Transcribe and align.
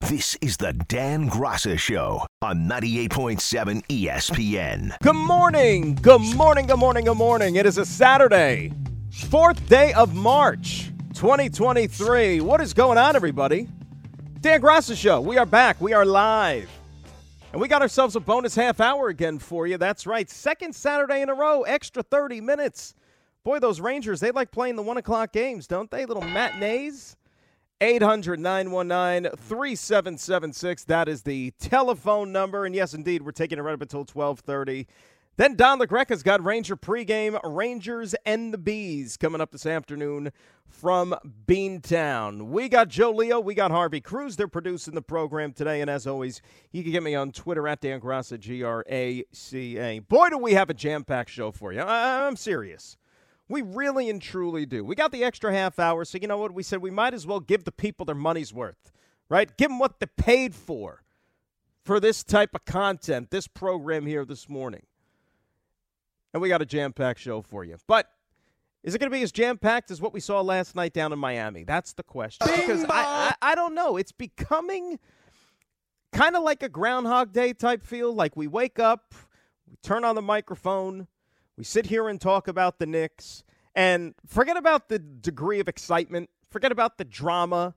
This 0.00 0.36
is 0.42 0.58
the 0.58 0.72
Dan 0.72 1.28
Graca 1.28 1.78
Show 1.78 2.24
on 2.42 2.68
98.7 2.68 3.84
ESPN. 3.86 4.94
Good 5.02 5.16
morning. 5.16 5.94
Good 5.94 6.20
morning. 6.36 6.66
Good 6.66 6.78
morning. 6.78 7.06
Good 7.06 7.16
morning. 7.16 7.56
It 7.56 7.66
is 7.66 7.78
a 7.78 7.84
Saturday, 7.86 8.72
fourth 9.10 9.68
day 9.68 9.94
of 9.94 10.14
March, 10.14 10.92
2023. 11.14 12.40
What 12.40 12.60
is 12.60 12.72
going 12.74 12.98
on, 12.98 13.16
everybody? 13.16 13.68
Dan 14.42 14.60
Graca 14.60 14.96
Show. 14.96 15.20
We 15.22 15.38
are 15.38 15.46
back. 15.46 15.80
We 15.80 15.92
are 15.94 16.04
live. 16.04 16.70
And 17.52 17.60
we 17.60 17.66
got 17.66 17.80
ourselves 17.82 18.14
a 18.16 18.20
bonus 18.20 18.54
half 18.54 18.80
hour 18.80 19.08
again 19.08 19.38
for 19.38 19.66
you. 19.66 19.78
That's 19.78 20.06
right. 20.06 20.28
Second 20.28 20.74
Saturday 20.74 21.22
in 21.22 21.30
a 21.30 21.34
row, 21.34 21.62
extra 21.62 22.02
30 22.02 22.42
minutes. 22.42 22.94
Boy, 23.44 23.58
those 23.58 23.80
Rangers, 23.80 24.20
they 24.20 24.30
like 24.30 24.52
playing 24.52 24.76
the 24.76 24.82
one 24.82 24.98
o'clock 24.98 25.32
games, 25.32 25.66
don't 25.66 25.90
they? 25.90 26.04
Little 26.04 26.22
matinees. 26.22 27.16
800 27.80 28.40
919 28.40 29.30
3776. 29.36 30.84
That 30.84 31.08
is 31.08 31.22
the 31.22 31.52
telephone 31.58 32.32
number. 32.32 32.64
And 32.64 32.74
yes, 32.74 32.94
indeed, 32.94 33.22
we're 33.22 33.32
taking 33.32 33.58
it 33.58 33.62
right 33.62 33.74
up 33.74 33.82
until 33.82 34.00
1230. 34.00 34.86
Then 35.38 35.54
Don 35.54 35.78
LaGreca's 35.78 36.22
got 36.22 36.42
Ranger 36.42 36.78
pregame, 36.78 37.38
Rangers 37.44 38.14
and 38.24 38.54
the 38.54 38.58
Bees 38.58 39.18
coming 39.18 39.42
up 39.42 39.52
this 39.52 39.66
afternoon 39.66 40.32
from 40.66 41.14
Beantown. 41.46 42.46
We 42.46 42.70
got 42.70 42.88
Joe 42.88 43.10
Leo, 43.10 43.38
we 43.38 43.54
got 43.54 43.70
Harvey 43.70 44.00
Cruz. 44.00 44.36
They're 44.36 44.48
producing 44.48 44.94
the 44.94 45.02
program 45.02 45.52
today. 45.52 45.82
And 45.82 45.90
as 45.90 46.06
always, 46.06 46.40
you 46.72 46.82
can 46.82 46.90
get 46.92 47.02
me 47.02 47.14
on 47.14 47.32
Twitter 47.32 47.68
at 47.68 47.82
Dan 47.82 48.00
Graca, 48.00 48.40
G 48.40 48.62
R 48.62 48.82
A 48.88 49.24
C 49.32 49.76
A. 49.76 49.98
Boy, 49.98 50.30
do 50.30 50.38
we 50.38 50.54
have 50.54 50.70
a 50.70 50.74
jam 50.74 51.04
packed 51.04 51.28
show 51.30 51.50
for 51.50 51.70
you. 51.70 51.80
I- 51.80 52.26
I'm 52.26 52.36
serious. 52.36 52.96
We 53.48 53.62
really 53.62 54.10
and 54.10 54.20
truly 54.20 54.66
do. 54.66 54.84
We 54.84 54.94
got 54.94 55.12
the 55.12 55.22
extra 55.22 55.52
half 55.52 55.78
hour, 55.78 56.04
so 56.04 56.18
you 56.20 56.26
know 56.26 56.38
what? 56.38 56.52
We 56.52 56.62
said 56.62 56.82
we 56.82 56.90
might 56.90 57.14
as 57.14 57.26
well 57.26 57.40
give 57.40 57.64
the 57.64 57.72
people 57.72 58.04
their 58.04 58.16
money's 58.16 58.52
worth, 58.52 58.90
right? 59.28 59.56
Give 59.56 59.68
them 59.68 59.78
what 59.78 60.00
they 60.00 60.06
paid 60.06 60.54
for 60.54 61.02
for 61.84 62.00
this 62.00 62.24
type 62.24 62.54
of 62.54 62.64
content, 62.64 63.30
this 63.30 63.46
program 63.46 64.06
here 64.06 64.24
this 64.24 64.48
morning. 64.48 64.82
And 66.32 66.42
we 66.42 66.48
got 66.48 66.60
a 66.60 66.66
jam 66.66 66.92
packed 66.92 67.20
show 67.20 67.40
for 67.40 67.64
you. 67.64 67.76
But 67.86 68.10
is 68.82 68.94
it 68.94 68.98
going 68.98 69.10
to 69.10 69.16
be 69.16 69.22
as 69.22 69.32
jam 69.32 69.58
packed 69.58 69.90
as 69.90 70.00
what 70.00 70.12
we 70.12 70.20
saw 70.20 70.40
last 70.40 70.74
night 70.74 70.92
down 70.92 71.12
in 71.12 71.18
Miami? 71.18 71.62
That's 71.62 71.92
the 71.92 72.02
question. 72.02 72.46
because 72.54 72.84
I, 72.84 72.88
I, 72.90 73.34
I 73.42 73.54
don't 73.54 73.74
know. 73.74 73.96
It's 73.96 74.12
becoming 74.12 74.98
kind 76.12 76.36
of 76.36 76.42
like 76.42 76.62
a 76.62 76.68
Groundhog 76.68 77.32
Day 77.32 77.52
type 77.52 77.84
feel. 77.84 78.12
Like 78.12 78.36
we 78.36 78.48
wake 78.48 78.78
up, 78.78 79.14
we 79.68 79.76
turn 79.82 80.04
on 80.04 80.14
the 80.14 80.22
microphone, 80.22 81.06
we 81.56 81.64
sit 81.64 81.86
here 81.86 82.08
and 82.08 82.20
talk 82.20 82.48
about 82.48 82.78
the 82.78 82.86
Knicks 82.86 83.44
and 83.74 84.14
forget 84.26 84.56
about 84.56 84.88
the 84.88 84.98
degree 84.98 85.60
of 85.60 85.68
excitement, 85.68 86.30
forget 86.50 86.72
about 86.72 86.98
the 86.98 87.04
drama, 87.04 87.74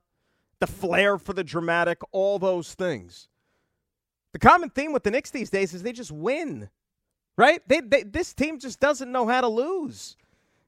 the 0.58 0.66
flair 0.66 1.18
for 1.18 1.32
the 1.32 1.44
dramatic, 1.44 1.98
all 2.12 2.38
those 2.38 2.74
things. 2.74 3.28
The 4.32 4.38
common 4.38 4.70
theme 4.70 4.92
with 4.92 5.02
the 5.02 5.10
Knicks 5.10 5.30
these 5.30 5.50
days 5.50 5.74
is 5.74 5.82
they 5.82 5.92
just 5.92 6.12
win, 6.12 6.70
right? 7.36 7.66
They, 7.68 7.80
they, 7.80 8.02
this 8.02 8.32
team 8.32 8.58
just 8.58 8.80
doesn't 8.80 9.10
know 9.10 9.26
how 9.26 9.40
to 9.40 9.48
lose. 9.48 10.16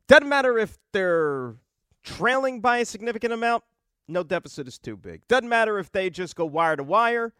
Doesn't 0.08 0.28
matter 0.28 0.58
if 0.58 0.78
they're 0.92 1.54
trailing 2.02 2.60
by 2.60 2.78
a 2.78 2.84
significant 2.84 3.32
amount, 3.32 3.62
no 4.08 4.22
deficit 4.22 4.66
is 4.66 4.78
too 4.78 4.96
big. 4.96 5.26
Doesn't 5.28 5.48
matter 5.48 5.78
if 5.78 5.92
they 5.92 6.10
just 6.10 6.34
go 6.34 6.44
wire 6.44 6.76
to 6.76 6.82
wire 6.82 7.32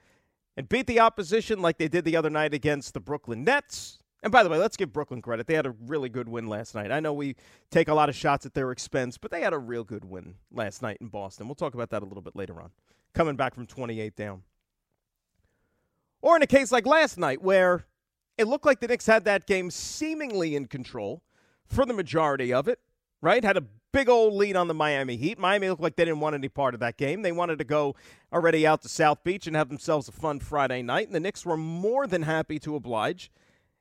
and 0.56 0.68
beat 0.68 0.86
the 0.86 1.00
opposition 1.00 1.60
like 1.60 1.78
they 1.78 1.88
did 1.88 2.04
the 2.04 2.16
other 2.16 2.30
night 2.30 2.54
against 2.54 2.94
the 2.94 3.00
Brooklyn 3.00 3.42
Nets. 3.44 4.01
And 4.22 4.30
by 4.30 4.44
the 4.44 4.48
way, 4.48 4.58
let's 4.58 4.76
give 4.76 4.92
Brooklyn 4.92 5.20
credit. 5.20 5.46
They 5.46 5.54
had 5.54 5.66
a 5.66 5.74
really 5.86 6.08
good 6.08 6.28
win 6.28 6.46
last 6.46 6.74
night. 6.74 6.92
I 6.92 7.00
know 7.00 7.12
we 7.12 7.34
take 7.70 7.88
a 7.88 7.94
lot 7.94 8.08
of 8.08 8.14
shots 8.14 8.46
at 8.46 8.54
their 8.54 8.70
expense, 8.70 9.18
but 9.18 9.32
they 9.32 9.40
had 9.40 9.52
a 9.52 9.58
real 9.58 9.82
good 9.82 10.04
win 10.04 10.36
last 10.52 10.80
night 10.80 10.98
in 11.00 11.08
Boston. 11.08 11.48
We'll 11.48 11.56
talk 11.56 11.74
about 11.74 11.90
that 11.90 12.02
a 12.02 12.06
little 12.06 12.22
bit 12.22 12.36
later 12.36 12.60
on, 12.60 12.70
coming 13.14 13.34
back 13.34 13.54
from 13.54 13.66
28 13.66 14.14
down. 14.14 14.42
Or 16.20 16.36
in 16.36 16.42
a 16.42 16.46
case 16.46 16.70
like 16.70 16.86
last 16.86 17.18
night, 17.18 17.42
where 17.42 17.84
it 18.38 18.46
looked 18.46 18.64
like 18.64 18.78
the 18.78 18.86
Knicks 18.86 19.06
had 19.06 19.24
that 19.24 19.46
game 19.46 19.70
seemingly 19.70 20.54
in 20.54 20.66
control 20.66 21.22
for 21.66 21.84
the 21.84 21.92
majority 21.92 22.52
of 22.52 22.68
it, 22.68 22.78
right? 23.20 23.42
Had 23.42 23.56
a 23.56 23.64
big 23.92 24.08
old 24.08 24.34
lead 24.34 24.54
on 24.54 24.68
the 24.68 24.74
Miami 24.74 25.16
Heat. 25.16 25.36
Miami 25.36 25.68
looked 25.68 25.82
like 25.82 25.96
they 25.96 26.04
didn't 26.04 26.20
want 26.20 26.34
any 26.34 26.48
part 26.48 26.74
of 26.74 26.80
that 26.80 26.96
game. 26.96 27.22
They 27.22 27.32
wanted 27.32 27.58
to 27.58 27.64
go 27.64 27.96
already 28.32 28.64
out 28.66 28.82
to 28.82 28.88
South 28.88 29.24
Beach 29.24 29.48
and 29.48 29.56
have 29.56 29.68
themselves 29.68 30.08
a 30.08 30.12
fun 30.12 30.38
Friday 30.38 30.80
night, 30.80 31.08
and 31.08 31.14
the 31.14 31.20
Knicks 31.20 31.44
were 31.44 31.56
more 31.56 32.06
than 32.06 32.22
happy 32.22 32.60
to 32.60 32.76
oblige 32.76 33.32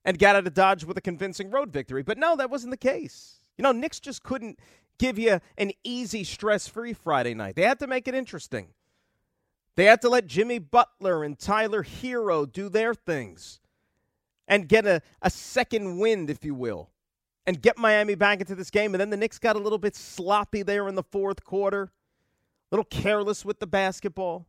and 0.03 0.17
got 0.17 0.35
out 0.35 0.47
of 0.47 0.53
Dodge 0.53 0.83
with 0.83 0.97
a 0.97 1.01
convincing 1.01 1.49
road 1.51 1.71
victory. 1.71 2.03
But 2.03 2.17
no, 2.17 2.35
that 2.35 2.49
wasn't 2.49 2.71
the 2.71 2.77
case. 2.77 3.39
You 3.57 3.63
know, 3.63 3.71
Knicks 3.71 3.99
just 3.99 4.23
couldn't 4.23 4.59
give 4.97 5.19
you 5.19 5.39
an 5.57 5.71
easy, 5.83 6.23
stress 6.23 6.67
free 6.67 6.93
Friday 6.93 7.33
night. 7.33 7.55
They 7.55 7.63
had 7.63 7.79
to 7.79 7.87
make 7.87 8.07
it 8.07 8.15
interesting. 8.15 8.69
They 9.75 9.85
had 9.85 10.01
to 10.01 10.09
let 10.09 10.27
Jimmy 10.27 10.59
Butler 10.59 11.23
and 11.23 11.37
Tyler 11.37 11.83
Herro 11.83 12.51
do 12.51 12.69
their 12.69 12.93
things 12.93 13.59
and 14.47 14.67
get 14.67 14.85
a, 14.85 15.01
a 15.21 15.29
second 15.29 15.97
wind, 15.99 16.29
if 16.29 16.43
you 16.43 16.53
will, 16.53 16.89
and 17.45 17.61
get 17.61 17.77
Miami 17.77 18.15
back 18.15 18.41
into 18.41 18.53
this 18.53 18.69
game. 18.69 18.93
And 18.93 19.01
then 19.01 19.09
the 19.09 19.17
Knicks 19.17 19.39
got 19.39 19.55
a 19.55 19.59
little 19.59 19.77
bit 19.77 19.95
sloppy 19.95 20.61
there 20.61 20.87
in 20.87 20.95
the 20.95 21.03
fourth 21.03 21.43
quarter, 21.43 21.83
a 21.83 22.75
little 22.75 22.85
careless 22.85 23.45
with 23.45 23.59
the 23.59 23.67
basketball. 23.67 24.45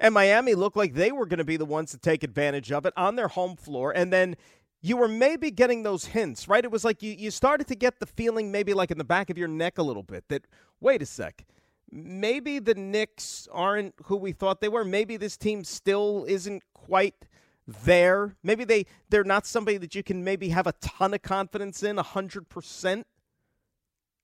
And 0.00 0.14
Miami 0.14 0.54
looked 0.54 0.78
like 0.78 0.94
they 0.94 1.12
were 1.12 1.26
going 1.26 1.38
to 1.38 1.44
be 1.44 1.58
the 1.58 1.66
ones 1.66 1.90
to 1.90 1.98
take 1.98 2.24
advantage 2.24 2.72
of 2.72 2.86
it 2.86 2.94
on 2.96 3.16
their 3.16 3.28
home 3.28 3.54
floor. 3.54 3.92
And 3.94 4.10
then 4.10 4.34
you 4.80 4.96
were 4.96 5.08
maybe 5.08 5.50
getting 5.50 5.82
those 5.82 6.06
hints, 6.06 6.48
right? 6.48 6.64
It 6.64 6.70
was 6.70 6.86
like 6.86 7.02
you, 7.02 7.12
you 7.12 7.30
started 7.30 7.66
to 7.68 7.74
get 7.74 8.00
the 8.00 8.06
feeling, 8.06 8.50
maybe 8.50 8.72
like 8.72 8.90
in 8.90 8.96
the 8.96 9.04
back 9.04 9.28
of 9.28 9.36
your 9.36 9.46
neck 9.46 9.76
a 9.76 9.82
little 9.82 10.02
bit, 10.02 10.24
that 10.28 10.46
wait 10.80 11.02
a 11.02 11.06
sec, 11.06 11.44
maybe 11.92 12.58
the 12.58 12.74
Knicks 12.74 13.46
aren't 13.52 13.94
who 14.04 14.16
we 14.16 14.32
thought 14.32 14.62
they 14.62 14.68
were. 14.68 14.86
Maybe 14.86 15.18
this 15.18 15.36
team 15.36 15.64
still 15.64 16.24
isn't 16.26 16.62
quite 16.72 17.26
there. 17.66 18.36
Maybe 18.42 18.64
they, 18.64 18.86
they're 19.10 19.22
not 19.22 19.46
somebody 19.46 19.76
that 19.76 19.94
you 19.94 20.02
can 20.02 20.24
maybe 20.24 20.48
have 20.48 20.66
a 20.66 20.72
ton 20.80 21.12
of 21.12 21.20
confidence 21.20 21.82
in, 21.82 21.96
100%. 21.96 23.04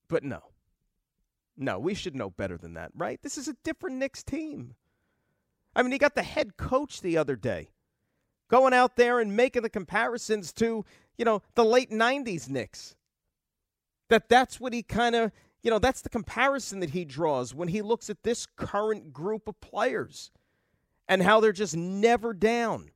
But 0.07 0.23
no. 0.23 0.41
No, 1.55 1.77
we 1.77 1.93
should 1.93 2.15
know 2.15 2.31
better 2.31 2.57
than 2.57 2.73
that, 2.73 2.91
right? 2.95 3.21
This 3.21 3.37
is 3.37 3.47
a 3.47 3.55
different 3.63 3.97
Knicks 3.97 4.23
team. 4.23 4.75
I 5.77 5.83
mean, 5.83 5.91
he 5.91 5.99
got 5.99 6.15
the 6.15 6.23
head 6.23 6.57
coach 6.57 7.01
the 7.01 7.17
other 7.17 7.35
day 7.35 7.69
going 8.49 8.73
out 8.73 8.95
there 8.95 9.19
and 9.19 9.35
making 9.35 9.61
the 9.61 9.69
comparisons 9.69 10.51
to, 10.53 10.83
you 11.17 11.25
know, 11.25 11.43
the 11.53 11.63
late 11.63 11.91
90s 11.91 12.49
Knicks. 12.49 12.95
That 14.09 14.27
that's 14.27 14.59
what 14.59 14.73
he 14.73 14.81
kind 14.81 15.15
of, 15.15 15.31
you 15.61 15.69
know, 15.69 15.77
that's 15.77 16.01
the 16.01 16.09
comparison 16.09 16.79
that 16.79 16.91
he 16.91 17.05
draws 17.05 17.53
when 17.53 17.67
he 17.67 17.83
looks 17.83 18.09
at 18.09 18.23
this 18.23 18.47
current 18.55 19.13
group 19.13 19.47
of 19.47 19.59
players 19.61 20.31
and 21.07 21.21
how 21.21 21.39
they're 21.39 21.51
just 21.51 21.77
never 21.77 22.33
down. 22.33 22.89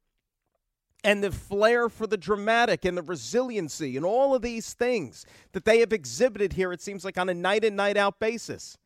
And 1.04 1.24
the 1.24 1.32
flair 1.32 1.88
for 1.88 2.08
the 2.08 2.18
dramatic 2.18 2.84
and 2.84 2.98
the 2.98 3.04
resiliency 3.04 3.96
and 3.96 4.06
all 4.06 4.34
of 4.34 4.42
these 4.42 4.74
things 4.74 5.26
that 5.52 5.66
they 5.66 5.82
have 5.82 5.94
exhibited 5.94 6.54
here, 6.54 6.72
it 6.72 6.82
seems 6.82 7.06
like 7.06 7.18
on 7.18 7.30
a 7.30 7.34
night 7.34 7.64
in, 7.64 7.76
night 7.76 7.98
out 7.98 8.20
basis. 8.20 8.78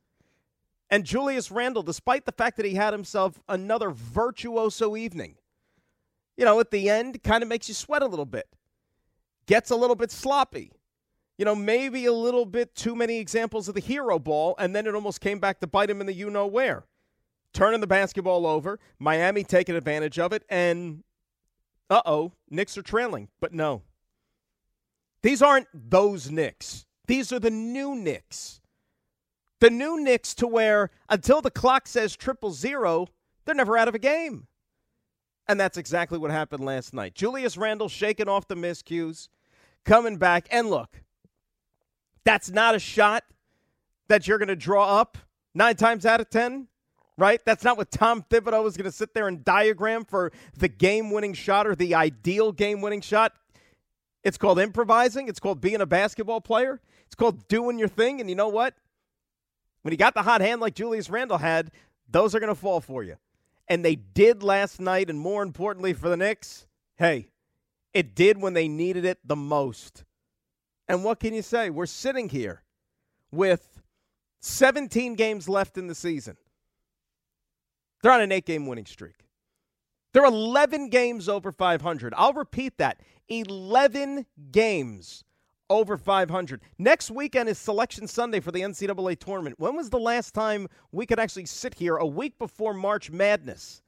And 0.90 1.04
Julius 1.04 1.50
Randle, 1.52 1.84
despite 1.84 2.26
the 2.26 2.32
fact 2.32 2.58
that 2.58 2.66
he 2.66 2.76
had 2.76 2.94
himself 2.94 3.40
another 3.50 3.90
virtuoso 3.90 4.96
evening, 4.96 5.36
you 6.38 6.46
know, 6.46 6.60
at 6.60 6.72
the 6.72 6.90
end, 6.90 7.24
kind 7.24 7.42
of 7.44 7.50
makes 7.50 7.68
you 7.68 7.74
sweat 7.74 8.04
a 8.04 8.08
little 8.08 8.26
bit. 8.26 8.48
Gets 9.48 9.72
a 9.72 9.76
little 9.76 9.96
bit 9.96 10.12
sloppy. 10.12 10.72
You 11.38 11.46
know, 11.46 11.56
maybe 11.56 12.06
a 12.06 12.14
little 12.14 12.46
bit 12.46 12.76
too 12.76 12.96
many 12.96 13.20
examples 13.20 13.68
of 13.68 13.76
the 13.76 13.82
hero 13.82 14.20
ball, 14.20 14.56
and 14.58 14.76
then 14.76 14.88
it 14.88 14.96
almost 14.96 15.22
came 15.22 15.40
back 15.40 15.60
to 15.60 15.68
bite 15.68 15.90
him 15.90 16.00
in 16.02 16.08
the 16.08 16.14
you 16.14 16.30
know 16.30 16.48
where. 16.48 16.86
Turning 17.54 17.82
the 17.82 17.88
basketball 17.88 18.46
over, 18.46 18.80
Miami 19.00 19.44
taking 19.44 19.76
advantage 19.76 20.20
of 20.20 20.34
it, 20.34 20.44
and 20.50 21.04
uh 21.90 22.02
oh, 22.06 22.34
Knicks 22.50 22.78
are 22.78 22.82
trailing. 22.82 23.30
But 23.40 23.54
no. 23.54 23.84
These 25.22 25.42
aren't 25.42 25.68
those 25.74 26.30
Knicks. 26.30 26.86
These 27.08 27.32
are 27.32 27.40
the 27.40 27.52
new 27.52 27.96
Knicks. 27.96 28.62
The 29.66 29.72
new 29.72 30.00
Knicks 30.00 30.36
to 30.36 30.46
where 30.46 30.92
until 31.10 31.42
the 31.42 31.50
clock 31.50 31.88
says 31.88 32.16
triple 32.16 32.52
zero, 32.52 33.08
they're 33.46 33.56
never 33.56 33.76
out 33.76 33.88
of 33.88 33.96
a 33.96 34.00
game. 34.00 34.46
And 35.48 35.60
that's 35.60 35.76
exactly 35.76 36.20
what 36.20 36.30
happened 36.30 36.64
last 36.64 36.94
night. 36.94 37.16
Julius 37.16 37.58
Randle 37.58 37.90
shaking 37.90 38.30
off 38.30 38.48
the 38.48 38.54
miscues, 38.54 39.28
coming 39.84 40.18
back. 40.18 40.48
And 40.52 40.70
look, 40.70 41.02
that's 42.24 42.52
not 42.52 42.76
a 42.76 42.80
shot 42.80 43.24
that 44.08 44.28
you're 44.28 44.38
going 44.38 44.50
to 44.50 44.56
draw 44.56 45.00
up 45.00 45.18
nine 45.56 45.78
times 45.78 46.06
out 46.06 46.22
of 46.22 46.30
10. 46.30 46.68
right? 47.18 47.44
That's 47.44 47.64
not 47.64 47.76
what 47.76 47.90
Tom 47.90 48.22
Thibodeau 48.22 48.68
is 48.68 48.78
going 48.78 48.86
to 48.86 48.96
sit 48.96 49.16
there 49.16 49.28
and 49.28 49.44
diagram 49.44 50.06
for 50.06 50.32
the 50.56 50.68
game 50.68 51.10
winning 51.10 51.34
shot 51.34 51.66
or 51.66 51.74
the 51.74 51.96
ideal 51.96 52.52
game 52.52 52.82
winning 52.82 53.02
shot. 53.02 53.34
It's 54.24 54.38
called 54.38 54.60
improvising. 54.60 55.28
It's 55.28 55.40
called 55.40 55.60
being 55.60 55.82
a 55.82 55.88
basketball 55.88 56.42
player. 56.42 56.82
It's 57.08 57.16
called 57.16 57.48
doing 57.48 57.80
your 57.80 57.88
thing. 57.88 58.22
And 58.22 58.30
you 58.30 58.36
know 58.36 58.50
what? 58.50 58.76
When 59.86 59.92
you 59.92 60.00
got 60.00 60.16
the 60.16 60.24
hot 60.24 60.42
hand 60.42 60.62
like 60.62 60.74
Julius 60.74 61.12
Randle 61.12 61.38
had, 61.38 61.70
those 62.10 62.34
are 62.34 62.40
going 62.40 62.52
to 62.52 62.60
fall 62.60 62.82
for 62.82 63.04
you. 63.04 63.18
And 63.68 63.86
they 63.86 63.94
did 63.94 64.42
last 64.42 64.82
night. 64.82 65.12
And 65.12 65.20
more 65.20 65.44
importantly 65.44 65.94
for 65.94 66.10
the 66.10 66.18
Knicks, 66.18 66.66
hey, 66.96 67.28
it 67.94 68.16
did 68.16 68.42
when 68.42 68.56
they 68.56 68.68
needed 68.68 69.06
it 69.06 69.20
the 69.24 69.36
most. 69.36 70.04
And 70.88 71.04
what 71.04 71.20
can 71.20 71.36
you 71.36 71.44
say? 71.44 71.70
We're 71.70 71.86
sitting 71.86 72.30
here 72.30 72.64
with 73.32 73.84
17 74.40 75.14
games 75.14 75.48
left 75.48 75.78
in 75.78 75.86
the 75.86 75.94
season. 75.94 76.36
They're 78.02 78.12
on 78.12 78.22
an 78.22 78.32
eight 78.32 78.48
game 78.48 78.66
winning 78.66 78.88
streak. 78.88 79.28
They're 80.14 80.26
11 80.26 80.90
games 80.90 81.30
over 81.30 81.52
500. 81.52 82.12
I'll 82.18 82.34
repeat 82.34 82.80
that 82.80 83.02
11 83.30 84.26
games 84.52 85.24
over 85.70 85.98
500. 85.98 86.62
Next 86.78 87.12
weekend 87.12 87.50
is 87.50 87.58
Selection 87.58 88.08
Sunday 88.08 88.40
for 88.40 88.52
the 88.52 88.62
NCAA 88.62 89.20
tournament. 89.20 89.60
When 89.60 89.76
was 89.76 89.90
the 89.90 90.00
last 90.00 90.34
time 90.34 90.68
we 90.92 91.06
could 91.06 91.20
actually 91.20 91.46
sit 91.46 91.76
here 91.76 91.98
a 91.98 92.06
week 92.06 92.38
before 92.38 92.74
March 92.74 93.12
Madness 93.12 93.82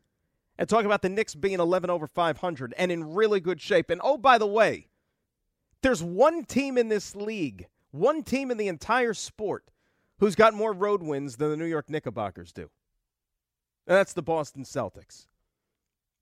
and 0.57 0.68
talk 0.68 0.85
about 0.85 1.01
the 1.01 1.09
Knicks 1.09 1.35
being 1.35 1.59
11 1.59 1.89
over 1.89 2.07
500 2.07 2.74
and 2.77 2.91
in 2.91 3.13
really 3.13 3.39
good 3.39 3.62
shape? 3.62 3.89
And 3.89 4.01
oh, 4.03 4.18
by 4.18 4.38
the 4.38 4.47
way, 4.47 4.88
there's 5.81 6.03
one 6.03 6.45
team 6.45 6.77
in 6.77 6.89
this 6.89 7.15
league, 7.15 7.68
one 7.91 8.24
team 8.24 8.51
in 8.51 8.57
the 8.57 8.68
entire 8.68 9.13
sport 9.13 9.65
who's 10.19 10.35
got 10.35 10.53
more 10.53 10.74
road 10.74 11.03
wins 11.03 11.38
than 11.38 11.51
the 11.51 11.57
New 11.57 11.65
York 11.65 11.89
Knickerbockers 11.89 12.51
do. 12.51 12.69
And 13.85 13.95
that's 13.95 14.13
the 14.13 14.24
Boston 14.24 14.63
Celtics. 14.63 15.27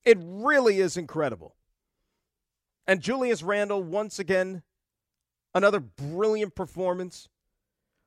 It 0.03 0.17
really 0.21 0.79
is 0.79 0.97
incredible. 0.97 1.55
And 2.85 3.01
Julius 3.01 3.41
Randle, 3.41 3.81
once 3.81 4.19
again, 4.19 4.61
another 5.55 5.79
brilliant 5.79 6.53
performance. 6.53 7.27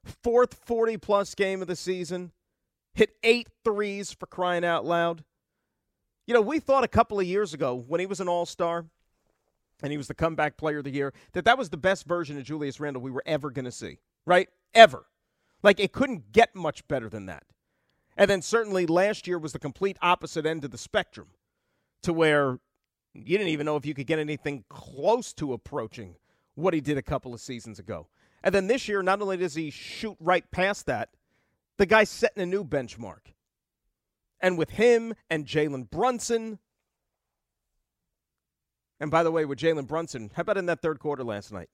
Fourth 0.05 0.55
40 0.55 0.99
plus 0.99 1.35
game 1.35 1.61
of 1.61 1.67
the 1.67 1.75
season. 1.75 2.31
Hit 2.95 3.17
eight 3.25 3.49
threes 3.65 4.12
for 4.12 4.27
crying 4.27 4.65
out 4.65 4.85
loud. 4.85 5.25
You 6.27 6.35
know, 6.35 6.41
we 6.43 6.61
thought 6.61 6.85
a 6.85 6.89
couple 6.89 7.19
of 7.19 7.27
years 7.27 7.55
ago 7.55 7.75
when 7.75 8.00
he 8.00 8.06
was 8.06 8.21
an 8.21 8.29
all 8.29 8.47
star 8.47 8.85
and 9.83 9.91
he 9.91 9.97
was 9.97 10.09
the 10.09 10.15
comeback 10.15 10.56
player 10.56 10.79
of 10.79 10.85
the 10.85 10.91
year 10.91 11.12
that 11.33 11.45
that 11.47 11.59
was 11.59 11.71
the 11.71 11.77
best 11.77 12.06
version 12.06 12.37
of 12.37 12.45
Julius 12.45 12.79
Randle 12.79 13.03
we 13.03 13.11
were 13.11 13.23
ever 13.25 13.50
going 13.50 13.65
to 13.65 13.73
see, 13.73 13.99
right? 14.27 14.49
Ever. 14.75 15.06
Like 15.62 15.81
it 15.81 15.93
couldn't 15.93 16.33
get 16.33 16.55
much 16.55 16.87
better 16.87 17.09
than 17.09 17.27
that. 17.27 17.45
And 18.17 18.29
then 18.31 18.43
certainly 18.43 18.85
last 18.85 19.27
year 19.27 19.39
was 19.39 19.53
the 19.53 19.59
complete 19.59 19.97
opposite 20.03 20.45
end 20.45 20.65
of 20.65 20.71
the 20.71 20.79
spectrum 20.79 21.29
to 22.03 22.12
where 22.12 22.59
you 23.15 23.39
didn't 23.39 23.49
even 23.49 23.65
know 23.65 23.77
if 23.77 23.87
you 23.87 23.95
could 23.95 24.06
get 24.06 24.19
anything 24.19 24.65
close 24.69 25.33
to 25.35 25.53
approaching 25.53 26.17
what 26.59 26.75
he 26.75 26.81
did 26.81 26.99
a 26.99 27.03
couple 27.03 27.33
of 27.33 27.41
seasons 27.41 27.79
ago. 27.79 28.09
And 28.43 28.55
then 28.55 28.67
this 28.67 28.89
year, 28.89 29.03
not 29.03 29.23
only 29.23 29.37
does 29.37 29.55
he 29.55 29.71
shoot 29.71 30.17
right 30.21 30.49
past 30.51 30.87
that, 30.87 31.11
the 31.77 31.87
guy's 31.87 32.11
setting 32.11 32.43
a 32.43 32.47
new 32.47 32.65
benchmark. 32.65 33.33
And 34.41 34.59
with 34.59 34.71
him 34.71 35.15
and 35.31 35.47
Jalen 35.47 35.91
Brunson, 35.91 36.59
and 39.01 39.11
by 39.11 39.23
the 39.23 39.31
way, 39.31 39.45
with 39.45 39.59
Jalen 39.59 39.87
Brunson, 39.87 40.31
how 40.35 40.43
about 40.43 40.59
in 40.59 40.67
that 40.67 40.83
third 40.83 40.99
quarter 40.99 41.25
last 41.25 41.53
night? 41.53 41.69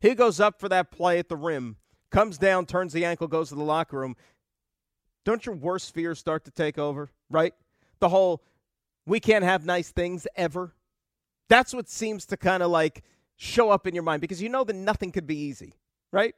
He 0.00 0.14
goes 0.14 0.38
up 0.40 0.60
for 0.60 0.68
that 0.68 0.90
play 0.90 1.18
at 1.18 1.28
the 1.28 1.36
rim, 1.36 1.76
comes 2.10 2.38
down, 2.38 2.66
turns 2.66 2.92
the 2.92 3.04
ankle, 3.04 3.26
goes 3.26 3.48
to 3.48 3.54
the 3.54 3.62
locker 3.62 3.98
room. 3.98 4.16
Don't 5.24 5.44
your 5.44 5.54
worst 5.54 5.94
fears 5.94 6.18
start 6.18 6.44
to 6.44 6.50
take 6.50 6.78
over, 6.78 7.10
right? 7.30 7.54
The 7.98 8.08
whole 8.08 8.42
we 9.06 9.18
can't 9.20 9.44
have 9.44 9.66
nice 9.66 9.90
things 9.90 10.26
ever. 10.36 10.74
That's 11.48 11.74
what 11.74 11.88
seems 11.88 12.26
to 12.26 12.36
kind 12.36 12.62
of 12.62 12.70
like 12.70 13.02
show 13.36 13.70
up 13.70 13.86
in 13.86 13.94
your 13.94 14.02
mind 14.04 14.20
because 14.20 14.42
you 14.42 14.48
know 14.48 14.64
that 14.64 14.76
nothing 14.76 15.12
could 15.12 15.26
be 15.26 15.36
easy, 15.36 15.74
right? 16.12 16.34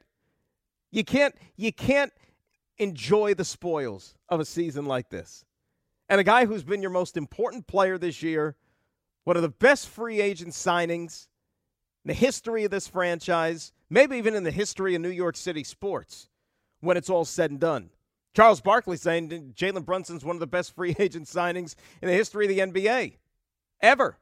You 0.91 1.03
can't 1.03 1.35
you 1.55 1.71
can't 1.71 2.13
enjoy 2.77 3.33
the 3.33 3.45
spoils 3.45 4.15
of 4.29 4.39
a 4.39 4.45
season 4.45 4.85
like 4.85 5.09
this. 5.09 5.43
And 6.09 6.21
a 6.21 6.23
guy 6.23 6.45
who's 6.45 6.63
been 6.63 6.81
your 6.81 6.91
most 6.91 7.17
important 7.17 7.67
player 7.67 7.97
this 7.97 8.21
year, 8.23 8.55
one 9.25 9.35
of 9.35 9.41
the 9.41 9.49
best 9.49 9.89
free 9.89 10.21
agent 10.21 10.53
signings 10.53 11.27
in 12.05 12.09
the 12.09 12.13
history 12.13 12.63
of 12.63 12.71
this 12.71 12.87
franchise, 12.87 13.73
maybe 13.89 14.15
even 14.17 14.33
in 14.33 14.43
the 14.43 14.51
history 14.51 14.95
of 14.95 15.01
New 15.01 15.09
York 15.09 15.35
City 15.35 15.63
sports, 15.63 16.29
when 16.79 16.95
it's 16.95 17.09
all 17.09 17.25
said 17.25 17.51
and 17.51 17.59
done. 17.59 17.89
Charles 18.33 18.61
Barkley 18.61 18.97
saying 18.97 19.53
Jalen 19.55 19.83
Brunson's 19.83 20.23
one 20.23 20.35
of 20.35 20.39
the 20.39 20.47
best 20.47 20.75
free 20.75 20.95
agent 20.99 21.25
signings 21.25 21.75
in 22.01 22.07
the 22.07 22.13
history 22.13 22.45
of 22.45 22.73
the 22.73 22.81
NBA. 22.81 23.17
Ever. 23.81 24.17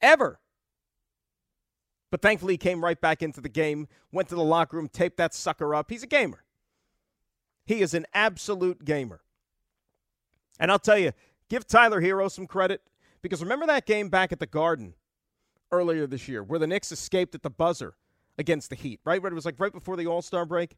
Ever. 0.00 0.40
But 2.14 2.22
thankfully, 2.22 2.54
he 2.54 2.58
came 2.58 2.84
right 2.84 3.00
back 3.00 3.24
into 3.24 3.40
the 3.40 3.48
game, 3.48 3.88
went 4.12 4.28
to 4.28 4.36
the 4.36 4.44
locker 4.44 4.76
room, 4.76 4.86
taped 4.86 5.16
that 5.16 5.34
sucker 5.34 5.74
up. 5.74 5.90
He's 5.90 6.04
a 6.04 6.06
gamer. 6.06 6.44
He 7.66 7.80
is 7.80 7.92
an 7.92 8.06
absolute 8.14 8.84
gamer. 8.84 9.20
And 10.60 10.70
I'll 10.70 10.78
tell 10.78 10.96
you, 10.96 11.10
give 11.48 11.66
Tyler 11.66 12.00
Herro 12.00 12.30
some 12.30 12.46
credit 12.46 12.82
because 13.20 13.42
remember 13.42 13.66
that 13.66 13.84
game 13.84 14.10
back 14.10 14.30
at 14.30 14.38
the 14.38 14.46
Garden 14.46 14.94
earlier 15.72 16.06
this 16.06 16.28
year 16.28 16.44
where 16.44 16.60
the 16.60 16.68
Knicks 16.68 16.92
escaped 16.92 17.34
at 17.34 17.42
the 17.42 17.50
buzzer 17.50 17.96
against 18.38 18.70
the 18.70 18.76
Heat, 18.76 19.00
right? 19.04 19.20
Where 19.20 19.32
it 19.32 19.34
was 19.34 19.44
like 19.44 19.58
right 19.58 19.72
before 19.72 19.96
the 19.96 20.06
All 20.06 20.22
Star 20.22 20.46
break. 20.46 20.76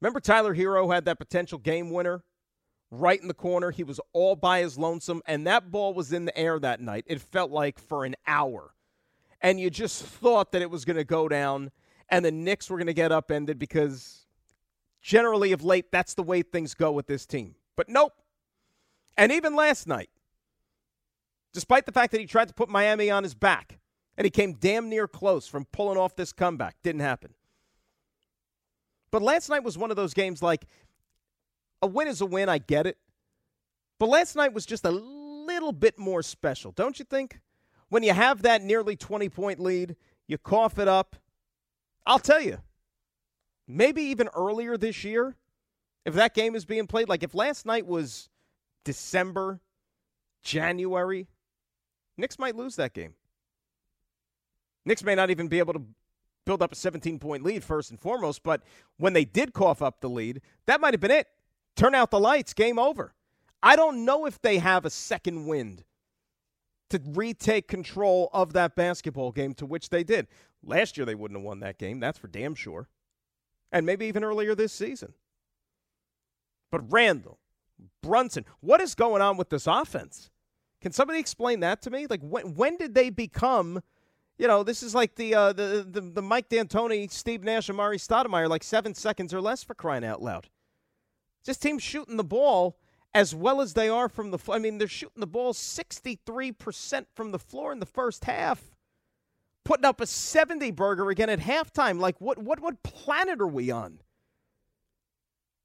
Remember 0.00 0.18
Tyler 0.18 0.52
Herro 0.52 0.92
had 0.92 1.04
that 1.04 1.20
potential 1.20 1.60
game 1.60 1.90
winner 1.90 2.24
right 2.90 3.22
in 3.22 3.28
the 3.28 3.34
corner. 3.34 3.70
He 3.70 3.84
was 3.84 4.00
all 4.12 4.34
by 4.34 4.62
his 4.62 4.76
lonesome, 4.76 5.22
and 5.28 5.46
that 5.46 5.70
ball 5.70 5.94
was 5.94 6.12
in 6.12 6.24
the 6.24 6.36
air 6.36 6.58
that 6.58 6.80
night. 6.80 7.04
It 7.06 7.20
felt 7.20 7.52
like 7.52 7.78
for 7.78 8.04
an 8.04 8.16
hour. 8.26 8.74
And 9.42 9.60
you 9.60 9.68
just 9.68 10.02
thought 10.02 10.52
that 10.52 10.62
it 10.62 10.70
was 10.70 10.84
going 10.84 10.96
to 10.96 11.04
go 11.04 11.28
down 11.28 11.70
and 12.08 12.24
the 12.24 12.30
Knicks 12.30 12.70
were 12.70 12.76
going 12.76 12.86
to 12.86 12.94
get 12.94 13.10
upended 13.10 13.58
because 13.58 14.26
generally 15.00 15.52
of 15.52 15.64
late, 15.64 15.90
that's 15.90 16.14
the 16.14 16.22
way 16.22 16.42
things 16.42 16.74
go 16.74 16.92
with 16.92 17.06
this 17.06 17.26
team. 17.26 17.56
But 17.76 17.88
nope. 17.88 18.12
And 19.16 19.32
even 19.32 19.56
last 19.56 19.86
night, 19.86 20.10
despite 21.52 21.86
the 21.86 21.92
fact 21.92 22.12
that 22.12 22.20
he 22.20 22.26
tried 22.26 22.48
to 22.48 22.54
put 22.54 22.68
Miami 22.68 23.10
on 23.10 23.24
his 23.24 23.34
back 23.34 23.78
and 24.16 24.24
he 24.24 24.30
came 24.30 24.54
damn 24.54 24.88
near 24.88 25.08
close 25.08 25.46
from 25.46 25.64
pulling 25.66 25.98
off 25.98 26.14
this 26.16 26.32
comeback, 26.32 26.76
didn't 26.82 27.00
happen. 27.00 27.34
But 29.10 29.22
last 29.22 29.48
night 29.48 29.64
was 29.64 29.76
one 29.76 29.90
of 29.90 29.96
those 29.96 30.14
games 30.14 30.42
like 30.42 30.66
a 31.82 31.86
win 31.86 32.08
is 32.08 32.20
a 32.20 32.26
win, 32.26 32.48
I 32.48 32.58
get 32.58 32.86
it. 32.86 32.96
But 33.98 34.08
last 34.08 34.36
night 34.36 34.52
was 34.52 34.66
just 34.66 34.84
a 34.84 34.90
little 34.90 35.72
bit 35.72 35.98
more 35.98 36.22
special, 36.22 36.72
don't 36.72 36.98
you 36.98 37.04
think? 37.04 37.40
When 37.92 38.02
you 38.02 38.14
have 38.14 38.40
that 38.40 38.62
nearly 38.62 38.96
20 38.96 39.28
point 39.28 39.60
lead, 39.60 39.96
you 40.26 40.38
cough 40.38 40.78
it 40.78 40.88
up. 40.88 41.14
I'll 42.06 42.18
tell 42.18 42.40
you, 42.40 42.56
maybe 43.68 44.00
even 44.04 44.30
earlier 44.34 44.78
this 44.78 45.04
year, 45.04 45.36
if 46.06 46.14
that 46.14 46.34
game 46.34 46.54
is 46.54 46.64
being 46.64 46.86
played, 46.86 47.10
like 47.10 47.22
if 47.22 47.34
last 47.34 47.66
night 47.66 47.86
was 47.86 48.30
December, 48.82 49.60
January, 50.42 51.28
Knicks 52.16 52.38
might 52.38 52.56
lose 52.56 52.76
that 52.76 52.94
game. 52.94 53.12
Knicks 54.86 55.04
may 55.04 55.14
not 55.14 55.28
even 55.28 55.48
be 55.48 55.58
able 55.58 55.74
to 55.74 55.82
build 56.46 56.62
up 56.62 56.72
a 56.72 56.76
17 56.76 57.18
point 57.18 57.42
lead 57.42 57.62
first 57.62 57.90
and 57.90 58.00
foremost. 58.00 58.42
But 58.42 58.62
when 58.96 59.12
they 59.12 59.26
did 59.26 59.52
cough 59.52 59.82
up 59.82 60.00
the 60.00 60.08
lead, 60.08 60.40
that 60.64 60.80
might 60.80 60.94
have 60.94 61.00
been 61.02 61.10
it. 61.10 61.26
Turn 61.76 61.94
out 61.94 62.10
the 62.10 62.18
lights, 62.18 62.54
game 62.54 62.78
over. 62.78 63.12
I 63.62 63.76
don't 63.76 64.06
know 64.06 64.24
if 64.24 64.40
they 64.40 64.56
have 64.60 64.86
a 64.86 64.90
second 64.90 65.44
wind 65.44 65.84
to 66.92 67.00
retake 67.04 67.68
control 67.68 68.30
of 68.32 68.52
that 68.54 68.74
basketball 68.76 69.32
game 69.32 69.54
to 69.54 69.66
which 69.66 69.90
they 69.90 70.04
did. 70.04 70.28
Last 70.64 70.96
year, 70.96 71.04
they 71.04 71.14
wouldn't 71.14 71.38
have 71.38 71.44
won 71.44 71.60
that 71.60 71.78
game. 71.78 72.00
That's 72.00 72.18
for 72.18 72.28
damn 72.28 72.54
sure. 72.54 72.88
And 73.70 73.84
maybe 73.84 74.06
even 74.06 74.24
earlier 74.24 74.54
this 74.54 74.72
season. 74.72 75.14
But 76.70 76.90
Randle, 76.90 77.38
Brunson, 78.02 78.44
what 78.60 78.80
is 78.80 78.94
going 78.94 79.20
on 79.22 79.36
with 79.36 79.50
this 79.50 79.66
offense? 79.66 80.30
Can 80.80 80.92
somebody 80.92 81.18
explain 81.18 81.60
that 81.60 81.82
to 81.82 81.90
me? 81.90 82.06
Like, 82.08 82.20
when, 82.22 82.54
when 82.54 82.76
did 82.76 82.94
they 82.94 83.10
become 83.10 83.82
you 84.38 84.48
know, 84.48 84.62
this 84.64 84.82
is 84.82 84.94
like 84.94 85.14
the 85.14 85.34
uh, 85.34 85.52
the, 85.52 85.86
the 85.88 86.00
the 86.00 86.22
Mike 86.22 86.48
D'Antoni, 86.48 87.08
Steve 87.10 87.44
Nash, 87.44 87.68
and 87.68 87.78
Amar'e 87.78 87.94
Stoudemire, 87.94 88.48
like 88.48 88.64
seven 88.64 88.94
seconds 88.94 89.32
or 89.32 89.40
less 89.40 89.62
for 89.62 89.74
crying 89.74 90.04
out 90.04 90.22
loud. 90.22 90.48
This 91.44 91.58
team 91.58 91.78
shooting 91.78 92.16
the 92.16 92.24
ball 92.24 92.78
as 93.14 93.34
well 93.34 93.60
as 93.60 93.74
they 93.74 93.88
are 93.88 94.08
from 94.08 94.30
the. 94.30 94.38
floor. 94.38 94.56
I 94.56 94.60
mean, 94.60 94.78
they're 94.78 94.88
shooting 94.88 95.20
the 95.20 95.26
ball 95.26 95.52
sixty 95.52 96.18
three 96.24 96.52
percent 96.52 97.08
from 97.14 97.32
the 97.32 97.38
floor 97.38 97.72
in 97.72 97.80
the 97.80 97.86
first 97.86 98.24
half, 98.24 98.74
putting 99.64 99.84
up 99.84 100.00
a 100.00 100.06
seventy 100.06 100.70
burger 100.70 101.10
again 101.10 101.30
at 101.30 101.40
halftime. 101.40 102.00
Like, 102.00 102.20
what 102.20 102.38
what 102.38 102.60
what 102.60 102.82
planet 102.82 103.40
are 103.40 103.46
we 103.46 103.70
on? 103.70 104.00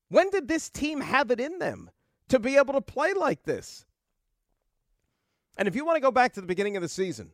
When 0.10 0.30
did 0.30 0.48
this 0.48 0.70
team 0.70 1.02
have 1.02 1.32
it 1.32 1.40
in 1.40 1.60
them 1.60 1.90
to 2.30 2.40
be 2.40 2.58
able 2.58 2.74
to 2.74 2.82
play 2.82 3.14
like 3.14 3.44
this? 3.44 3.86
And 5.58 5.68
if 5.68 5.76
you 5.76 5.86
want 5.86 5.96
to 5.96 6.02
go 6.02 6.12
back 6.12 6.34
to 6.34 6.42
the 6.42 6.48
beginning 6.48 6.78
of 6.78 6.84
the 6.84 6.90
season, 6.90 7.32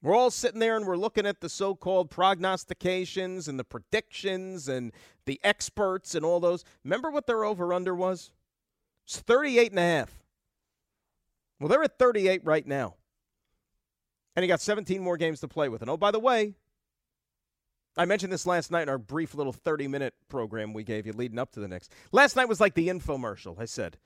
we're 0.00 0.14
all 0.14 0.30
sitting 0.30 0.60
there 0.60 0.76
and 0.76 0.86
we're 0.86 0.96
looking 0.96 1.26
at 1.26 1.40
the 1.40 1.48
so 1.48 1.74
called 1.74 2.10
prognostications 2.10 3.48
and 3.48 3.58
the 3.58 3.64
predictions 3.64 4.68
and 4.68 4.92
the 5.26 5.40
experts 5.42 6.14
and 6.14 6.24
all 6.24 6.38
those. 6.38 6.64
Remember 6.84 7.10
what 7.10 7.26
their 7.26 7.44
over 7.44 7.74
under 7.74 7.94
was? 7.94 8.30
It's 9.08 9.20
38 9.20 9.70
and 9.70 9.78
a 9.78 9.82
half. 9.82 10.22
Well, 11.58 11.70
they're 11.70 11.82
at 11.82 11.98
38 11.98 12.44
right 12.44 12.66
now. 12.66 12.96
And 14.36 14.42
he 14.42 14.48
got 14.48 14.60
17 14.60 15.02
more 15.02 15.16
games 15.16 15.40
to 15.40 15.48
play 15.48 15.70
with. 15.70 15.80
And 15.80 15.90
oh, 15.90 15.96
by 15.96 16.10
the 16.10 16.20
way, 16.20 16.56
I 17.96 18.04
mentioned 18.04 18.30
this 18.30 18.44
last 18.44 18.70
night 18.70 18.82
in 18.82 18.90
our 18.90 18.98
brief 18.98 19.34
little 19.34 19.54
30 19.54 19.88
minute 19.88 20.12
program 20.28 20.74
we 20.74 20.84
gave 20.84 21.06
you 21.06 21.14
leading 21.14 21.38
up 21.38 21.52
to 21.52 21.60
the 21.60 21.66
Knicks. 21.66 21.88
Last 22.12 22.36
night 22.36 22.50
was 22.50 22.60
like 22.60 22.74
the 22.74 22.88
infomercial, 22.88 23.58
I 23.58 23.64
said. 23.64 23.96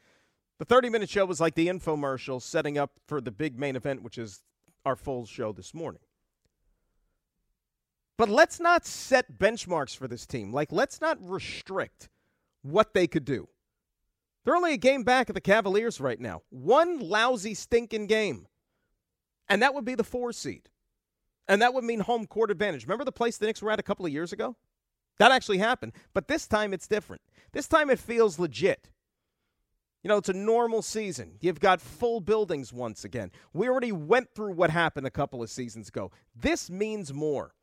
The 0.60 0.64
30 0.66 0.88
minute 0.88 1.10
show 1.10 1.26
was 1.26 1.40
like 1.40 1.56
the 1.56 1.66
infomercial 1.66 2.40
setting 2.40 2.78
up 2.78 2.92
for 3.08 3.20
the 3.20 3.32
big 3.32 3.58
main 3.58 3.74
event, 3.74 4.04
which 4.04 4.18
is 4.18 4.44
our 4.86 4.94
full 4.94 5.26
show 5.26 5.50
this 5.50 5.74
morning. 5.74 6.02
But 8.16 8.28
let's 8.28 8.60
not 8.60 8.86
set 8.86 9.36
benchmarks 9.36 9.96
for 9.96 10.06
this 10.06 10.26
team. 10.26 10.52
Like, 10.52 10.70
let's 10.70 11.00
not 11.00 11.18
restrict 11.20 12.08
what 12.62 12.94
they 12.94 13.08
could 13.08 13.24
do. 13.24 13.48
They're 14.44 14.56
only 14.56 14.74
a 14.74 14.78
game 14.78 15.04
back 15.04 15.28
of 15.28 15.34
the 15.34 15.40
Cavaliers 15.40 16.00
right 16.00 16.18
now. 16.18 16.42
One 16.50 16.98
lousy, 16.98 17.54
stinking 17.54 18.06
game. 18.06 18.46
And 19.48 19.62
that 19.62 19.74
would 19.74 19.84
be 19.84 19.94
the 19.94 20.04
four 20.04 20.32
seed. 20.32 20.68
And 21.48 21.62
that 21.62 21.74
would 21.74 21.84
mean 21.84 22.00
home 22.00 22.26
court 22.26 22.50
advantage. 22.50 22.84
Remember 22.84 23.04
the 23.04 23.12
place 23.12 23.36
the 23.36 23.46
Knicks 23.46 23.62
were 23.62 23.70
at 23.70 23.80
a 23.80 23.84
couple 23.84 24.06
of 24.06 24.12
years 24.12 24.32
ago? 24.32 24.56
That 25.18 25.32
actually 25.32 25.58
happened. 25.58 25.92
But 26.14 26.28
this 26.28 26.46
time 26.46 26.72
it's 26.72 26.88
different. 26.88 27.22
This 27.52 27.68
time 27.68 27.90
it 27.90 27.98
feels 27.98 28.38
legit. 28.38 28.88
You 30.02 30.08
know, 30.08 30.16
it's 30.16 30.28
a 30.28 30.34
normal 30.34 30.82
season. 30.82 31.36
You've 31.40 31.60
got 31.60 31.80
full 31.80 32.20
buildings 32.20 32.72
once 32.72 33.04
again. 33.04 33.30
We 33.52 33.68
already 33.68 33.92
went 33.92 34.34
through 34.34 34.54
what 34.54 34.70
happened 34.70 35.06
a 35.06 35.10
couple 35.10 35.42
of 35.42 35.50
seasons 35.50 35.88
ago. 35.88 36.10
This 36.34 36.68
means 36.68 37.12
more. 37.12 37.54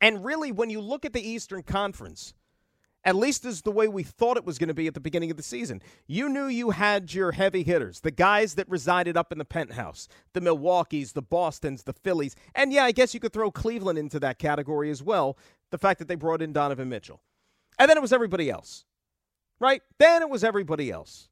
And 0.00 0.24
really, 0.24 0.50
when 0.50 0.70
you 0.70 0.80
look 0.80 1.04
at 1.04 1.12
the 1.12 1.26
Eastern 1.26 1.62
Conference, 1.62 2.32
at 3.04 3.16
least 3.16 3.44
is 3.44 3.62
the 3.62 3.70
way 3.70 3.88
we 3.88 4.02
thought 4.02 4.36
it 4.36 4.44
was 4.44 4.58
going 4.58 4.68
to 4.68 4.74
be 4.74 4.86
at 4.86 4.94
the 4.94 5.00
beginning 5.00 5.30
of 5.30 5.36
the 5.36 5.42
season. 5.42 5.80
You 6.06 6.28
knew 6.28 6.46
you 6.46 6.70
had 6.70 7.14
your 7.14 7.32
heavy 7.32 7.62
hitters, 7.62 8.00
the 8.00 8.10
guys 8.10 8.56
that 8.56 8.68
resided 8.68 9.16
up 9.16 9.32
in 9.32 9.38
the 9.38 9.44
penthouse, 9.44 10.06
the 10.34 10.40
Milwaukees, 10.40 11.12
the 11.12 11.22
Bostons, 11.22 11.84
the 11.84 11.94
Phillies. 11.94 12.36
And 12.54 12.72
yeah, 12.72 12.84
I 12.84 12.92
guess 12.92 13.14
you 13.14 13.20
could 13.20 13.32
throw 13.32 13.50
Cleveland 13.50 13.98
into 13.98 14.20
that 14.20 14.38
category 14.38 14.90
as 14.90 15.02
well, 15.02 15.38
the 15.70 15.78
fact 15.78 15.98
that 15.98 16.08
they 16.08 16.14
brought 16.14 16.42
in 16.42 16.52
Donovan 16.52 16.88
Mitchell. 16.88 17.20
And 17.78 17.88
then 17.88 17.96
it 17.96 18.02
was 18.02 18.12
everybody 18.12 18.50
else, 18.50 18.84
right? 19.58 19.82
Then 19.98 20.20
it 20.20 20.28
was 20.28 20.44
everybody 20.44 20.90
else. 20.90 21.28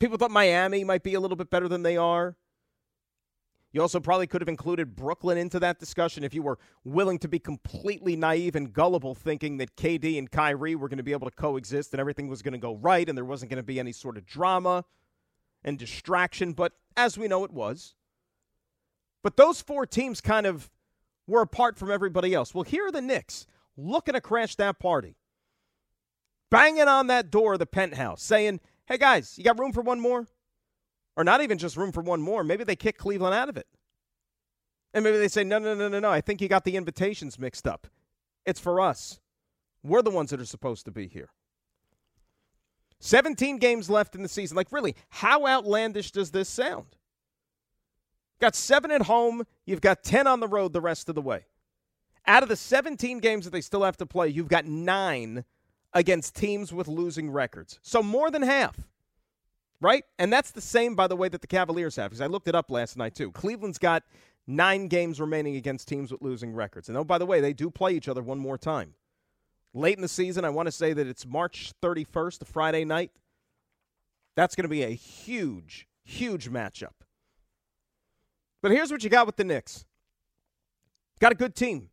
People 0.00 0.16
thought 0.16 0.30
Miami 0.30 0.84
might 0.84 1.02
be 1.02 1.14
a 1.14 1.20
little 1.20 1.36
bit 1.36 1.50
better 1.50 1.68
than 1.68 1.82
they 1.82 1.96
are. 1.96 2.36
You 3.72 3.82
also 3.82 4.00
probably 4.00 4.26
could 4.26 4.40
have 4.40 4.48
included 4.48 4.96
Brooklyn 4.96 5.36
into 5.36 5.60
that 5.60 5.78
discussion 5.78 6.24
if 6.24 6.32
you 6.32 6.42
were 6.42 6.58
willing 6.84 7.18
to 7.18 7.28
be 7.28 7.38
completely 7.38 8.16
naive 8.16 8.56
and 8.56 8.72
gullible, 8.72 9.14
thinking 9.14 9.58
that 9.58 9.76
KD 9.76 10.18
and 10.18 10.30
Kyrie 10.30 10.74
were 10.74 10.88
going 10.88 10.96
to 10.98 11.02
be 11.04 11.12
able 11.12 11.28
to 11.28 11.36
coexist 11.36 11.92
and 11.92 12.00
everything 12.00 12.28
was 12.28 12.42
going 12.42 12.52
to 12.52 12.58
go 12.58 12.74
right 12.76 13.06
and 13.06 13.18
there 13.18 13.24
wasn't 13.24 13.50
going 13.50 13.58
to 13.58 13.62
be 13.62 13.78
any 13.78 13.92
sort 13.92 14.16
of 14.16 14.24
drama 14.24 14.84
and 15.62 15.78
distraction. 15.78 16.52
But 16.52 16.72
as 16.96 17.18
we 17.18 17.28
know, 17.28 17.44
it 17.44 17.52
was. 17.52 17.94
But 19.22 19.36
those 19.36 19.60
four 19.60 19.84
teams 19.86 20.20
kind 20.20 20.46
of 20.46 20.70
were 21.26 21.42
apart 21.42 21.76
from 21.76 21.90
everybody 21.90 22.32
else. 22.32 22.54
Well, 22.54 22.64
here 22.64 22.86
are 22.86 22.92
the 22.92 23.02
Knicks 23.02 23.46
looking 23.76 24.14
to 24.14 24.20
crash 24.20 24.54
that 24.56 24.78
party, 24.78 25.16
banging 26.50 26.88
on 26.88 27.08
that 27.08 27.30
door 27.30 27.54
of 27.54 27.58
the 27.58 27.66
penthouse, 27.66 28.22
saying, 28.22 28.60
hey 28.86 28.96
guys, 28.96 29.36
you 29.36 29.44
got 29.44 29.58
room 29.58 29.72
for 29.72 29.82
one 29.82 30.00
more? 30.00 30.26
Or 31.16 31.24
not 31.24 31.40
even 31.40 31.58
just 31.58 31.76
room 31.76 31.92
for 31.92 32.02
one 32.02 32.20
more. 32.20 32.44
Maybe 32.44 32.64
they 32.64 32.76
kick 32.76 32.98
Cleveland 32.98 33.34
out 33.34 33.48
of 33.48 33.56
it. 33.56 33.66
And 34.92 35.04
maybe 35.04 35.18
they 35.18 35.28
say, 35.28 35.44
no, 35.44 35.58
no, 35.58 35.74
no, 35.74 35.88
no, 35.88 35.98
no. 35.98 36.10
I 36.10 36.20
think 36.20 36.40
you 36.40 36.48
got 36.48 36.64
the 36.64 36.76
invitations 36.76 37.38
mixed 37.38 37.66
up. 37.66 37.86
It's 38.44 38.60
for 38.60 38.80
us. 38.80 39.20
We're 39.82 40.02
the 40.02 40.10
ones 40.10 40.30
that 40.30 40.40
are 40.40 40.46
supposed 40.46 40.84
to 40.86 40.90
be 40.90 41.06
here. 41.06 41.30
17 43.00 43.58
games 43.58 43.90
left 43.90 44.14
in 44.14 44.22
the 44.22 44.28
season. 44.28 44.56
Like, 44.56 44.72
really, 44.72 44.94
how 45.08 45.46
outlandish 45.46 46.12
does 46.12 46.30
this 46.30 46.48
sound? 46.48 46.96
Got 48.40 48.54
seven 48.54 48.90
at 48.90 49.02
home. 49.02 49.44
You've 49.64 49.80
got 49.80 50.02
10 50.02 50.26
on 50.26 50.40
the 50.40 50.48
road 50.48 50.72
the 50.72 50.80
rest 50.80 51.08
of 51.08 51.14
the 51.14 51.22
way. 51.22 51.46
Out 52.26 52.42
of 52.42 52.48
the 52.48 52.56
17 52.56 53.20
games 53.20 53.44
that 53.44 53.50
they 53.50 53.60
still 53.60 53.84
have 53.84 53.96
to 53.98 54.06
play, 54.06 54.28
you've 54.28 54.48
got 54.48 54.64
nine 54.64 55.44
against 55.92 56.34
teams 56.34 56.72
with 56.72 56.88
losing 56.88 57.30
records. 57.30 57.78
So 57.82 58.02
more 58.02 58.30
than 58.30 58.42
half 58.42 58.86
right? 59.80 60.04
And 60.18 60.32
that's 60.32 60.50
the 60.50 60.60
same, 60.60 60.94
by 60.94 61.06
the 61.06 61.16
way, 61.16 61.28
that 61.28 61.40
the 61.40 61.46
Cavaliers 61.46 61.96
have, 61.96 62.10
because 62.10 62.20
I 62.20 62.26
looked 62.26 62.48
it 62.48 62.54
up 62.54 62.70
last 62.70 62.96
night, 62.96 63.14
too. 63.14 63.30
Cleveland's 63.32 63.78
got 63.78 64.02
nine 64.46 64.88
games 64.88 65.20
remaining 65.20 65.56
against 65.56 65.88
teams 65.88 66.12
with 66.12 66.22
losing 66.22 66.54
records. 66.54 66.88
And 66.88 66.96
oh, 66.96 67.04
by 67.04 67.18
the 67.18 67.26
way, 67.26 67.40
they 67.40 67.52
do 67.52 67.70
play 67.70 67.92
each 67.92 68.08
other 68.08 68.22
one 68.22 68.38
more 68.38 68.58
time. 68.58 68.94
Late 69.74 69.96
in 69.96 70.02
the 70.02 70.08
season, 70.08 70.44
I 70.44 70.50
want 70.50 70.66
to 70.66 70.72
say 70.72 70.92
that 70.92 71.06
it's 71.06 71.26
March 71.26 71.72
31st, 71.82 72.42
a 72.42 72.44
Friday 72.46 72.84
night. 72.84 73.10
That's 74.34 74.54
going 74.54 74.64
to 74.64 74.68
be 74.68 74.82
a 74.82 74.90
huge, 74.90 75.86
huge 76.04 76.50
matchup. 76.50 76.92
But 78.62 78.70
here's 78.70 78.90
what 78.90 79.04
you 79.04 79.10
got 79.10 79.26
with 79.26 79.36
the 79.36 79.44
Knicks. 79.44 79.84
Got 81.20 81.32
a 81.32 81.34
good 81.34 81.54
team. 81.54 81.90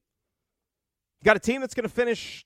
got 1.23 1.35
a 1.35 1.39
team 1.39 1.61
that's 1.61 1.73
going 1.73 1.87
to 1.87 1.93
finish 1.93 2.45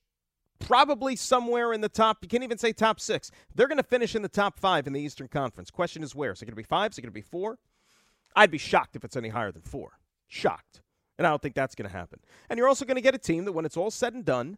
probably 0.60 1.16
somewhere 1.16 1.74
in 1.74 1.82
the 1.82 1.90
top. 1.90 2.20
You 2.22 2.28
can't 2.28 2.44
even 2.44 2.58
say 2.58 2.74
top 2.74 3.00
six. 3.00 3.32
They're 3.56 3.68
going 3.68 3.78
to 3.78 3.84
finish 3.84 4.16
in 4.16 4.22
the 4.22 4.30
top 4.30 4.60
five 4.60 4.88
in 4.88 4.94
the 4.94 5.02
Eastern 5.02 5.28
Conference. 5.28 5.72
Question 5.72 6.04
is 6.04 6.16
where? 6.16 6.32
Is 6.32 6.42
it 6.42 6.46
going 6.46 6.54
to 6.54 6.56
be 6.56 6.64
five? 6.64 6.92
Is 6.92 6.98
it 6.98 7.02
going 7.02 7.12
to 7.12 7.14
be 7.14 7.22
four? 7.22 7.60
I'd 8.36 8.52
be 8.52 8.58
shocked 8.58 8.96
if 8.96 9.04
it's 9.04 9.16
any 9.16 9.30
higher 9.30 9.52
than 9.52 9.62
four. 9.62 10.00
Shocked. 10.28 10.82
And 11.18 11.26
I 11.26 11.30
don't 11.30 11.42
think 11.42 11.56
that's 11.56 11.76
going 11.76 11.90
to 11.90 11.96
happen. 11.96 12.20
And 12.50 12.58
you're 12.58 12.68
also 12.68 12.86
going 12.86 12.96
to 12.96 13.02
get 13.02 13.16
a 13.16 13.20
team 13.20 13.46
that, 13.46 13.54
when 13.54 13.66
it's 13.66 13.78
all 13.78 13.90
said 13.90 14.14
and 14.14 14.24
done, 14.24 14.58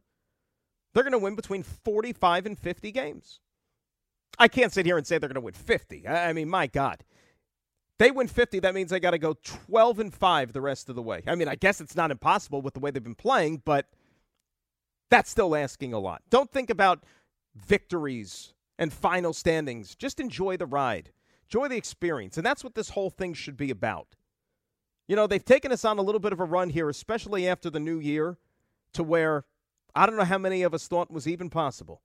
they're 0.94 1.04
going 1.04 1.14
to 1.14 1.20
win 1.20 1.36
between 1.36 1.64
45 1.64 2.46
and 2.46 2.60
50 2.60 2.92
games. 2.92 3.40
I 4.38 4.48
can't 4.48 4.74
sit 4.74 4.86
here 4.86 4.98
and 4.98 5.08
say 5.08 5.18
they're 5.18 5.30
going 5.30 5.36
to 5.36 5.42
win 5.42 5.54
50. 5.54 6.08
I 6.08 6.34
mean, 6.34 6.50
my 6.50 6.68
God. 6.68 7.04
They 7.98 8.12
win 8.12 8.28
50, 8.28 8.60
that 8.60 8.74
means 8.74 8.92
they 8.92 9.00
got 9.02 9.12
to 9.12 9.18
go 9.18 9.36
12 9.44 10.00
and 10.00 10.14
5 10.14 10.54
the 10.54 10.62
rest 10.62 10.88
of 10.90 10.96
the 10.96 11.02
way. 11.02 11.22
I 11.28 11.36
mean, 11.36 11.50
I 11.50 11.56
guess 11.56 11.82
it's 11.82 11.98
not 11.98 12.12
impossible 12.12 12.62
with 12.62 12.74
the 12.74 12.80
way 12.80 12.92
they've 12.92 13.04
been 13.04 13.16
playing, 13.16 13.62
but– 13.66 13.88
that's 15.10 15.30
still 15.30 15.56
asking 15.56 15.94
a 15.94 16.00
lot. 16.00 16.22
Don't 16.30 16.52
think 16.52 16.70
about 16.70 17.04
victories 17.56 18.54
and 18.78 18.94
final 18.94 19.34
standings. 19.34 19.96
Just 19.96 20.20
enjoy 20.20 20.58
the 20.58 20.66
ride, 20.66 21.12
enjoy 21.46 21.68
the 21.68 21.78
experience. 21.78 22.38
And 22.38 22.46
that's 22.46 22.64
what 22.64 22.76
this 22.76 22.90
whole 22.90 23.10
thing 23.10 23.34
should 23.34 23.58
be 23.58 23.72
about. 23.72 24.16
You 25.08 25.16
know, 25.16 25.26
they've 25.26 25.44
taken 25.44 25.72
us 25.72 25.84
on 25.86 25.98
a 25.98 26.04
little 26.04 26.20
bit 26.20 26.34
of 26.34 26.40
a 26.40 26.46
run 26.46 26.70
here, 26.70 26.88
especially 26.88 27.48
after 27.48 27.70
the 27.70 27.80
new 27.80 28.00
year, 28.00 28.38
to 28.94 29.04
where 29.04 29.46
I 29.96 30.06
don't 30.06 30.18
know 30.18 30.24
how 30.24 30.38
many 30.38 30.62
of 30.62 30.74
us 30.74 30.88
thought 30.88 31.12
was 31.12 31.28
even 31.28 31.50
possible. 31.50 32.02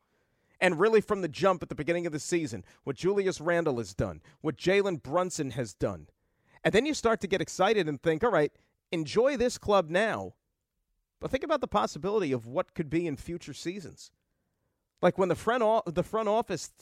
And 0.61 0.81
really, 0.81 1.03
from 1.03 1.21
the 1.21 1.29
jump 1.29 1.63
at 1.63 1.69
the 1.69 1.75
beginning 1.75 2.07
of 2.07 2.13
the 2.13 2.19
season, 2.19 2.65
what 2.85 2.97
Julius 2.97 3.41
Randle 3.41 3.79
has 3.79 3.93
done, 3.93 4.23
what 4.41 4.57
Jalen 4.57 5.03
Brunson 5.03 5.51
has 5.51 5.75
done. 5.75 6.09
And 6.63 6.73
then 6.73 6.87
you 6.87 6.95
start 6.95 7.21
to 7.21 7.27
get 7.27 7.43
excited 7.43 7.89
and 7.89 8.01
think, 8.01 8.25
all 8.25 8.31
right, 8.31 8.53
enjoy 8.91 9.37
this 9.37 9.59
club 9.59 9.91
now 9.91 10.33
but 11.21 11.31
think 11.31 11.45
about 11.45 11.61
the 11.61 11.69
possibility 11.69 12.33
of 12.33 12.47
what 12.47 12.75
could 12.75 12.91
be 12.91 13.07
in 13.07 13.17
future 13.17 13.55
seasons. 13.55 14.11
Like 15.01 15.19
when 15.19 15.29
the 15.29 15.35
front, 15.35 15.63
o- 15.63 15.83
the 15.87 16.03
front 16.03 16.29
office 16.29 16.73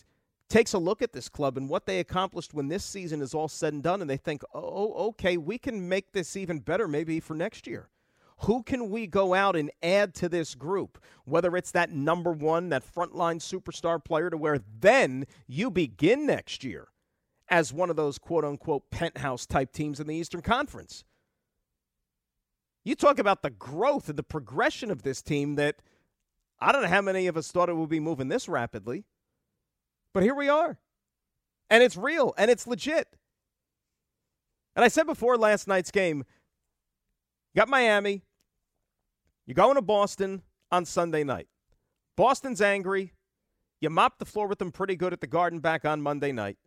takes 0.49 0.73
a 0.75 0.79
look 0.79 1.01
at 1.03 1.13
this 1.13 1.29
club 1.29 1.57
and 1.57 1.69
what 1.69 1.87
they 1.87 1.99
accomplished 1.99 2.53
when 2.53 2.69
this 2.69 2.85
season 2.85 3.23
is 3.23 3.35
all 3.35 3.49
said 3.49 3.73
and 3.73 3.83
done, 3.83 4.01
and 4.01 4.11
they 4.11 4.17
think, 4.17 4.43
oh, 4.55 5.09
okay, 5.09 5.37
we 5.37 5.59
can 5.59 5.89
make 5.89 6.13
this 6.13 6.37
even 6.37 6.59
better 6.59 6.87
maybe 6.87 7.21
for 7.21 7.35
next 7.35 7.67
year. 7.67 7.89
Who 8.41 8.63
can 8.63 8.91
we 8.91 9.07
go 9.07 9.35
out 9.35 9.55
and 9.55 9.71
add 9.83 10.15
to 10.17 10.29
this 10.29 10.55
group? 10.55 11.03
Whether 11.25 11.57
it's 11.57 11.71
that 11.71 11.93
number 11.93 12.33
one, 12.33 12.71
that 12.71 12.85
frontline 12.85 13.41
superstar 13.41 14.05
player, 14.05 14.31
to 14.31 14.37
where 14.37 14.59
then 14.81 15.27
you 15.47 15.71
begin 15.71 16.27
next 16.27 16.65
year 16.65 16.89
as 17.49 17.73
one 17.73 17.89
of 17.89 17.97
those 17.97 18.19
quote 18.19 18.45
unquote 18.45 18.91
penthouse 18.91 19.47
type 19.47 19.73
teams 19.73 20.01
in 20.01 20.07
the 20.07 20.15
Eastern 20.15 20.43
Conference. 20.43 21.05
You 22.85 22.95
talk 22.95 23.19
about 23.19 23.43
the 23.43 23.51
growth 23.51 24.09
and 24.09 24.19
the 24.19 24.23
progression 24.23 24.91
of 24.91 25.03
this 25.03 25.23
team 25.23 25.55
that 25.57 25.77
I 26.61 26.73
don't 26.73 26.83
know 26.83 26.89
how 26.89 27.01
many 27.01 27.27
of 27.27 27.37
us 27.37 27.51
thought 27.51 27.69
it 27.69 27.77
would 27.77 27.89
be 27.89 28.01
moving 28.01 28.29
this 28.29 28.49
rapidly. 28.49 29.05
But 30.13 30.23
here 30.23 30.35
we 30.35 30.49
are. 30.49 30.79
And 31.71 31.83
it's 31.83 31.97
real 31.97 32.35
and 32.37 32.51
it's 32.51 32.67
legit. 32.67 33.09
And 34.75 34.85
I 34.85 34.89
said 34.89 35.07
before 35.07 35.37
last 35.37 35.69
night's 35.69 35.91
game, 35.91 36.25
got 37.55 37.69
Miami. 37.69 38.23
You're 39.47 39.55
going 39.55 39.75
to 39.77 39.83
Boston 39.83 40.43
on 40.71 40.85
Sunday 40.85 41.25
night. 41.25 41.49
Boston's 42.17 42.61
angry. 42.61 43.13
You 43.81 43.91
mopped 43.91 44.19
the 44.19 44.25
floor 44.25 44.47
with 44.47 44.59
them 44.59 44.71
pretty 44.71 44.97
good 44.97 45.13
at 45.13 45.21
the 45.21 45.27
Garden 45.27 45.59
back 45.59 45.85
on 45.85 46.03
Monday 46.03 46.33
night. 46.33 46.59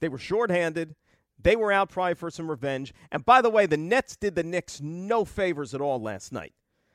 They 0.00 0.08
were 0.08 0.18
shorthanded. 0.18 0.94
They 1.42 1.56
were 1.56 1.72
out 1.72 1.90
probably 1.90 2.14
for 2.14 2.30
some 2.30 2.50
revenge. 2.50 2.94
And 3.10 3.24
by 3.24 3.42
the 3.42 3.50
way, 3.50 3.66
the 3.66 3.76
Nets 3.76 4.16
did 4.16 4.34
the 4.34 4.42
Knicks 4.42 4.80
no 4.80 5.24
favors 5.24 5.74
at 5.74 5.80
all 5.80 6.00
last 6.00 6.32
night. 6.32 6.52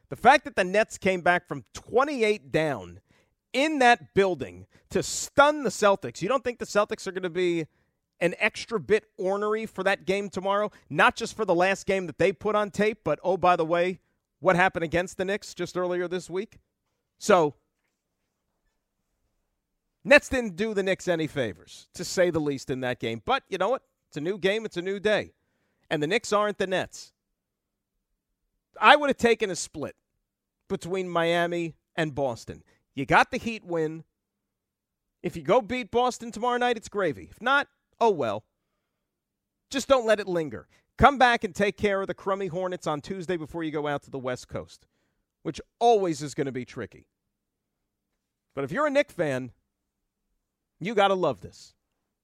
The 0.10 0.16
fact 0.16 0.46
that 0.46 0.56
the 0.56 0.64
Nets 0.64 0.98
came 0.98 1.22
back 1.22 1.48
from 1.48 1.66
28 1.74 2.52
down 2.52 3.02
in 3.52 3.80
that 3.80 4.14
building 4.14 4.66
to 4.90 5.04
stun 5.04 5.64
the 5.64 5.70
Celtics, 5.70 6.22
you 6.22 6.30
don't 6.30 6.44
think 6.44 6.60
the 6.60 6.66
Celtics 6.66 7.08
are 7.08 7.12
going 7.12 7.24
to 7.24 7.30
be 7.30 7.66
an 8.20 8.36
extra 8.40 8.80
bit 8.80 9.06
ornery 9.18 9.66
for 9.66 9.84
that 9.84 10.06
game 10.06 10.30
tomorrow? 10.30 10.72
Not 10.90 11.16
just 11.16 11.36
for 11.36 11.46
the 11.46 11.56
last 11.56 11.86
game 11.86 12.08
that 12.08 12.18
they 12.18 12.32
put 12.32 12.56
on 12.56 12.72
tape, 12.72 13.00
but 13.04 13.20
oh, 13.24 13.38
by 13.38 13.56
the 13.56 13.66
way, 13.66 14.00
what 14.40 14.56
happened 14.56 14.84
against 14.84 15.18
the 15.18 15.26
Knicks 15.26 15.54
just 15.54 15.78
earlier 15.78 16.08
this 16.08 16.30
week? 16.30 16.58
So 17.18 17.56
Nets 20.04 20.30
didn't 20.30 20.56
do 20.56 20.74
the 20.74 20.84
Knicks 20.84 21.08
any 21.08 21.28
favors, 21.28 21.90
to 21.94 22.06
say 22.06 22.30
the 22.30 22.40
least, 22.40 22.70
in 22.70 22.80
that 22.82 23.00
game. 23.00 23.22
But 23.26 23.44
you 23.50 23.58
know 23.58 23.70
what? 23.70 23.82
It's 24.10 24.18
a 24.18 24.22
new 24.22 24.38
game, 24.38 24.66
it's 24.66 24.78
a 24.78 24.82
new 24.82 25.00
day. 25.00 25.34
And 25.90 26.02
the 26.02 26.08
Knicks 26.08 26.34
aren't 26.34 26.58
the 26.58 26.68
Nets. 26.68 27.14
I 28.80 28.96
would 28.96 29.10
have 29.10 29.18
taken 29.18 29.50
a 29.50 29.56
split 29.56 29.96
between 30.68 31.10
Miami 31.10 31.76
and 31.96 32.14
Boston. 32.14 32.64
You 32.94 33.06
got 33.06 33.32
the 33.32 33.38
Heat 33.38 33.64
win. 33.64 34.04
If 35.24 35.36
you 35.36 35.42
go 35.42 35.62
beat 35.62 35.92
Boston 35.92 36.32
tomorrow 36.32 36.58
night, 36.58 36.78
it's 36.78 36.90
gravy. 36.90 37.28
If 37.32 37.42
not, 37.42 37.68
oh 38.00 38.12
well. 38.12 38.44
Just 39.70 39.88
don't 39.88 40.06
let 40.06 40.20
it 40.20 40.28
linger. 40.28 40.68
Come 40.98 41.18
back 41.18 41.44
and 41.44 41.54
take 41.54 41.78
care 41.78 42.02
of 42.02 42.08
the 42.08 42.14
crummy 42.14 42.48
Hornets 42.48 42.88
on 42.88 43.02
Tuesday 43.02 43.38
before 43.38 43.64
you 43.64 43.72
go 43.72 43.88
out 43.88 44.04
to 44.04 44.12
the 44.12 44.18
West 44.18 44.48
Coast, 44.48 44.88
which 45.44 45.62
always 45.80 46.22
is 46.22 46.34
going 46.34 46.46
to 46.46 46.52
be 46.52 46.66
tricky. 46.66 47.08
But 48.56 48.64
if 48.64 48.72
you're 48.72 48.88
a 48.88 48.92
Knick 48.92 49.12
fan, 49.12 49.52
you 50.80 50.96
got 50.96 51.10
to 51.10 51.14
love 51.14 51.42
this. 51.42 51.76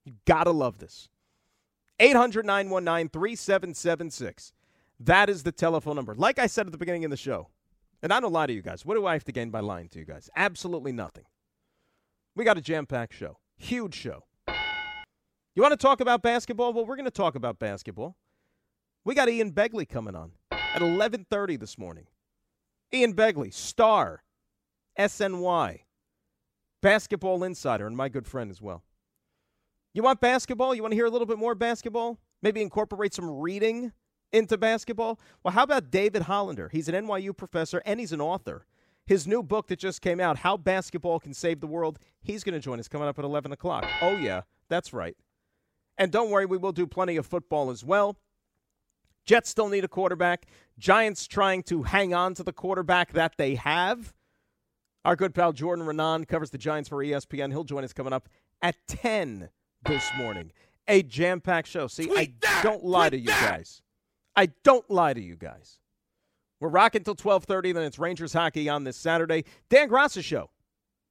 You 0.05 0.13
got 0.25 0.45
to 0.45 0.51
love 0.51 0.79
this. 0.79 1.09
800 1.99 2.45
919 2.45 3.09
3776. 3.09 4.53
That 4.99 5.29
is 5.29 5.43
the 5.43 5.51
telephone 5.51 5.95
number. 5.95 6.15
Like 6.15 6.39
I 6.39 6.47
said 6.47 6.65
at 6.65 6.71
the 6.71 6.77
beginning 6.77 7.05
of 7.05 7.11
the 7.11 7.17
show, 7.17 7.49
and 8.01 8.11
I 8.11 8.19
don't 8.19 8.33
lie 8.33 8.47
to 8.47 8.53
you 8.53 8.61
guys. 8.61 8.85
What 8.85 8.95
do 8.95 9.05
I 9.05 9.13
have 9.13 9.23
to 9.25 9.31
gain 9.31 9.49
by 9.49 9.61
lying 9.61 9.89
to 9.89 9.99
you 9.99 10.05
guys? 10.05 10.29
Absolutely 10.35 10.91
nothing. 10.91 11.25
We 12.35 12.43
got 12.43 12.57
a 12.57 12.61
jam 12.61 12.85
packed 12.85 13.13
show, 13.13 13.37
huge 13.57 13.95
show. 13.95 14.25
You 15.55 15.61
want 15.61 15.71
to 15.71 15.77
talk 15.77 16.01
about 16.01 16.21
basketball? 16.21 16.73
Well, 16.73 16.85
we're 16.85 16.95
going 16.95 17.05
to 17.05 17.11
talk 17.11 17.35
about 17.35 17.59
basketball. 17.59 18.17
We 19.05 19.13
got 19.13 19.29
Ian 19.29 19.51
Begley 19.51 19.87
coming 19.87 20.15
on 20.15 20.31
at 20.51 20.81
11:30 20.81 21.59
this 21.59 21.77
morning. 21.77 22.07
Ian 22.93 23.13
Begley, 23.13 23.53
star, 23.53 24.23
SNY, 24.97 25.81
basketball 26.81 27.43
insider, 27.43 27.87
and 27.87 27.97
my 27.97 28.09
good 28.09 28.27
friend 28.27 28.49
as 28.51 28.61
well. 28.61 28.83
You 29.93 30.01
want 30.01 30.19
basketball? 30.19 30.73
You 30.73 30.81
want 30.81 30.91
to 30.91 30.95
hear 30.95 31.05
a 31.05 31.09
little 31.09 31.27
bit 31.27 31.37
more 31.37 31.53
basketball? 31.53 32.17
Maybe 32.41 32.61
incorporate 32.61 33.13
some 33.13 33.29
reading 33.29 33.91
into 34.31 34.57
basketball? 34.57 35.19
Well, 35.43 35.53
how 35.53 35.63
about 35.63 35.91
David 35.91 36.23
Hollander? 36.23 36.69
He's 36.69 36.89
an 36.89 37.05
NYU 37.05 37.37
professor 37.37 37.81
and 37.85 37.99
he's 37.99 38.11
an 38.11 38.19
author. 38.19 38.65
His 39.05 39.27
new 39.27 39.43
book 39.43 39.67
that 39.67 39.79
just 39.79 40.01
came 40.01 40.19
out, 40.19 40.39
How 40.39 40.57
Basketball 40.57 41.19
Can 41.19 41.33
Save 41.33 41.59
the 41.59 41.67
World, 41.67 41.99
he's 42.21 42.43
going 42.43 42.53
to 42.53 42.59
join 42.59 42.79
us 42.79 42.87
coming 42.87 43.07
up 43.07 43.19
at 43.19 43.25
11 43.25 43.51
o'clock. 43.51 43.85
Oh, 44.01 44.15
yeah, 44.15 44.41
that's 44.69 44.93
right. 44.93 45.15
And 45.97 46.11
don't 46.11 46.31
worry, 46.31 46.45
we 46.45 46.57
will 46.57 46.71
do 46.71 46.87
plenty 46.87 47.17
of 47.17 47.25
football 47.25 47.69
as 47.69 47.83
well. 47.83 48.17
Jets 49.25 49.49
still 49.49 49.69
need 49.69 49.83
a 49.83 49.89
quarterback. 49.89 50.47
Giants 50.79 51.27
trying 51.27 51.63
to 51.63 51.83
hang 51.83 52.13
on 52.13 52.33
to 52.35 52.43
the 52.43 52.53
quarterback 52.53 53.13
that 53.13 53.33
they 53.37 53.55
have. 53.55 54.13
Our 55.05 55.15
good 55.15 55.35
pal 55.35 55.53
Jordan 55.53 55.85
Raanan 55.85 56.27
covers 56.27 56.49
the 56.49 56.57
Giants 56.57 56.89
for 56.89 57.03
ESPN. 57.03 57.51
He'll 57.51 57.63
join 57.63 57.83
us 57.83 57.93
coming 57.93 58.13
up 58.13 58.29
at 58.61 58.75
10 58.87 59.49
this 59.85 60.09
morning. 60.17 60.51
A 60.87 61.01
jam 61.03 61.39
packed 61.41 61.67
show. 61.67 61.87
See, 61.87 62.05
Tweet 62.05 62.17
I 62.19 62.33
that! 62.41 62.61
don't 62.63 62.83
lie 62.83 63.09
Tweet 63.09 63.25
to 63.25 63.31
you 63.31 63.39
that! 63.39 63.57
guys. 63.57 63.81
I 64.35 64.47
don't 64.63 64.89
lie 64.89 65.13
to 65.13 65.21
you 65.21 65.35
guys. 65.35 65.79
We're 66.59 66.69
rocking 66.69 67.03
till 67.03 67.15
12:30 67.15 67.73
then 67.73 67.83
it's 67.83 67.99
Rangers 67.99 68.33
hockey 68.33 68.69
on 68.69 68.83
this 68.83 68.97
Saturday. 68.97 69.45
Dan 69.69 69.89
Graca 69.89 70.23
show. 70.23 70.49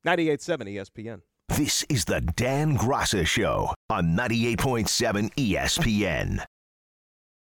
98.7 0.06 0.74
ESPN. 0.74 1.20
This 1.56 1.84
is 1.88 2.04
the 2.06 2.20
Dan 2.20 2.76
Graca 2.76 3.26
show 3.26 3.72
on 3.90 4.16
98.7 4.16 5.32
ESPN. 5.34 6.44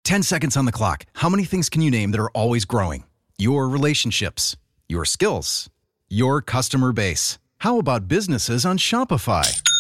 10 0.05 0.23
seconds 0.23 0.57
on 0.57 0.65
the 0.65 0.73
clock. 0.73 1.05
How 1.15 1.29
many 1.29 1.45
things 1.45 1.69
can 1.69 1.81
you 1.83 1.91
name 1.91 2.11
that 2.11 2.21
are 2.21 2.31
always 2.31 2.65
growing? 2.65 3.05
Your 3.39 3.69
relationships, 3.69 4.57
your 4.89 5.05
skills, 5.05 5.71
your 6.09 6.43
customer 6.43 6.93
base. 6.93 7.39
How 7.59 7.79
about 7.79 8.09
businesses 8.09 8.67
on 8.67 8.77
Shopify? 8.79 9.63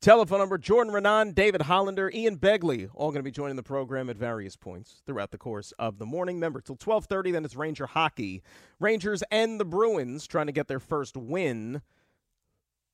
telephone 0.00 0.38
number. 0.38 0.58
Jordan 0.58 0.92
Raanan, 0.92 1.34
David 1.34 1.62
Hollander, 1.62 2.10
Ian 2.14 2.38
Begley, 2.38 2.88
all 2.94 3.10
going 3.10 3.20
to 3.20 3.24
be 3.24 3.30
joining 3.30 3.56
the 3.56 3.62
program 3.62 4.08
at 4.10 4.16
various 4.16 4.56
points 4.56 5.02
throughout 5.06 5.30
the 5.30 5.38
course 5.38 5.72
of 5.78 5.98
the 5.98 6.06
morning. 6.06 6.36
Remember, 6.36 6.60
till 6.60 6.74
1230, 6.74 7.32
then 7.32 7.44
it's 7.44 7.56
Ranger 7.56 7.86
hockey. 7.86 8.42
Rangers 8.78 9.22
and 9.30 9.60
the 9.60 9.64
Bruins 9.64 10.26
trying 10.26 10.46
to 10.46 10.52
get 10.52 10.68
their 10.68 10.80
first 10.80 11.16
win 11.16 11.82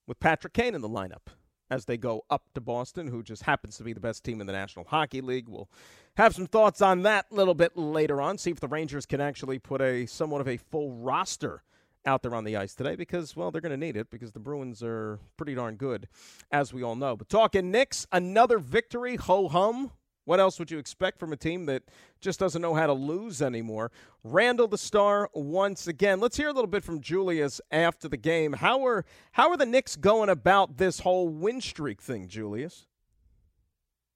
with 0.07 0.21
Patrick 0.21 0.53
Kane 0.53 0.75
in 0.75 0.81
the 0.81 0.89
lineup 0.89 1.33
as 1.71 1.87
they 1.87 1.97
go 1.97 2.23
up 2.29 2.45
to 2.55 2.61
Boston, 2.61 3.07
who 3.09 3.23
just 3.23 3.45
happens 3.45 3.79
to 3.79 3.83
be 3.83 3.95
the 3.95 4.01
best 4.01 4.25
team 4.25 4.41
in 4.41 4.47
the 4.47 4.53
National 4.53 4.85
Hockey 4.85 5.23
League. 5.23 5.49
We'll 5.49 5.71
have 6.19 6.35
some 6.35 6.47
thoughts 6.47 6.83
on 6.83 7.03
that 7.03 7.27
a 7.31 7.35
little 7.35 7.55
bit 7.55 7.77
later 7.77 8.21
on, 8.21 8.37
see 8.37 8.51
if 8.51 8.61
the 8.61 8.69
Rangers 8.69 9.07
can 9.07 9.23
actually 9.23 9.59
put 9.59 9.81
a 9.81 10.05
somewhat 10.05 10.43
of 10.43 10.49
a 10.49 10.59
full 10.59 10.93
roster 10.93 11.63
out 12.05 12.23
there 12.23 12.35
on 12.35 12.45
the 12.45 12.57
ice 12.57 12.75
today 12.75 12.97
because, 12.97 13.37
well, 13.37 13.51
they're 13.51 13.61
going 13.61 13.71
to 13.71 13.77
need 13.77 13.97
it 13.97 14.11
because 14.11 14.33
the 14.33 14.41
Bruins 14.41 14.83
are 14.83 15.19
pretty 15.37 15.55
darn 15.55 15.77
good, 15.77 16.09
as 16.51 16.73
we 16.73 16.83
all 16.83 16.97
know. 16.97 17.17
But 17.17 17.29
talking 17.29 17.71
Knicks, 17.71 18.07
another 18.13 18.59
victory, 18.59 19.17
ho 19.17 19.49
hum. 19.49 19.93
What 20.25 20.39
else 20.39 20.61
would 20.61 20.71
you 20.71 20.79
expect 20.79 21.19
from 21.19 21.33
a 21.33 21.37
team 21.37 21.67
that 21.67 21.83
just 22.21 22.39
doesn't 22.39 22.63
know 22.63 22.75
how 22.75 22.87
to 22.87 22.93
lose 22.93 23.43
anymore? 23.43 23.91
Randle 24.23 24.69
the 24.69 24.79
star 24.79 25.29
once 25.35 25.89
again. 25.89 26.21
Let's 26.21 26.37
hear 26.37 26.49
a 26.49 26.53
little 26.53 26.71
bit 26.71 26.85
from 26.85 27.01
Julius 27.01 27.61
after 27.73 28.09
the 28.09 28.17
game. 28.17 28.53
How 28.53 28.87
are 28.87 29.05
how 29.33 29.51
are 29.51 29.57
the 29.57 29.67
Knicks 29.67 29.97
going 29.97 30.29
about 30.29 30.77
this 30.77 31.01
whole 31.01 31.29
win 31.29 31.61
streak 31.61 32.01
thing, 32.01 32.29
Julius? 32.29 32.87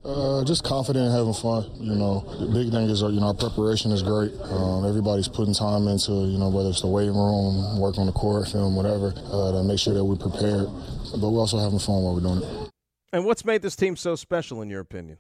Uh, 0.07 0.45
just 0.45 0.63
confident 0.63 1.05
and 1.05 1.13
having 1.17 1.35
fun. 1.35 1.69
You 1.81 1.97
know, 1.97 2.21
the 2.39 2.47
big 2.47 2.71
thing 2.71 2.89
is, 2.89 3.03
uh, 3.03 3.09
you 3.09 3.19
know, 3.19 3.27
our 3.27 3.35
preparation 3.35 3.91
is 3.91 4.05
great. 4.05 4.31
Um, 4.41 4.87
everybody's 4.87 5.27
putting 5.27 5.53
time 5.53 5.89
into, 5.89 6.13
you 6.13 6.39
know, 6.39 6.49
whether 6.49 6.69
it's 6.69 6.81
the 6.81 6.87
weight 6.87 7.09
room, 7.11 7.81
work 7.81 7.99
on 7.99 8.07
the 8.07 8.13
court, 8.13 8.47
film, 8.47 8.77
whatever, 8.77 9.13
uh, 9.33 9.51
to 9.51 9.65
make 9.65 9.81
sure 9.81 9.95
that 9.95 10.05
we're 10.05 10.15
prepared. 10.15 10.69
But 11.11 11.29
we're 11.29 11.41
also 11.41 11.59
having 11.59 11.81
fun 11.81 12.05
while 12.05 12.15
we're 12.15 12.21
doing 12.21 12.41
it. 12.41 12.71
And 13.13 13.25
what's 13.25 13.45
made 13.45 13.63
this 13.63 13.75
team 13.75 13.97
so 13.97 14.15
special, 14.15 14.63
in 14.63 14.71
your 14.71 14.81
opinion? 14.81 15.19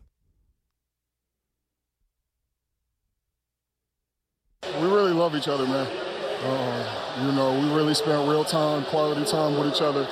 We 4.63 4.87
really 4.87 5.13
love 5.13 5.35
each 5.35 5.49
other, 5.49 5.67
man. 5.67 5.89
Uh, 6.45 7.25
you 7.27 7.33
know, 7.33 7.59
we 7.59 7.75
really 7.75 7.95
spend 7.95 8.29
real 8.29 8.45
time, 8.45 8.85
quality 8.85 9.25
time 9.25 9.59
with 9.59 9.75
each 9.75 9.83
other, 9.83 10.07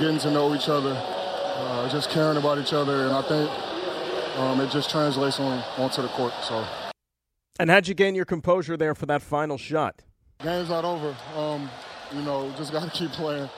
getting 0.00 0.18
to 0.18 0.30
know 0.30 0.54
each 0.54 0.68
other, 0.68 0.92
uh, 0.92 1.88
just 1.88 2.10
caring 2.10 2.36
about 2.36 2.58
each 2.58 2.74
other. 2.74 3.06
And 3.06 3.12
I 3.12 3.22
think 3.22 3.50
um, 4.36 4.60
it 4.60 4.70
just 4.70 4.90
translates 4.90 5.40
on 5.40 5.62
onto 5.78 6.02
the 6.02 6.08
court. 6.08 6.32
So. 6.42 6.64
And 7.58 7.70
how'd 7.70 7.88
you 7.88 7.94
gain 7.94 8.14
your 8.14 8.26
composure 8.26 8.76
there 8.76 8.94
for 8.94 9.06
that 9.06 9.22
final 9.22 9.56
shot? 9.56 10.02
Game's 10.42 10.68
not 10.68 10.84
over. 10.84 11.16
Um, 11.34 11.70
you 12.12 12.22
know, 12.22 12.52
just 12.56 12.72
got 12.72 12.84
to 12.84 12.90
keep 12.90 13.10
playing. 13.12 13.48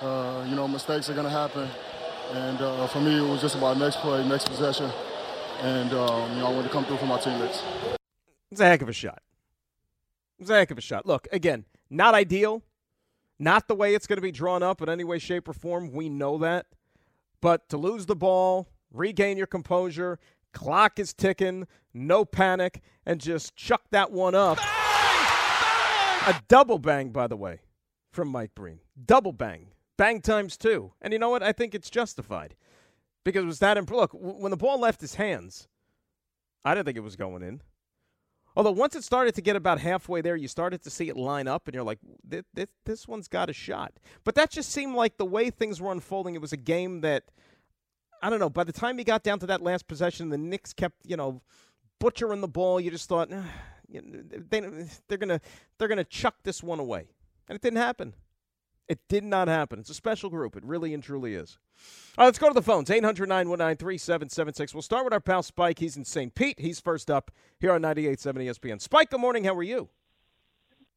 Uh, 0.00 0.46
you 0.48 0.54
know, 0.54 0.68
mistakes 0.68 1.08
are 1.10 1.14
going 1.14 1.24
to 1.24 1.30
happen. 1.30 1.68
And 2.32 2.60
uh, 2.60 2.86
for 2.88 3.00
me, 3.00 3.18
it 3.18 3.28
was 3.28 3.40
just 3.40 3.56
about 3.56 3.78
next 3.78 3.96
play, 3.96 4.26
next 4.28 4.48
possession. 4.48 4.90
And, 5.62 5.92
um, 5.92 6.30
you 6.32 6.38
know, 6.38 6.46
I 6.46 6.50
wanted 6.50 6.64
to 6.64 6.68
come 6.68 6.84
through 6.84 6.98
for 6.98 7.06
my 7.06 7.18
teammates. 7.18 7.62
It's 8.50 8.60
a 8.60 8.66
heck 8.66 8.82
of 8.82 8.88
a 8.88 8.92
shot. 8.92 9.22
It's 10.38 10.50
a 10.50 10.54
heck 10.54 10.70
of 10.70 10.78
a 10.78 10.82
shot. 10.82 11.06
Look, 11.06 11.26
again, 11.32 11.64
not 11.90 12.14
ideal. 12.14 12.62
Not 13.38 13.66
the 13.66 13.74
way 13.74 13.94
it's 13.94 14.06
going 14.06 14.18
to 14.18 14.22
be 14.22 14.32
drawn 14.32 14.62
up 14.62 14.82
in 14.82 14.88
any 14.88 15.04
way, 15.04 15.18
shape, 15.18 15.48
or 15.48 15.52
form. 15.52 15.92
We 15.92 16.08
know 16.08 16.38
that. 16.38 16.66
But 17.40 17.68
to 17.70 17.76
lose 17.76 18.06
the 18.06 18.16
ball, 18.16 18.68
regain 18.92 19.36
your 19.36 19.46
composure, 19.46 20.18
clock 20.52 20.98
is 20.98 21.12
ticking, 21.12 21.66
no 21.92 22.24
panic, 22.24 22.82
and 23.06 23.20
just 23.20 23.56
chuck 23.56 23.82
that 23.90 24.10
one 24.10 24.34
up. 24.34 24.58
Bang! 24.58 26.34
A 26.34 26.42
double 26.48 26.78
bang, 26.78 27.10
by 27.10 27.26
the 27.26 27.36
way, 27.36 27.60
from 28.12 28.28
Mike 28.28 28.54
Breen. 28.54 28.80
Double 29.06 29.32
bang. 29.32 29.68
Bang 29.96 30.20
times 30.20 30.56
two. 30.56 30.92
And 31.00 31.12
you 31.12 31.18
know 31.18 31.30
what? 31.30 31.42
I 31.42 31.52
think 31.52 31.74
it's 31.74 31.90
justified. 31.90 32.54
Because 33.24 33.42
it 33.42 33.46
was 33.46 33.58
that 33.58 33.76
imp- 33.76 33.90
look, 33.90 34.12
when 34.12 34.50
the 34.50 34.56
ball 34.56 34.80
left 34.80 35.00
his 35.00 35.16
hands, 35.16 35.68
I 36.64 36.74
didn't 36.74 36.86
think 36.86 36.96
it 36.96 37.02
was 37.02 37.16
going 37.16 37.42
in. 37.42 37.62
Although 38.56 38.72
once 38.72 38.96
it 38.96 39.04
started 39.04 39.34
to 39.34 39.42
get 39.42 39.54
about 39.54 39.78
halfway 39.80 40.20
there, 40.20 40.34
you 40.34 40.48
started 40.48 40.82
to 40.82 40.90
see 40.90 41.08
it 41.08 41.16
line 41.16 41.46
up, 41.46 41.68
and 41.68 41.74
you're 41.74 41.84
like, 41.84 41.98
this, 42.24 42.44
this, 42.54 42.66
this 42.84 43.06
one's 43.06 43.28
got 43.28 43.50
a 43.50 43.52
shot. 43.52 43.92
But 44.24 44.34
that 44.34 44.50
just 44.50 44.70
seemed 44.70 44.94
like 44.94 45.16
the 45.16 45.24
way 45.24 45.50
things 45.50 45.80
were 45.80 45.92
unfolding. 45.92 46.34
It 46.34 46.40
was 46.40 46.52
a 46.52 46.56
game 46.56 47.00
that, 47.02 47.24
I 48.22 48.30
don't 48.30 48.38
know, 48.38 48.50
by 48.50 48.64
the 48.64 48.72
time 48.72 48.98
he 48.98 49.04
got 49.04 49.22
down 49.22 49.38
to 49.40 49.46
that 49.46 49.62
last 49.62 49.86
possession, 49.88 50.28
the 50.28 50.38
Knicks 50.38 50.72
kept, 50.72 50.96
you 51.04 51.16
know, 51.16 51.42
butchering 51.98 52.40
the 52.40 52.48
ball. 52.48 52.80
You 52.80 52.90
just 52.90 53.08
thought, 53.08 53.30
they, 53.30 54.60
they're 55.08 55.18
to 55.18 55.40
they're 55.78 55.88
gonna 55.88 56.04
chuck 56.04 56.36
this 56.44 56.62
one 56.62 56.78
away. 56.78 57.08
And 57.48 57.56
it 57.56 57.62
didn't 57.62 57.78
happen. 57.78 58.14
It 58.88 59.00
did 59.08 59.24
not 59.24 59.48
happen. 59.48 59.78
It's 59.80 59.90
a 59.90 59.94
special 59.94 60.30
group. 60.30 60.56
It 60.56 60.64
really 60.64 60.94
and 60.94 61.02
truly 61.02 61.34
is. 61.34 61.58
All 62.16 62.24
right, 62.24 62.26
let's 62.26 62.38
go 62.38 62.48
to 62.48 62.54
the 62.54 62.62
phones. 62.62 62.90
800 62.90 63.28
919 63.28 63.76
3776. 63.76 64.74
We'll 64.74 64.82
start 64.82 65.04
with 65.04 65.12
our 65.12 65.20
pal 65.20 65.42
Spike. 65.42 65.78
He's 65.78 65.96
in 65.96 66.04
St. 66.04 66.34
Pete. 66.34 66.58
He's 66.58 66.80
first 66.80 67.10
up 67.10 67.30
here 67.60 67.72
on 67.72 67.82
98.7 67.82 68.34
ESPN. 68.34 68.80
Spike, 68.80 69.10
good 69.10 69.20
morning. 69.20 69.44
How 69.44 69.54
are 69.54 69.62
you? 69.62 69.88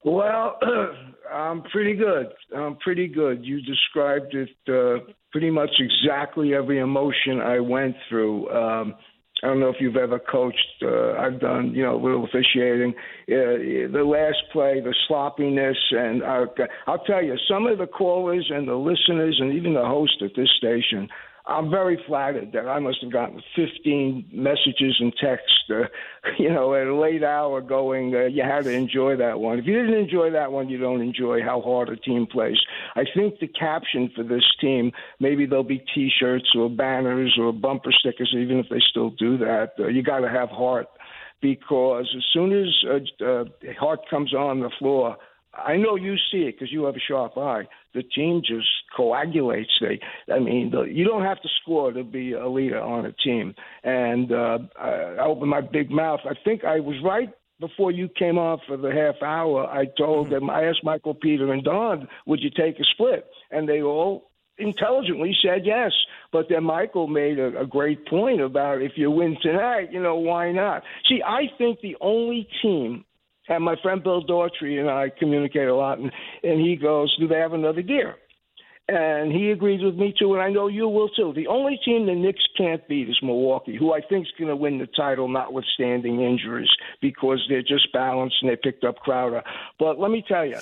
Well, 0.04 0.58
I'm 1.34 1.64
pretty 1.64 1.94
good. 1.94 2.28
I'm 2.56 2.78
pretty 2.78 3.08
good. 3.08 3.46
You 3.46 3.62
described 3.62 4.34
it 4.34 4.50
uh, 4.68 5.06
pretty 5.32 5.50
much 5.50 5.72
exactly 5.80 6.54
every 6.54 6.80
emotion 6.80 7.40
I 7.42 7.60
went 7.60 7.96
through. 8.10 8.50
Um, 8.50 8.96
I 9.44 9.48
don't 9.48 9.60
know 9.60 9.70
if 9.70 9.78
you've 9.80 9.96
ever 9.96 10.20
coached. 10.20 10.84
Uh, 10.84 11.14
I've 11.14 11.40
done, 11.40 11.74
you 11.74 11.84
know, 11.84 11.96
a 11.96 12.02
little 12.02 12.26
officiating. 12.26 12.94
Uh, 13.28 13.90
the 13.92 14.04
last 14.06 14.38
play, 14.52 14.82
the 14.82 14.94
sloppiness, 15.08 15.78
and 15.92 16.24
I'll 16.24 17.04
tell 17.08 17.24
you, 17.24 17.36
some 17.50 17.66
of 17.66 17.80
the 17.80 17.88
callers 17.88 18.52
and 18.54 18.68
the 18.68 18.76
listeners, 18.76 19.38
and 19.40 19.54
even 19.54 19.74
the 19.74 19.86
host 19.86 20.22
at 20.22 20.32
this 20.36 20.50
station, 20.58 21.10
I'm 21.46 21.72
very 21.72 22.02
flattered 22.08 22.52
that 22.54 22.68
I 22.68 22.80
must 22.80 23.00
have 23.02 23.12
gotten 23.12 23.42
15 23.56 24.30
messages 24.32 24.98
and 25.00 25.12
texts, 25.20 25.64
uh, 25.70 25.84
you 26.40 26.50
know, 26.50 26.74
at 26.76 26.88
a 26.88 26.96
late 26.96 27.24
hour 27.24 27.62
going, 27.62 28.14
uh, 28.14 28.26
you 28.26 28.44
had 28.44 28.66
to 28.66 28.72
enjoy 28.72 29.18
that 29.18 29.40
one. 29.40 29.58
If 29.58 29.66
you 29.66 29.74
didn't 29.74 30.00
enjoy 30.00 30.32
that 30.32 30.52
one, 30.52 30.70
you 30.70 30.78
don't 30.78 31.02
enjoy 31.02 31.42
how 31.42 31.62
hard 31.62 31.90
a 31.90 31.96
team 31.96 32.28
plays. 32.28 32.58
I 32.96 33.06
think 33.16 33.40
the 33.40 33.48
caption 33.48 34.12
for 34.16 34.24
this 34.24 34.46
team, 34.60 34.92
maybe 35.20 35.46
there'll 35.46 35.64
be 35.64 35.84
T-shirts 35.94 36.50
or 36.56 36.70
banners 36.70 37.36
or 37.40 37.52
bumper 37.52 37.92
stickers, 37.92 38.36
even 38.38 38.60
if 38.60 38.68
they 38.70 38.82
still 38.90 39.10
do 39.10 39.38
that. 39.40 39.74
Uh, 39.80 39.88
you 39.88 40.04
got 40.04 40.20
to 40.20 40.30
have 40.30 40.50
heart 40.50 40.88
because 41.42 42.08
as 42.16 42.24
soon 42.32 42.54
as 42.54 42.68
uh, 43.20 43.26
uh, 43.26 43.46
heart 43.80 44.02
comes 44.10 44.34
on 44.34 44.60
the 44.60 44.70
floor, 44.78 45.18
I 45.54 45.76
know 45.76 45.96
you 45.96 46.16
see 46.32 46.44
it 46.44 46.54
because 46.54 46.72
you 46.72 46.86
have 46.86 46.96
a 46.96 47.00
sharp 47.00 47.38
eye. 47.38 47.68
The 47.94 48.04
team 48.04 48.42
just 48.46 48.68
coagulates. 48.96 49.72
They, 49.80 50.00
I 50.34 50.40
mean, 50.40 50.72
the, 50.72 50.84
you 50.84 51.06
don't 51.06 51.24
have 51.24 51.42
to 51.42 51.50
score 51.62 51.92
to 51.92 52.04
be 52.04 52.34
a 52.34 52.48
leader 52.48 52.82
on 52.82 53.06
a 53.06 53.14
team. 53.14 53.56
And 53.84 54.32
uh, 54.32 54.60
I, 54.80 54.90
I 55.20 55.26
opened 55.26 55.50
my 55.50 55.62
big 55.62 55.92
mouth. 55.92 56.22
I 56.26 56.34
think 56.44 56.64
I 56.64 56.80
was 56.80 56.96
right 57.04 57.30
before 57.60 57.92
you 57.92 58.10
came 58.10 58.38
on 58.38 58.60
for 58.68 58.78
the 58.78 58.92
half 58.92 59.22
hour. 59.22 59.66
I 59.68 59.86
told 59.98 60.28
mm-hmm. 60.28 60.34
them, 60.34 60.50
I 60.50 60.66
asked 60.66 60.84
Michael, 60.84 61.14
Peter, 61.14 61.52
and 61.54 61.64
Don, 61.64 62.08
would 62.26 62.42
you 62.42 62.50
take 62.50 62.80
a 62.80 62.84
split? 62.94 63.26
And 63.52 63.70
they 63.70 63.82
all 63.82 64.32
intelligently 64.58 65.36
said 65.44 65.62
yes. 65.66 65.92
But 66.32 66.48
then 66.50 66.64
Michael 66.64 67.08
made 67.08 67.40
a, 67.40 67.62
a 67.62 67.66
great 67.66 68.06
point 68.08 68.42
about 68.42 68.82
if 68.82 68.94
you 68.96 69.12
win 69.12 69.38
tonight, 69.42 69.92
you 69.92 70.02
know, 70.02 70.16
why 70.16 70.52
not? 70.52 70.84
See, 71.08 71.22
I 71.26 71.44
think 71.58 71.80
the 71.82 71.96
only 72.02 72.48
team 72.62 73.06
and 73.48 73.64
my 73.64 73.76
friend 73.82 74.04
Bill 74.04 74.24
Daughtry 74.24 74.80
and 74.80 74.90
I 74.90 75.12
communicate 75.18 75.68
a 75.68 75.76
lot, 75.76 76.00
and, 76.00 76.12
and 76.44 76.60
he 76.60 76.76
goes, 76.76 77.16
Do 77.20 77.28
they 77.28 77.38
have 77.38 77.54
another 77.54 77.82
gear? 77.82 78.16
And 78.94 79.32
he 79.32 79.52
agrees 79.52 79.82
with 79.82 79.96
me 79.96 80.14
too, 80.20 80.34
and 80.34 80.42
I 80.42 80.50
know 80.50 80.68
you 80.68 80.86
will 80.86 81.08
too. 81.08 81.32
The 81.34 81.48
only 81.48 81.80
team 81.86 82.08
the 82.08 82.14
Knicks 82.14 82.44
can't 82.58 82.86
beat 82.90 83.08
is 83.08 83.18
Milwaukee, 83.24 83.78
who 83.78 83.94
I 83.94 84.02
think 84.02 84.26
is 84.26 84.34
going 84.38 84.50
to 84.50 84.56
win 84.56 84.80
the 84.80 84.88
title, 84.88 85.30
notwithstanding 85.30 86.20
injuries, 86.20 86.68
because 87.02 87.40
they're 87.48 87.62
just 87.62 87.94
balanced 87.94 88.36
and 88.42 88.52
they 88.52 88.58
picked 88.58 88.84
up 88.84 88.98
Crowder. 88.98 89.44
But 89.80 89.98
let 89.98 90.12
me 90.12 90.26
tell 90.28 90.46
you, 90.46 90.58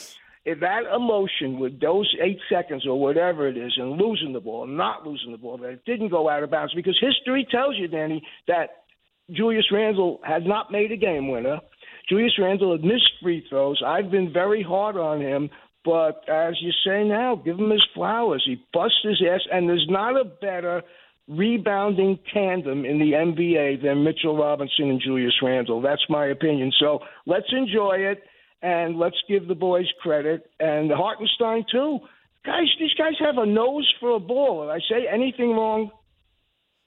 if 0.45 0.59
that 0.59 0.83
emotion 0.95 1.57
with 1.57 1.81
those 1.81 2.13
eight 2.21 2.37
seconds 2.51 2.85
or 2.85 2.99
whatever 2.99 3.47
it 3.47 3.57
is, 3.57 3.73
and 3.77 3.99
losing 3.99 4.33
the 4.33 4.39
ball, 4.39 4.67
not 4.67 5.07
losing 5.07 5.31
the 5.31 5.39
ball, 5.39 5.57
that 5.57 5.69
it 5.69 5.85
didn't 5.85 6.09
go 6.09 6.29
out 6.29 6.43
of 6.43 6.51
bounds, 6.51 6.75
because 6.75 6.99
history 7.01 7.47
tells 7.49 7.77
you, 7.77 7.87
Danny, 7.87 8.21
that 8.47 8.83
Julius 9.31 9.71
Randle 9.71 10.19
has 10.23 10.43
not 10.45 10.71
made 10.71 10.91
a 10.91 10.97
game 10.97 11.29
winner. 11.29 11.59
Julius 12.07 12.37
Randle 12.39 12.73
had 12.73 12.83
missed 12.83 13.09
free 13.23 13.43
throws. 13.49 13.81
I've 13.83 14.11
been 14.11 14.31
very 14.31 14.61
hard 14.61 14.97
on 14.97 15.19
him, 15.19 15.49
but 15.89 16.29
as 16.29 16.53
you 16.61 16.71
say 16.85 17.03
now, 17.03 17.35
give 17.35 17.57
him 17.57 17.71
his 17.71 17.83
flowers. 17.95 18.43
He 18.45 18.63
busts 18.71 18.99
his 19.01 19.19
ass, 19.27 19.41
and 19.51 19.67
there's 19.67 19.87
not 19.89 20.15
a 20.15 20.23
better 20.23 20.83
rebounding 21.27 22.19
tandem 22.31 22.85
in 22.85 22.99
the 22.99 23.13
NBA 23.13 23.81
than 23.81 24.03
Mitchell 24.03 24.37
Robinson 24.37 24.91
and 24.91 25.01
Julius 25.01 25.33
Randle. 25.41 25.81
That's 25.81 26.03
my 26.07 26.27
opinion. 26.27 26.71
So 26.79 26.99
let's 27.25 27.51
enjoy 27.51 27.95
it, 27.97 28.21
and 28.61 28.99
let's 28.99 29.15
give 29.27 29.47
the 29.47 29.55
boys 29.55 29.87
credit, 29.99 30.51
and 30.59 30.91
Hartenstein 30.91 31.65
too. 31.71 31.97
Guys, 32.45 32.67
these 32.79 32.93
guys 32.93 33.13
have 33.19 33.39
a 33.39 33.45
nose 33.47 33.91
for 33.99 34.11
a 34.11 34.19
ball. 34.19 34.67
Did 34.67 34.71
I 34.71 34.79
say 34.87 35.07
anything 35.11 35.51
wrong? 35.51 35.89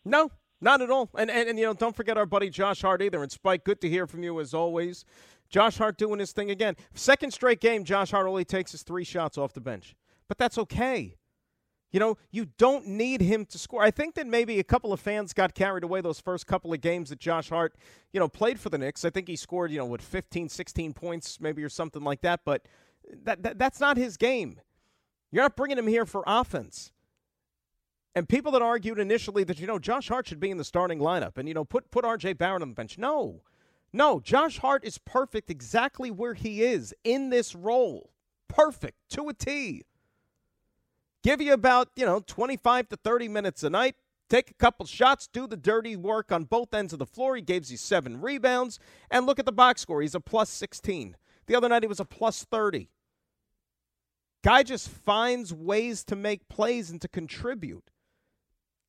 No, 0.04 0.30
not 0.60 0.80
at 0.80 0.90
all. 0.90 1.10
And, 1.18 1.28
and, 1.28 1.48
and, 1.48 1.58
you 1.58 1.64
know, 1.64 1.74
don't 1.74 1.96
forget 1.96 2.16
our 2.16 2.26
buddy 2.26 2.50
Josh 2.50 2.82
Hart 2.82 3.02
either. 3.02 3.20
And 3.20 3.32
Spike, 3.32 3.64
good 3.64 3.80
to 3.80 3.88
hear 3.88 4.06
from 4.06 4.22
you 4.22 4.38
as 4.38 4.54
always. 4.54 5.04
Josh 5.52 5.76
Hart 5.76 5.98
doing 5.98 6.18
his 6.18 6.32
thing 6.32 6.50
again. 6.50 6.76
Second 6.94 7.30
straight 7.30 7.60
game, 7.60 7.84
Josh 7.84 8.10
Hart 8.10 8.26
only 8.26 8.44
takes 8.44 8.72
his 8.72 8.82
three 8.82 9.04
shots 9.04 9.36
off 9.36 9.52
the 9.52 9.60
bench. 9.60 9.94
But 10.26 10.38
that's 10.38 10.56
okay. 10.56 11.16
You 11.92 12.00
know, 12.00 12.16
you 12.30 12.46
don't 12.56 12.86
need 12.86 13.20
him 13.20 13.44
to 13.44 13.58
score. 13.58 13.82
I 13.82 13.90
think 13.90 14.14
that 14.14 14.26
maybe 14.26 14.58
a 14.58 14.64
couple 14.64 14.94
of 14.94 15.00
fans 15.00 15.34
got 15.34 15.54
carried 15.54 15.84
away 15.84 16.00
those 16.00 16.18
first 16.18 16.46
couple 16.46 16.72
of 16.72 16.80
games 16.80 17.10
that 17.10 17.18
Josh 17.18 17.50
Hart, 17.50 17.74
you 18.14 18.18
know, 18.18 18.28
played 18.28 18.58
for 18.58 18.70
the 18.70 18.78
Knicks. 18.78 19.04
I 19.04 19.10
think 19.10 19.28
he 19.28 19.36
scored, 19.36 19.70
you 19.70 19.76
know, 19.76 19.84
what, 19.84 20.00
15, 20.00 20.48
16 20.48 20.94
points 20.94 21.38
maybe 21.38 21.62
or 21.62 21.68
something 21.68 22.02
like 22.02 22.22
that. 22.22 22.40
But 22.46 22.66
that, 23.24 23.42
that 23.42 23.58
that's 23.58 23.78
not 23.78 23.98
his 23.98 24.16
game. 24.16 24.58
You're 25.30 25.42
not 25.42 25.54
bringing 25.54 25.76
him 25.76 25.86
here 25.86 26.06
for 26.06 26.24
offense. 26.26 26.92
And 28.14 28.26
people 28.26 28.52
that 28.52 28.62
argued 28.62 28.98
initially 28.98 29.44
that, 29.44 29.60
you 29.60 29.66
know, 29.66 29.78
Josh 29.78 30.08
Hart 30.08 30.26
should 30.26 30.40
be 30.40 30.50
in 30.50 30.56
the 30.56 30.64
starting 30.64 30.98
lineup 30.98 31.36
and, 31.36 31.46
you 31.46 31.52
know, 31.52 31.64
put, 31.64 31.90
put 31.90 32.06
R.J. 32.06 32.34
Barrett 32.34 32.62
on 32.62 32.68
the 32.68 32.74
bench. 32.74 32.96
No. 32.96 33.42
No, 33.92 34.20
Josh 34.20 34.59
Hart 34.59 34.85
is 34.85 34.98
perfect 34.98 35.50
exactly 35.50 36.11
where 36.11 36.35
he 36.35 36.62
is 36.62 36.94
in 37.05 37.31
this 37.31 37.55
role. 37.55 38.11
Perfect 38.48 38.96
to 39.11 39.28
a 39.28 39.35
T. 39.35 39.83
Give 41.22 41.40
you 41.40 41.52
about, 41.52 41.88
you 41.94 42.07
know, 42.07 42.20
25 42.20 42.88
to 42.88 42.96
30 42.96 43.28
minutes 43.28 43.62
a 43.62 43.70
night. 43.70 43.96
Take 44.28 44.50
a 44.50 44.55
couple 44.55 44.87
shots, 44.87 45.28
do 45.31 45.46
the 45.46 45.59
dirty 45.59 45.94
work 45.94 46.33
on 46.33 46.44
both 46.44 46.72
ends 46.72 46.94
of 46.94 46.98
the 46.98 47.07
floor. 47.07 47.37
He 47.37 47.42
gives 47.42 47.70
you 47.70 47.76
seven 47.76 48.20
rebounds. 48.20 48.78
And 49.11 49.26
look 49.26 49.38
at 49.38 49.44
the 49.44 49.52
box 49.52 49.83
score. 49.83 50.00
He's 50.00 50.14
a 50.14 50.20
plus 50.20 50.48
16. 50.48 51.16
The 51.46 51.55
other 51.55 51.68
night 51.68 51.83
he 51.83 51.87
was 51.87 52.00
a 52.00 52.05
plus 52.07 52.44
30. 52.44 52.88
Guy 54.42 54.62
just 54.62 54.88
finds 54.88 55.52
ways 55.52 56.02
to 56.05 56.16
make 56.16 56.48
plays 56.48 56.90
and 56.90 57.00
to 57.02 57.09
contribute. 57.09 57.90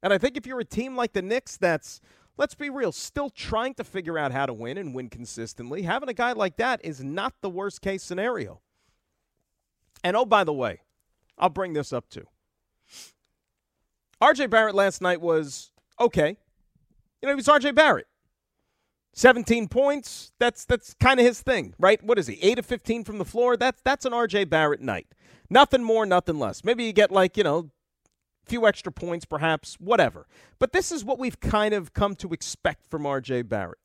And 0.02 0.12
I 0.12 0.18
think 0.18 0.36
if 0.36 0.48
you're 0.48 0.60
a 0.60 0.66
team 0.66 0.96
like 0.96 1.14
the 1.14 1.22
Knicks 1.22 1.58
that's, 1.58 2.02
let's 2.38 2.56
be 2.56 2.70
real, 2.70 2.92
still 2.92 3.30
trying 3.30 3.74
to 3.76 3.84
figure 3.84 4.18
out 4.18 4.32
how 4.32 4.46
to 4.46 4.54
win 4.54 4.78
and 4.78 4.94
win 4.94 5.10
consistently, 5.10 5.84
having 5.84 6.10
a 6.10 6.14
guy 6.14 6.34
like 6.34 6.58
that 6.58 6.84
is 6.84 7.04
not 7.04 7.34
the 7.42 7.50
worst 7.50 7.82
case 7.82 8.04
scenario. 8.04 8.62
And 10.04 10.18
oh, 10.18 10.26
by 10.26 10.44
the 10.44 10.54
way, 10.54 10.82
I'll 11.38 11.50
bring 11.50 11.74
this 11.74 11.94
up 11.94 12.10
too. 12.10 12.28
RJ 14.22 14.50
Barrett 14.50 14.76
last 14.76 15.02
night 15.02 15.22
was 15.22 15.72
okay. 16.00 16.38
You 17.22 17.28
know, 17.28 17.30
he 17.30 17.36
was 17.36 17.48
RJ 17.48 17.76
Barrett. 17.76 18.08
17 19.16 19.68
points, 19.68 20.32
that's 20.40 20.66
that's 20.66 20.96
kind 20.96 21.20
of 21.20 21.26
his 21.26 21.40
thing, 21.42 21.76
right? 21.78 22.04
What 22.04 22.18
is 22.18 22.26
he? 22.26 22.40
8 22.42 22.60
of 22.60 22.66
15 22.66 23.04
from 23.04 23.20
the 23.20 23.26
floor. 23.26 23.56
That's 23.56 23.80
that's 23.84 24.06
an 24.06 24.12
RJ 24.12 24.50
Barrett 24.50 24.82
night. 24.82 25.08
Nothing 25.50 25.84
more, 25.84 26.06
nothing 26.06 26.40
less. 26.40 26.64
Maybe 26.64 26.84
you 26.86 26.94
get 26.94 27.12
like, 27.12 27.38
you 27.38 27.44
know, 27.44 27.70
few 28.46 28.68
extra 28.68 28.92
points, 28.92 29.26
perhaps, 29.26 29.76
whatever. 29.76 30.28
But 30.60 30.72
this 30.72 30.92
is 30.92 31.04
what 31.04 31.20
we've 31.20 31.40
kind 31.40 31.74
of 31.74 31.94
come 31.94 32.16
to 32.18 32.34
expect 32.34 32.86
from 32.88 33.04
RJ 33.04 33.48
Barrett. 33.48 33.80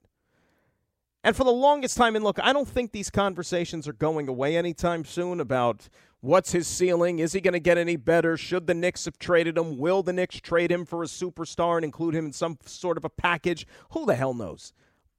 And 1.25 1.37
for 1.37 1.45
the 1.45 1.51
longest 1.51 1.97
time, 1.97 2.17
and 2.17 2.25
look, 2.25 2.39
I 2.43 2.53
don't 2.53 2.69
think 2.69 2.93
these 2.93 3.11
conversations 3.11 3.89
are 3.89 3.93
going 3.93 4.29
away 4.29 4.57
anytime 4.57 5.05
soon 5.05 5.41
about 5.41 5.89
what's 6.21 6.53
his 6.53 6.67
ceiling. 6.67 7.19
Is 7.19 7.33
he 7.33 7.41
going 7.41 7.53
to 7.53 7.61
get 7.61 7.79
any 7.79 7.97
better? 7.97 8.37
Should 8.37 8.67
the 8.67 8.75
Knicks 8.75 9.05
have 9.05 9.19
traded 9.19 9.59
him? 9.59 9.79
Will 9.79 10.03
the 10.03 10.13
Knicks 10.13 10.41
trade 10.41 10.71
him 10.71 10.85
for 10.85 11.03
a 11.03 11.07
superstar 11.07 11.77
and 11.77 11.85
include 11.85 12.15
him 12.15 12.27
in 12.27 12.33
some 12.33 12.59
sort 12.65 12.97
of 12.97 13.05
a 13.05 13.11
package? 13.11 13.67
Who 13.91 14.07
the 14.07 14.15
hell 14.15 14.35
knows? 14.35 14.73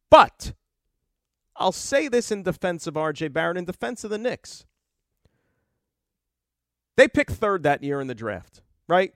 But 0.10 0.54
I'll 1.56 1.72
say 1.72 2.08
this 2.08 2.32
in 2.32 2.44
defense 2.44 2.88
of 2.88 2.94
RJ 2.94 3.34
Barrett, 3.34 3.58
in 3.58 3.66
defense 3.66 4.04
of 4.04 4.10
the 4.10 4.18
Knicks. 4.18 4.66
They 6.96 7.08
picked 7.08 7.32
third 7.32 7.64
that 7.64 7.84
year 7.84 8.02
in 8.02 8.08
the 8.08 8.16
draft, 8.16 8.62
right? 8.88 9.14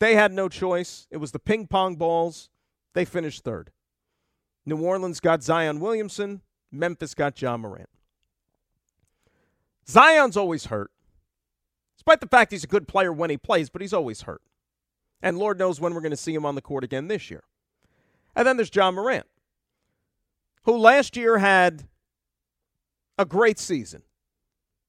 They 0.00 0.14
had 0.14 0.32
no 0.32 0.48
choice. 0.48 1.06
It 1.10 1.16
was 1.16 1.32
the 1.32 1.38
ping 1.38 1.66
pong 1.66 1.96
balls. 1.96 2.50
They 2.94 3.04
finished 3.04 3.44
third. 3.44 3.70
New 4.64 4.80
Orleans 4.80 5.20
got 5.20 5.42
Zion 5.42 5.80
Williamson. 5.80 6.42
Memphis 6.70 7.14
got 7.14 7.40
Ja 7.40 7.56
Morant. 7.56 7.88
Zion's 9.88 10.36
always 10.36 10.66
hurt. 10.66 10.90
Despite 11.96 12.20
the 12.20 12.28
fact 12.28 12.52
he's 12.52 12.64
a 12.64 12.68
good 12.68 12.86
player 12.86 13.12
when 13.12 13.30
he 13.30 13.36
plays, 13.36 13.70
but 13.70 13.82
he's 13.82 13.94
always 13.94 14.22
hurt. 14.22 14.42
And 15.22 15.38
Lord 15.38 15.58
knows 15.58 15.80
when 15.80 15.94
we're 15.94 16.00
going 16.00 16.10
to 16.10 16.16
see 16.16 16.34
him 16.34 16.46
on 16.46 16.54
the 16.54 16.62
court 16.62 16.84
again 16.84 17.08
this 17.08 17.30
year. 17.30 17.42
And 18.36 18.46
then 18.46 18.56
there's 18.56 18.74
Ja 18.74 18.90
Morant, 18.90 19.26
who 20.62 20.76
last 20.76 21.16
year 21.16 21.38
had 21.38 21.88
a 23.18 23.24
great 23.24 23.58
season. 23.58 24.02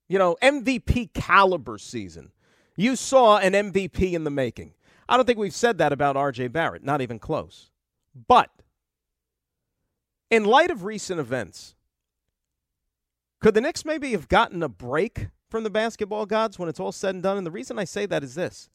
You 0.08 0.19
know, 0.19 0.38
MVP 0.41 1.13
caliber 1.13 1.78
season. 1.78 2.32
You 2.76 2.95
saw 2.95 3.38
an 3.38 3.54
MVP 3.54 4.13
in 4.13 4.24
the 4.24 4.30
making. 4.30 4.74
I 5.10 5.17
don't 5.17 5.26
think 5.26 5.39
we've 5.39 5.54
said 5.54 5.80
that 5.80 5.91
about 5.91 6.15
RJ 6.15 6.52
Barrett, 6.52 6.84
not 6.84 7.02
even 7.02 7.17
close. 7.17 7.72
But 8.28 8.52
in 10.30 10.45
light 10.45 10.69
of 10.69 10.84
recent 10.84 11.19
events, 11.19 11.76
could 13.39 13.56
the 13.56 13.62
Knicks 13.62 13.84
maybe 13.84 14.12
have 14.12 14.28
gotten 14.28 14.62
a 14.62 14.69
break 14.69 15.30
from 15.50 15.63
the 15.63 15.69
basketball 15.72 16.28
gods 16.28 16.60
when 16.60 16.69
it's 16.69 16.80
all 16.80 16.91
said 16.91 17.15
and 17.15 17.24
done? 17.24 17.38
And 17.38 17.48
the 17.48 17.52
reason 17.52 17.80
I 17.80 17.86
say 17.86 18.06
that 18.06 18.24
is 18.24 18.36
this 18.36 18.69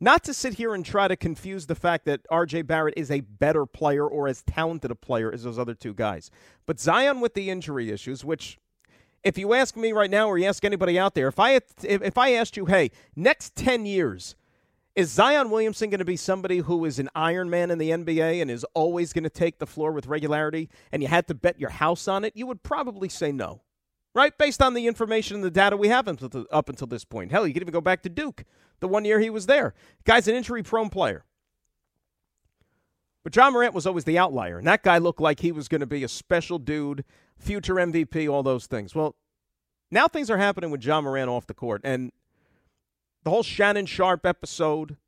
not 0.00 0.24
to 0.24 0.34
sit 0.34 0.54
here 0.54 0.74
and 0.74 0.84
try 0.84 1.08
to 1.08 1.16
confuse 1.16 1.66
the 1.66 1.74
fact 1.74 2.04
that 2.06 2.28
RJ 2.28 2.66
Barrett 2.66 2.94
is 2.96 3.10
a 3.10 3.20
better 3.20 3.64
player 3.64 4.06
or 4.06 4.28
as 4.28 4.42
talented 4.42 4.90
a 4.90 4.96
player 4.96 5.32
as 5.32 5.44
those 5.44 5.58
other 5.58 5.74
two 5.74 5.94
guys, 5.94 6.30
but 6.66 6.80
Zion 6.80 7.20
with 7.20 7.34
the 7.34 7.50
injury 7.50 7.90
issues, 7.90 8.24
which 8.24 8.58
if 9.22 9.38
you 9.38 9.54
ask 9.54 9.76
me 9.76 9.92
right 9.92 10.10
now 10.10 10.28
or 10.28 10.38
you 10.38 10.46
ask 10.46 10.64
anybody 10.64 10.98
out 10.98 11.14
there, 11.14 11.28
if 11.28 11.38
I 11.38 11.60
if 11.82 12.18
I 12.18 12.32
asked 12.32 12.56
you, 12.56 12.66
hey, 12.66 12.90
next 13.14 13.54
10 13.56 13.86
years, 13.86 14.34
is 14.96 15.10
Zion 15.10 15.50
Williamson 15.50 15.90
going 15.90 16.00
to 16.00 16.04
be 16.04 16.16
somebody 16.16 16.58
who 16.58 16.84
is 16.84 16.98
an 16.98 17.08
Iron 17.14 17.48
Man 17.50 17.70
in 17.70 17.78
the 17.78 17.90
NBA 17.90 18.42
and 18.42 18.50
is 18.50 18.64
always 18.74 19.12
going 19.12 19.24
to 19.24 19.30
take 19.30 19.58
the 19.58 19.66
floor 19.66 19.92
with 19.92 20.06
regularity 20.06 20.68
and 20.90 21.02
you 21.02 21.08
had 21.08 21.28
to 21.28 21.34
bet 21.34 21.60
your 21.60 21.70
house 21.70 22.08
on 22.08 22.24
it? 22.24 22.32
You 22.34 22.46
would 22.46 22.62
probably 22.62 23.08
say 23.08 23.30
no 23.30 23.60
right? 24.16 24.38
Based 24.38 24.62
on 24.62 24.72
the 24.72 24.86
information 24.86 25.36
and 25.36 25.44
the 25.44 25.50
data 25.50 25.76
we 25.76 25.88
have 25.88 26.08
up 26.08 26.68
until 26.70 26.86
this 26.86 27.04
point. 27.04 27.30
Hell, 27.30 27.46
you 27.46 27.52
could 27.52 27.62
even 27.62 27.72
go 27.72 27.82
back 27.82 28.02
to 28.02 28.08
Duke, 28.08 28.44
the 28.80 28.88
one 28.88 29.04
year 29.04 29.20
he 29.20 29.28
was 29.28 29.44
there. 29.44 29.74
Guy's 30.04 30.26
an 30.26 30.34
injury 30.34 30.62
prone 30.62 30.88
player. 30.88 31.26
But 33.22 33.36
Ja 33.36 33.50
Morant 33.50 33.74
was 33.74 33.86
always 33.86 34.04
the 34.04 34.18
outlier, 34.18 34.56
and 34.56 34.66
that 34.66 34.82
guy 34.82 34.96
looked 34.96 35.20
like 35.20 35.40
he 35.40 35.52
was 35.52 35.68
going 35.68 35.82
to 35.82 35.86
be 35.86 36.02
a 36.02 36.08
special 36.08 36.58
dude, 36.58 37.04
future 37.36 37.74
MVP, 37.74 38.30
all 38.32 38.42
those 38.42 38.66
things. 38.66 38.94
Well, 38.94 39.16
now 39.90 40.08
things 40.08 40.30
are 40.30 40.38
happening 40.38 40.70
with 40.70 40.82
Ja 40.82 41.02
Morant 41.02 41.28
off 41.28 41.46
the 41.46 41.52
court, 41.52 41.82
and 41.84 42.10
the 43.26 43.30
whole 43.30 43.42
Shannon 43.42 43.86
Sharpe 43.86 44.24
episode 44.24 44.98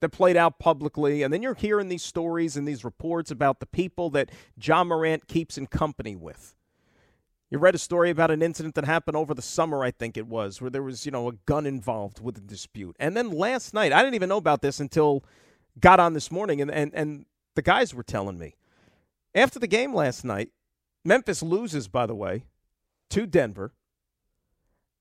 that 0.00 0.10
played 0.10 0.36
out 0.36 0.60
publicly, 0.60 1.24
and 1.24 1.34
then 1.34 1.42
you're 1.42 1.54
hearing 1.54 1.88
these 1.88 2.04
stories 2.04 2.56
and 2.56 2.66
these 2.66 2.84
reports 2.84 3.28
about 3.28 3.58
the 3.58 3.66
people 3.66 4.08
that 4.10 4.30
Ja 4.62 4.84
Morant 4.84 5.26
keeps 5.26 5.58
in 5.58 5.66
company 5.66 6.14
with. 6.14 6.54
You 7.50 7.58
read 7.58 7.74
a 7.74 7.78
story 7.78 8.10
about 8.10 8.30
an 8.30 8.40
incident 8.40 8.76
that 8.76 8.84
happened 8.84 9.16
over 9.16 9.34
the 9.34 9.42
summer, 9.42 9.82
I 9.82 9.90
think 9.90 10.16
it 10.16 10.28
was, 10.28 10.60
where 10.60 10.70
there 10.70 10.84
was, 10.84 11.04
you 11.04 11.10
know, 11.10 11.28
a 11.28 11.32
gun 11.46 11.66
involved 11.66 12.22
with 12.22 12.38
a 12.38 12.40
dispute. 12.40 12.94
And 13.00 13.16
then 13.16 13.32
last 13.32 13.74
night, 13.74 13.92
I 13.92 14.00
didn't 14.00 14.14
even 14.14 14.28
know 14.28 14.36
about 14.36 14.62
this 14.62 14.78
until 14.78 15.24
got 15.80 15.98
on 15.98 16.12
this 16.12 16.30
morning, 16.30 16.60
and, 16.60 16.70
and, 16.70 16.92
and 16.94 17.26
the 17.56 17.62
guys 17.62 17.92
were 17.92 18.04
telling 18.04 18.38
me. 18.38 18.54
After 19.34 19.58
the 19.58 19.66
game 19.66 19.92
last 19.92 20.24
night, 20.24 20.52
Memphis 21.04 21.42
loses, 21.42 21.88
by 21.88 22.06
the 22.06 22.14
way, 22.14 22.44
to 23.08 23.26
Denver. 23.26 23.72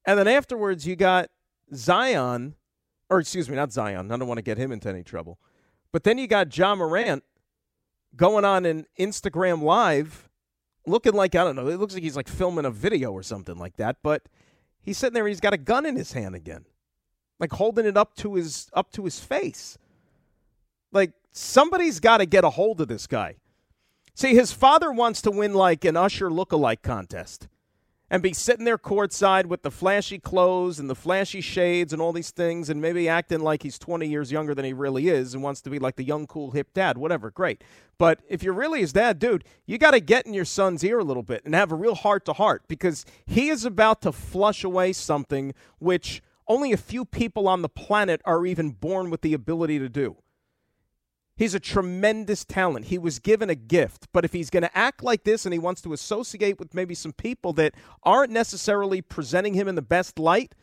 And 0.03 0.17
then 0.17 0.27
afterwards, 0.27 0.87
you 0.87 0.95
got 0.95 1.29
Zion, 1.73 2.55
or 3.09 3.19
excuse 3.19 3.49
me, 3.49 3.55
not 3.55 3.71
Zion. 3.71 4.11
I 4.11 4.17
don't 4.17 4.27
want 4.27 4.37
to 4.37 4.43
get 4.43 4.57
him 4.57 4.71
into 4.71 4.89
any 4.89 5.03
trouble. 5.03 5.39
But 5.91 6.03
then 6.03 6.17
you 6.17 6.27
got 6.27 6.55
Ja 6.55 6.75
Morant 6.75 7.23
going 8.15 8.45
on 8.45 8.65
an 8.65 8.85
Instagram 8.99 9.61
Live 9.61 10.29
looking 10.85 11.13
like 11.13 11.35
I 11.35 11.43
don't 11.43 11.55
know. 11.55 11.67
It 11.67 11.79
looks 11.79 11.93
like 11.93 12.03
he's 12.03 12.15
like 12.15 12.27
filming 12.27 12.65
a 12.65 12.71
video 12.71 13.11
or 13.11 13.23
something 13.23 13.57
like 13.57 13.77
that. 13.77 13.97
But 14.03 14.23
he's 14.81 14.97
sitting 14.97 15.13
there. 15.13 15.27
He's 15.27 15.39
got 15.39 15.53
a 15.53 15.57
gun 15.57 15.85
in 15.85 15.95
his 15.95 16.13
hand 16.13 16.35
again, 16.35 16.65
like 17.39 17.53
holding 17.53 17.85
it 17.85 17.97
up 17.97 18.15
to 18.17 18.35
his 18.35 18.69
up 18.73 18.91
to 18.93 19.05
his 19.05 19.19
face. 19.19 19.77
Like 20.91 21.13
somebody's 21.31 21.99
got 21.99 22.17
to 22.17 22.25
get 22.25 22.43
a 22.43 22.49
hold 22.51 22.81
of 22.81 22.87
this 22.87 23.07
guy. 23.07 23.35
See, 24.15 24.35
his 24.35 24.51
father 24.51 24.91
wants 24.91 25.21
to 25.21 25.31
win 25.31 25.53
like 25.53 25.85
an 25.85 25.95
Usher 25.95 26.29
look-alike 26.29 26.81
contest 26.81 27.47
and 28.09 28.23
be 28.23 28.33
sitting 28.33 28.65
there 28.65 28.77
courtside 28.77 29.45
with 29.45 29.61
the 29.61 29.71
flashy 29.71 30.19
clothes 30.19 30.79
and 30.79 30.89
the 30.89 30.95
flashy 30.95 31.41
shades 31.41 31.93
and 31.93 32.01
all 32.01 32.11
these 32.11 32.31
things 32.31 32.69
and 32.69 32.81
maybe 32.81 33.07
acting 33.07 33.41
like 33.41 33.63
he's 33.63 33.77
20 33.77 34.07
years 34.07 34.31
younger 34.31 34.55
than 34.55 34.65
he 34.65 34.73
really 34.73 35.07
is 35.07 35.33
and 35.33 35.43
wants 35.43 35.61
to 35.61 35.69
be 35.69 35.79
like 35.79 35.95
the 35.95 36.03
young, 36.03 36.25
cool, 36.27 36.51
hip 36.51 36.73
dad, 36.73 36.97
whatever, 36.97 37.29
great. 37.29 37.63
But 37.97 38.21
if 38.27 38.41
you're 38.41 38.53
really 38.53 38.81
his 38.81 38.93
dad, 38.93 39.19
dude, 39.19 39.43
you 39.65 39.77
got 39.77 39.91
to 39.91 39.99
get 39.99 40.25
in 40.25 40.33
your 40.33 40.45
son's 40.45 40.83
ear 40.83 40.99
a 40.99 41.03
little 41.03 41.23
bit 41.23 41.43
and 41.45 41.53
have 41.53 41.71
a 41.71 41.75
real 41.75 41.95
heart 41.95 42.25
to 42.25 42.33
heart 42.33 42.63
because 42.67 43.05
he 43.25 43.49
is 43.49 43.65
about 43.65 44.01
to 44.01 44.11
flush 44.11 44.63
away 44.63 44.93
something 44.93 45.53
which 45.79 46.21
only 46.47 46.71
a 46.71 46.77
few 46.77 47.05
people 47.05 47.47
on 47.47 47.61
the 47.61 47.69
planet 47.69 48.21
are 48.25 48.45
even 48.45 48.71
born 48.71 49.09
with 49.09 49.21
the 49.21 49.33
ability 49.33 49.77
to 49.79 49.89
do. 49.89 50.17
He's 51.39 51.53
a 51.53 51.59
tremendous 51.59 52.43
talent. 52.43 52.87
He 52.87 52.97
was 52.97 53.17
given 53.17 53.49
a 53.49 53.55
gift. 53.55 54.09
But 54.11 54.25
if 54.25 54.33
he's 54.33 54.49
going 54.49 54.63
to 54.63 54.77
act 54.77 55.01
like 55.01 55.23
this 55.23 55.45
and 55.45 55.53
he 55.53 55.57
wants 55.57 55.79
to 55.83 55.93
associate 55.93 56.59
with 56.59 56.73
maybe 56.73 56.93
some 56.93 57.13
people 57.13 57.53
that 57.53 57.75
aren't 58.03 58.33
necessarily 58.33 59.01
presenting 59.01 59.53
him 59.53 59.69
in 59.69 59.75
the 59.75 59.81
best 59.81 60.19
light, 60.19 60.53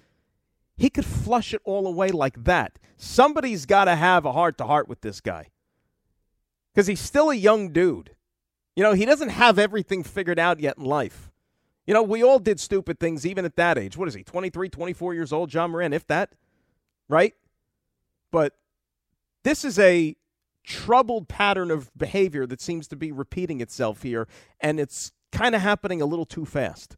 he 0.77 0.91
could 0.91 1.07
flush 1.07 1.55
it 1.55 1.63
all 1.65 1.87
away 1.87 2.11
like 2.11 2.45
that. 2.45 2.79
Somebody's 2.99 3.65
got 3.65 3.87
to 3.87 3.97
have 3.97 4.27
a 4.27 4.33
heart 4.33 4.59
to 4.59 4.65
heart 4.65 4.87
with 4.87 5.01
this 5.01 5.23
guy 5.23 5.47
because 6.75 6.87
he's 6.87 7.01
still 7.01 7.31
a 7.31 7.35
young 7.35 7.73
dude. 7.73 8.11
You 8.75 8.83
know, 8.83 8.93
he 8.93 9.07
doesn't 9.07 9.31
have 9.31 9.59
everything 9.59 10.03
figured 10.03 10.39
out 10.39 10.61
yet 10.61 10.77
in 10.77 10.85
life. 10.85 11.31
You 11.87 11.95
know, 11.95 12.03
we 12.03 12.23
all 12.23 12.39
did 12.39 12.61
stupid 12.61 13.01
things 13.01 13.25
even 13.25 13.47
at 13.47 13.57
that 13.57 13.79
age. 13.79 13.97
What 13.97 14.09
is 14.09 14.15
he, 14.15 14.23
23, 14.23 14.69
24 14.69 15.15
years 15.15 15.33
old, 15.33 15.55
Ja 15.55 15.67
Morant, 15.67 15.95
if 15.95 16.07
that, 16.09 16.33
right? 17.09 17.33
But 18.31 18.53
this 19.43 19.65
is 19.65 19.79
a 19.79 20.17
troubled 20.67 21.29
pattern 21.29 21.71
of 21.71 21.91
behavior 21.97 22.47
that 22.47 22.61
seems 22.61 22.87
to 22.89 22.97
be 22.97 23.13
repeating 23.13 23.61
itself 23.61 24.03
here, 24.03 24.29
and 24.61 24.79
it's 24.79 25.13
kind 25.33 25.55
of 25.55 25.63
happening 25.63 26.03
a 26.03 26.07
little 26.07 26.27
too 26.27 26.45
fast. 26.45 26.97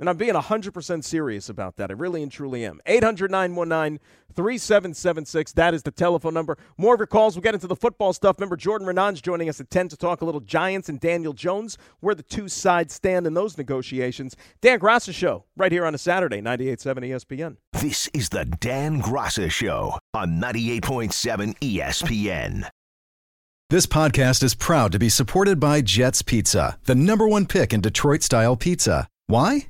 And 0.00 0.08
I'm 0.08 0.16
being 0.16 0.34
100% 0.34 1.04
serious 1.04 1.50
about 1.50 1.76
that. 1.76 1.90
I 1.90 1.92
really 1.92 2.22
and 2.22 2.32
truly 2.32 2.64
am. 2.64 2.80
800 2.86 3.30
919 3.30 4.00
3776. 4.34 5.52
That 5.52 5.74
is 5.74 5.82
the 5.82 5.90
telephone 5.90 6.32
number. 6.32 6.56
More 6.78 6.94
of 6.94 7.00
your 7.00 7.06
calls. 7.06 7.36
We'll 7.36 7.42
get 7.42 7.52
into 7.52 7.66
the 7.66 7.76
football 7.76 8.14
stuff. 8.14 8.38
Remember, 8.38 8.56
Jordan 8.56 8.86
Raanan's 8.88 9.20
joining 9.20 9.50
us 9.50 9.60
at 9.60 9.70
10 9.70 9.88
to 9.88 9.96
talk 9.98 10.22
a 10.22 10.24
little 10.24 10.40
Giants 10.40 10.88
and 10.88 10.98
Daniel 10.98 11.34
Jones, 11.34 11.76
where 12.00 12.14
the 12.14 12.22
two 12.22 12.48
sides 12.48 12.94
stand 12.94 13.26
in 13.26 13.34
those 13.34 13.58
negotiations. 13.58 14.36
Dan 14.62 14.80
Graca 14.80 15.12
Show, 15.12 15.44
right 15.54 15.70
here 15.70 15.84
on 15.84 15.94
a 15.94 15.98
Saturday, 15.98 16.40
98.7 16.40 17.10
ESPN. 17.10 17.56
This 17.74 18.08
is 18.14 18.30
the 18.30 18.46
Dan 18.46 19.02
Graca 19.02 19.50
Show 19.50 19.98
on 20.14 20.40
98.7 20.40 21.58
ESPN. 21.58 22.68
This 23.68 23.86
podcast 23.86 24.42
is 24.42 24.54
proud 24.54 24.92
to 24.92 24.98
be 24.98 25.10
supported 25.10 25.60
by 25.60 25.82
Jets 25.82 26.22
Pizza, 26.22 26.78
the 26.84 26.94
number 26.94 27.28
one 27.28 27.46
pick 27.46 27.72
in 27.72 27.80
Detroit 27.80 28.22
style 28.22 28.56
pizza. 28.56 29.06
Why? 29.26 29.69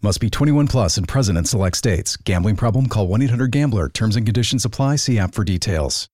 Must 0.00 0.20
be 0.20 0.30
21 0.30 0.68
plus 0.68 0.96
and 0.96 1.08
present 1.08 1.36
in 1.36 1.44
select 1.44 1.76
states. 1.76 2.16
Gambling 2.16 2.54
problem? 2.54 2.88
Call 2.88 3.08
1 3.08 3.20
800 3.22 3.50
GAMBLER. 3.50 3.88
Terms 3.88 4.14
and 4.14 4.24
conditions 4.24 4.64
apply. 4.64 4.94
See 4.96 5.18
app 5.18 5.34
for 5.34 5.42
details. 5.42 6.08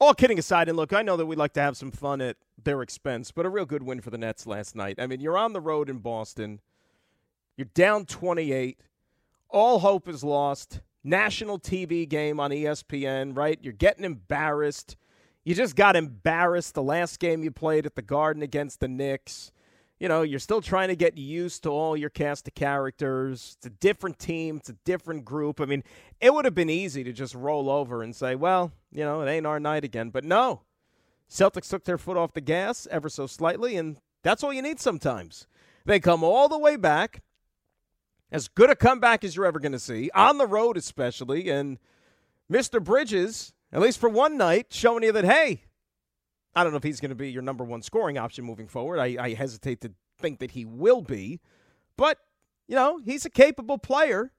all 0.00 0.14
kidding 0.14 0.38
aside, 0.38 0.68
and 0.68 0.76
look, 0.76 0.92
I 0.92 1.02
know 1.02 1.16
that 1.18 1.26
we 1.26 1.36
like 1.36 1.52
to 1.54 1.60
have 1.60 1.76
some 1.76 1.90
fun 1.90 2.20
at 2.22 2.36
their 2.62 2.80
expense, 2.82 3.30
but 3.32 3.44
a 3.44 3.50
real 3.50 3.66
good 3.66 3.82
win 3.82 4.00
for 4.00 4.10
the 4.10 4.16
Nets 4.16 4.46
last 4.46 4.74
night. 4.76 4.96
I 4.98 5.06
mean, 5.06 5.20
you're 5.20 5.36
on 5.36 5.52
the 5.52 5.60
road 5.60 5.90
in 5.90 5.98
Boston, 5.98 6.60
you're 7.56 7.66
down 7.74 8.06
28, 8.06 8.78
all 9.50 9.80
hope 9.80 10.08
is 10.08 10.22
lost. 10.24 10.80
National 11.04 11.58
TV 11.58 12.08
game 12.08 12.38
on 12.40 12.50
ESPN, 12.50 13.36
right? 13.36 13.58
You're 13.62 13.72
getting 13.72 14.04
embarrassed. 14.04 14.96
You 15.44 15.54
just 15.54 15.74
got 15.76 15.96
embarrassed 15.96 16.74
the 16.74 16.82
last 16.82 17.18
game 17.18 17.42
you 17.42 17.50
played 17.50 17.84
at 17.86 17.94
the 17.96 18.02
Garden 18.02 18.42
against 18.42 18.80
the 18.80 18.88
Knicks. 18.88 19.50
You 20.00 20.08
know, 20.08 20.22
you're 20.22 20.38
still 20.38 20.60
trying 20.60 20.88
to 20.88 20.96
get 20.96 21.18
used 21.18 21.64
to 21.64 21.70
all 21.70 21.96
your 21.96 22.10
cast 22.10 22.46
of 22.46 22.54
characters. 22.54 23.56
It's 23.56 23.66
a 23.66 23.70
different 23.70 24.18
team, 24.18 24.58
it's 24.58 24.68
a 24.68 24.76
different 24.84 25.24
group. 25.24 25.60
I 25.60 25.64
mean, 25.64 25.82
it 26.20 26.32
would 26.32 26.44
have 26.44 26.54
been 26.54 26.70
easy 26.70 27.02
to 27.02 27.12
just 27.12 27.34
roll 27.34 27.68
over 27.68 28.02
and 28.02 28.14
say, 28.14 28.36
well, 28.36 28.72
you 28.92 29.04
know, 29.04 29.22
it 29.22 29.28
ain't 29.28 29.46
our 29.46 29.58
night 29.58 29.82
again. 29.84 30.10
But 30.10 30.24
no, 30.24 30.62
Celtics 31.28 31.68
took 31.68 31.84
their 31.84 31.98
foot 31.98 32.16
off 32.16 32.32
the 32.32 32.40
gas 32.40 32.86
ever 32.90 33.08
so 33.08 33.26
slightly, 33.26 33.76
and 33.76 33.98
that's 34.22 34.44
all 34.44 34.52
you 34.52 34.62
need 34.62 34.78
sometimes. 34.78 35.46
They 35.84 36.00
come 36.00 36.22
all 36.22 36.48
the 36.48 36.58
way 36.58 36.76
back, 36.76 37.22
as 38.30 38.46
good 38.46 38.70
a 38.70 38.76
comeback 38.76 39.24
as 39.24 39.34
you're 39.34 39.46
ever 39.46 39.58
going 39.58 39.72
to 39.72 39.78
see, 39.78 40.10
on 40.14 40.38
the 40.38 40.46
road 40.46 40.76
especially, 40.76 41.50
and 41.50 41.78
Mr. 42.50 42.82
Bridges, 42.82 43.52
at 43.72 43.80
least 43.80 43.98
for 43.98 44.08
one 44.08 44.36
night, 44.36 44.66
showing 44.70 45.02
you 45.02 45.12
that, 45.12 45.24
hey, 45.24 45.64
I 46.58 46.64
don't 46.64 46.72
know 46.72 46.78
if 46.78 46.82
he's 46.82 46.98
going 46.98 47.10
to 47.10 47.14
be 47.14 47.30
your 47.30 47.42
number 47.42 47.62
one 47.62 47.82
scoring 47.82 48.18
option 48.18 48.44
moving 48.44 48.66
forward. 48.66 48.98
I, 48.98 49.16
I 49.20 49.34
hesitate 49.34 49.80
to 49.82 49.92
think 50.18 50.40
that 50.40 50.50
he 50.50 50.64
will 50.64 51.02
be, 51.02 51.38
but, 51.96 52.18
you 52.66 52.74
know, 52.74 52.98
he's 52.98 53.24
a 53.24 53.30
capable 53.30 53.78
player. 53.78 54.32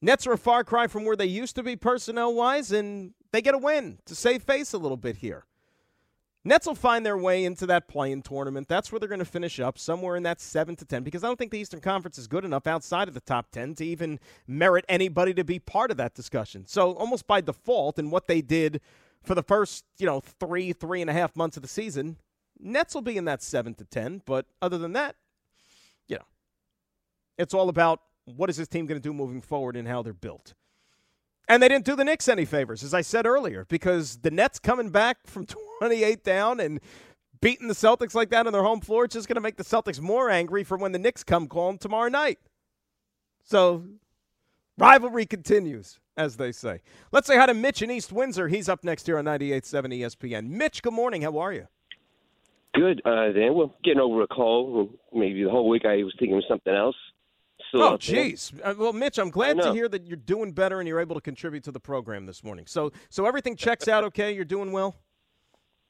Nets 0.00 0.24
are 0.28 0.34
a 0.34 0.38
far 0.38 0.62
cry 0.62 0.86
from 0.86 1.04
where 1.04 1.16
they 1.16 1.26
used 1.26 1.56
to 1.56 1.64
be 1.64 1.74
personnel 1.74 2.32
wise, 2.32 2.70
and 2.70 3.12
they 3.32 3.42
get 3.42 3.56
a 3.56 3.58
win 3.58 3.98
to 4.06 4.14
save 4.14 4.44
face 4.44 4.72
a 4.72 4.78
little 4.78 4.96
bit 4.96 5.16
here. 5.16 5.46
Nets 6.44 6.64
will 6.64 6.76
find 6.76 7.04
their 7.04 7.18
way 7.18 7.44
into 7.44 7.66
that 7.66 7.88
play-in 7.88 8.22
tournament. 8.22 8.68
That's 8.68 8.92
where 8.92 9.00
they're 9.00 9.08
going 9.08 9.18
to 9.18 9.24
finish 9.24 9.58
up, 9.58 9.80
somewhere 9.80 10.14
in 10.14 10.22
that 10.22 10.40
7 10.40 10.76
to 10.76 10.84
10, 10.84 11.02
because 11.02 11.24
I 11.24 11.26
don't 11.26 11.36
think 11.36 11.50
the 11.50 11.58
Eastern 11.58 11.80
Conference 11.80 12.18
is 12.18 12.28
good 12.28 12.44
enough 12.44 12.68
outside 12.68 13.08
of 13.08 13.14
the 13.14 13.20
top 13.20 13.50
10 13.50 13.74
to 13.74 13.84
even 13.84 14.20
merit 14.46 14.84
anybody 14.88 15.34
to 15.34 15.42
be 15.42 15.58
part 15.58 15.90
of 15.90 15.96
that 15.96 16.14
discussion. 16.14 16.66
So, 16.68 16.92
almost 16.92 17.26
by 17.26 17.40
default, 17.40 17.98
in 17.98 18.12
what 18.12 18.28
they 18.28 18.42
did 18.42 18.80
for 19.26 19.34
the 19.34 19.42
first, 19.42 19.84
you 19.98 20.06
know, 20.06 20.20
three, 20.20 20.72
three 20.72 21.00
and 21.00 21.10
a 21.10 21.12
half 21.12 21.36
months 21.36 21.56
of 21.56 21.62
the 21.62 21.68
season, 21.68 22.16
Nets 22.58 22.94
will 22.94 23.02
be 23.02 23.16
in 23.16 23.24
that 23.26 23.42
7 23.42 23.74
to 23.74 23.84
10. 23.84 24.22
But 24.24 24.46
other 24.62 24.78
than 24.78 24.92
that, 24.92 25.16
you 26.08 26.16
know, 26.16 26.24
it's 27.36 27.52
all 27.52 27.68
about 27.68 28.00
what 28.24 28.48
is 28.48 28.56
this 28.56 28.68
team 28.68 28.86
going 28.86 29.00
to 29.00 29.06
do 29.06 29.12
moving 29.12 29.40
forward 29.40 29.76
and 29.76 29.86
how 29.86 30.02
they're 30.02 30.14
built. 30.14 30.54
And 31.48 31.62
they 31.62 31.68
didn't 31.68 31.84
do 31.84 31.94
the 31.94 32.04
Knicks 32.04 32.28
any 32.28 32.44
favors, 32.44 32.82
as 32.82 32.94
I 32.94 33.02
said 33.02 33.26
earlier, 33.26 33.66
because 33.68 34.18
the 34.18 34.30
Nets 34.30 34.58
coming 34.58 34.90
back 34.90 35.18
from 35.26 35.46
28 35.80 36.24
down 36.24 36.60
and 36.60 36.80
beating 37.40 37.68
the 37.68 37.74
Celtics 37.74 38.14
like 38.14 38.30
that 38.30 38.46
on 38.46 38.52
their 38.52 38.62
home 38.62 38.80
floor, 38.80 39.04
it's 39.04 39.14
just 39.14 39.28
going 39.28 39.36
to 39.36 39.40
make 39.40 39.56
the 39.56 39.64
Celtics 39.64 40.00
more 40.00 40.30
angry 40.30 40.64
for 40.64 40.76
when 40.76 40.92
the 40.92 40.98
Knicks 40.98 41.22
come 41.22 41.46
calling 41.46 41.78
tomorrow 41.78 42.08
night. 42.08 42.38
So, 43.44 43.84
rivalry 44.78 45.26
continues, 45.26 46.00
as 46.16 46.36
they 46.36 46.52
say. 46.52 46.80
Let's 47.12 47.26
say 47.26 47.36
hi 47.36 47.46
to 47.46 47.54
Mitch 47.54 47.82
in 47.82 47.90
East 47.90 48.12
Windsor. 48.12 48.48
He's 48.48 48.68
up 48.68 48.84
next 48.84 49.06
here 49.06 49.18
on 49.18 49.24
98.7 49.24 50.00
ESPN. 50.00 50.48
Mitch, 50.48 50.82
good 50.82 50.92
morning. 50.92 51.22
How 51.22 51.38
are 51.38 51.52
you? 51.52 51.68
Good, 52.74 53.00
uh, 53.06 53.28
we're 53.34 53.68
getting 53.84 54.00
over 54.00 54.22
a 54.22 54.26
cold. 54.26 54.90
Maybe 55.12 55.42
the 55.44 55.50
whole 55.50 55.68
week 55.68 55.84
I 55.86 55.96
was 56.02 56.14
thinking 56.18 56.36
of 56.36 56.44
something 56.48 56.74
else. 56.74 56.96
Still 57.68 57.82
oh, 57.82 57.96
jeez. 57.96 58.52
Uh, 58.62 58.74
well, 58.78 58.92
Mitch, 58.92 59.18
I'm 59.18 59.30
glad 59.30 59.60
to 59.62 59.72
hear 59.72 59.88
that 59.88 60.06
you're 60.06 60.16
doing 60.16 60.52
better 60.52 60.78
and 60.78 60.86
you're 60.86 61.00
able 61.00 61.14
to 61.14 61.20
contribute 61.20 61.64
to 61.64 61.72
the 61.72 61.80
program 61.80 62.26
this 62.26 62.44
morning. 62.44 62.66
So, 62.66 62.92
so 63.08 63.26
everything 63.26 63.56
checks 63.56 63.88
out 63.88 64.04
okay. 64.04 64.32
You're 64.32 64.44
doing 64.44 64.72
well. 64.72 64.94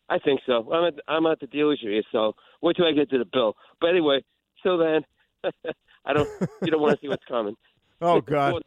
I 0.08 0.18
think 0.20 0.40
so. 0.46 0.72
I'm 0.72 0.84
at 0.86 0.94
I'm 1.08 1.26
at 1.26 1.40
the 1.40 1.48
dealership 1.48 1.90
here, 1.90 2.02
so 2.12 2.34
wait 2.62 2.76
till 2.76 2.86
I 2.86 2.92
get 2.92 3.10
to 3.10 3.18
the 3.18 3.24
bill. 3.24 3.56
But 3.80 3.90
anyway, 3.90 4.22
so 4.62 4.78
then 4.78 5.04
I 6.06 6.12
don't 6.12 6.28
you 6.62 6.70
don't 6.70 6.80
want 6.80 6.94
to 6.94 7.00
see 7.00 7.08
what's 7.08 7.24
coming. 7.24 7.56
Oh 7.98 8.20
God. 8.20 8.62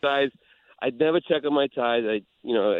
I 0.81 0.89
never 0.91 1.19
check 1.19 1.43
on 1.45 1.53
my 1.53 1.67
ties. 1.67 2.03
I 2.05 2.21
you 2.43 2.53
know 2.53 2.73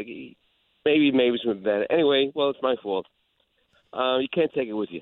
maybe 0.86 1.12
maybe 1.12 1.38
some 1.44 1.64
bad. 1.64 1.88
Anyway, 1.90 2.32
well 2.34 2.50
it's 2.50 2.60
my 2.62 2.76
fault. 2.82 3.06
Uh, 3.92 4.20
you 4.20 4.28
can't 4.34 4.52
take 4.54 4.68
it 4.68 4.74
with 4.74 4.90
you. 4.92 5.02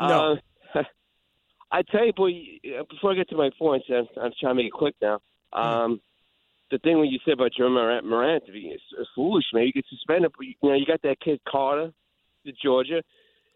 No. 0.00 0.36
Uh, 0.74 0.82
I 1.72 1.82
tell 1.82 2.04
you, 2.04 2.12
boy. 2.12 2.32
Before 2.90 3.12
I 3.12 3.14
get 3.14 3.28
to 3.30 3.36
my 3.36 3.50
points, 3.58 3.86
I'm, 3.88 4.06
I'm 4.20 4.32
trying 4.40 4.52
to 4.52 4.54
make 4.54 4.66
it 4.66 4.72
quick 4.72 4.94
now. 5.00 5.20
Hmm. 5.52 5.60
Um, 5.60 6.00
the 6.70 6.78
thing 6.78 6.98
when 6.98 7.08
you 7.08 7.18
said 7.24 7.34
about 7.34 7.52
Jeremy 7.56 8.00
Morant, 8.08 8.44
is 8.48 8.80
foolish, 9.14 9.44
man. 9.52 9.66
You 9.66 9.72
get 9.72 9.84
suspended, 9.88 10.32
but 10.36 10.46
you, 10.46 10.54
you 10.62 10.68
know 10.68 10.74
you 10.74 10.86
got 10.86 11.02
that 11.02 11.20
kid 11.20 11.40
Carter 11.48 11.92
to 12.46 12.52
Georgia, 12.62 13.02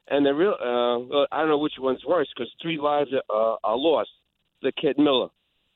and 0.08 0.24
the 0.24 0.34
real 0.34 0.54
uh, 0.60 1.26
I 1.34 1.40
don't 1.40 1.48
know 1.48 1.58
which 1.58 1.74
one's 1.78 2.04
worse 2.04 2.28
because 2.34 2.52
three 2.62 2.78
lives 2.78 3.10
are, 3.12 3.54
uh, 3.54 3.56
are 3.64 3.76
lost. 3.76 4.10
The 4.62 4.72
kid 4.72 4.98
Miller. 4.98 5.28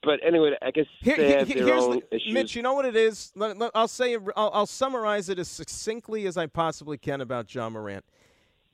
But 0.02 0.20
anyway, 0.26 0.56
I 0.60 0.72
guess 0.72 0.86
Here, 1.00 1.16
they 1.16 1.32
have 1.32 1.48
their 1.48 1.74
own 1.74 2.00
the, 2.10 2.16
issues. 2.16 2.32
Mitch, 2.34 2.56
you 2.56 2.62
know 2.62 2.74
what 2.74 2.84
it 2.84 2.96
is? 2.96 3.32
I'll 3.74 3.88
say 3.88 4.16
I'll, 4.36 4.50
I'll 4.52 4.66
summarize 4.66 5.28
it 5.28 5.38
as 5.38 5.48
succinctly 5.48 6.26
as 6.26 6.36
I 6.36 6.46
possibly 6.46 6.98
can 6.98 7.20
about 7.20 7.54
Ja 7.54 7.70
Morant. 7.70 8.04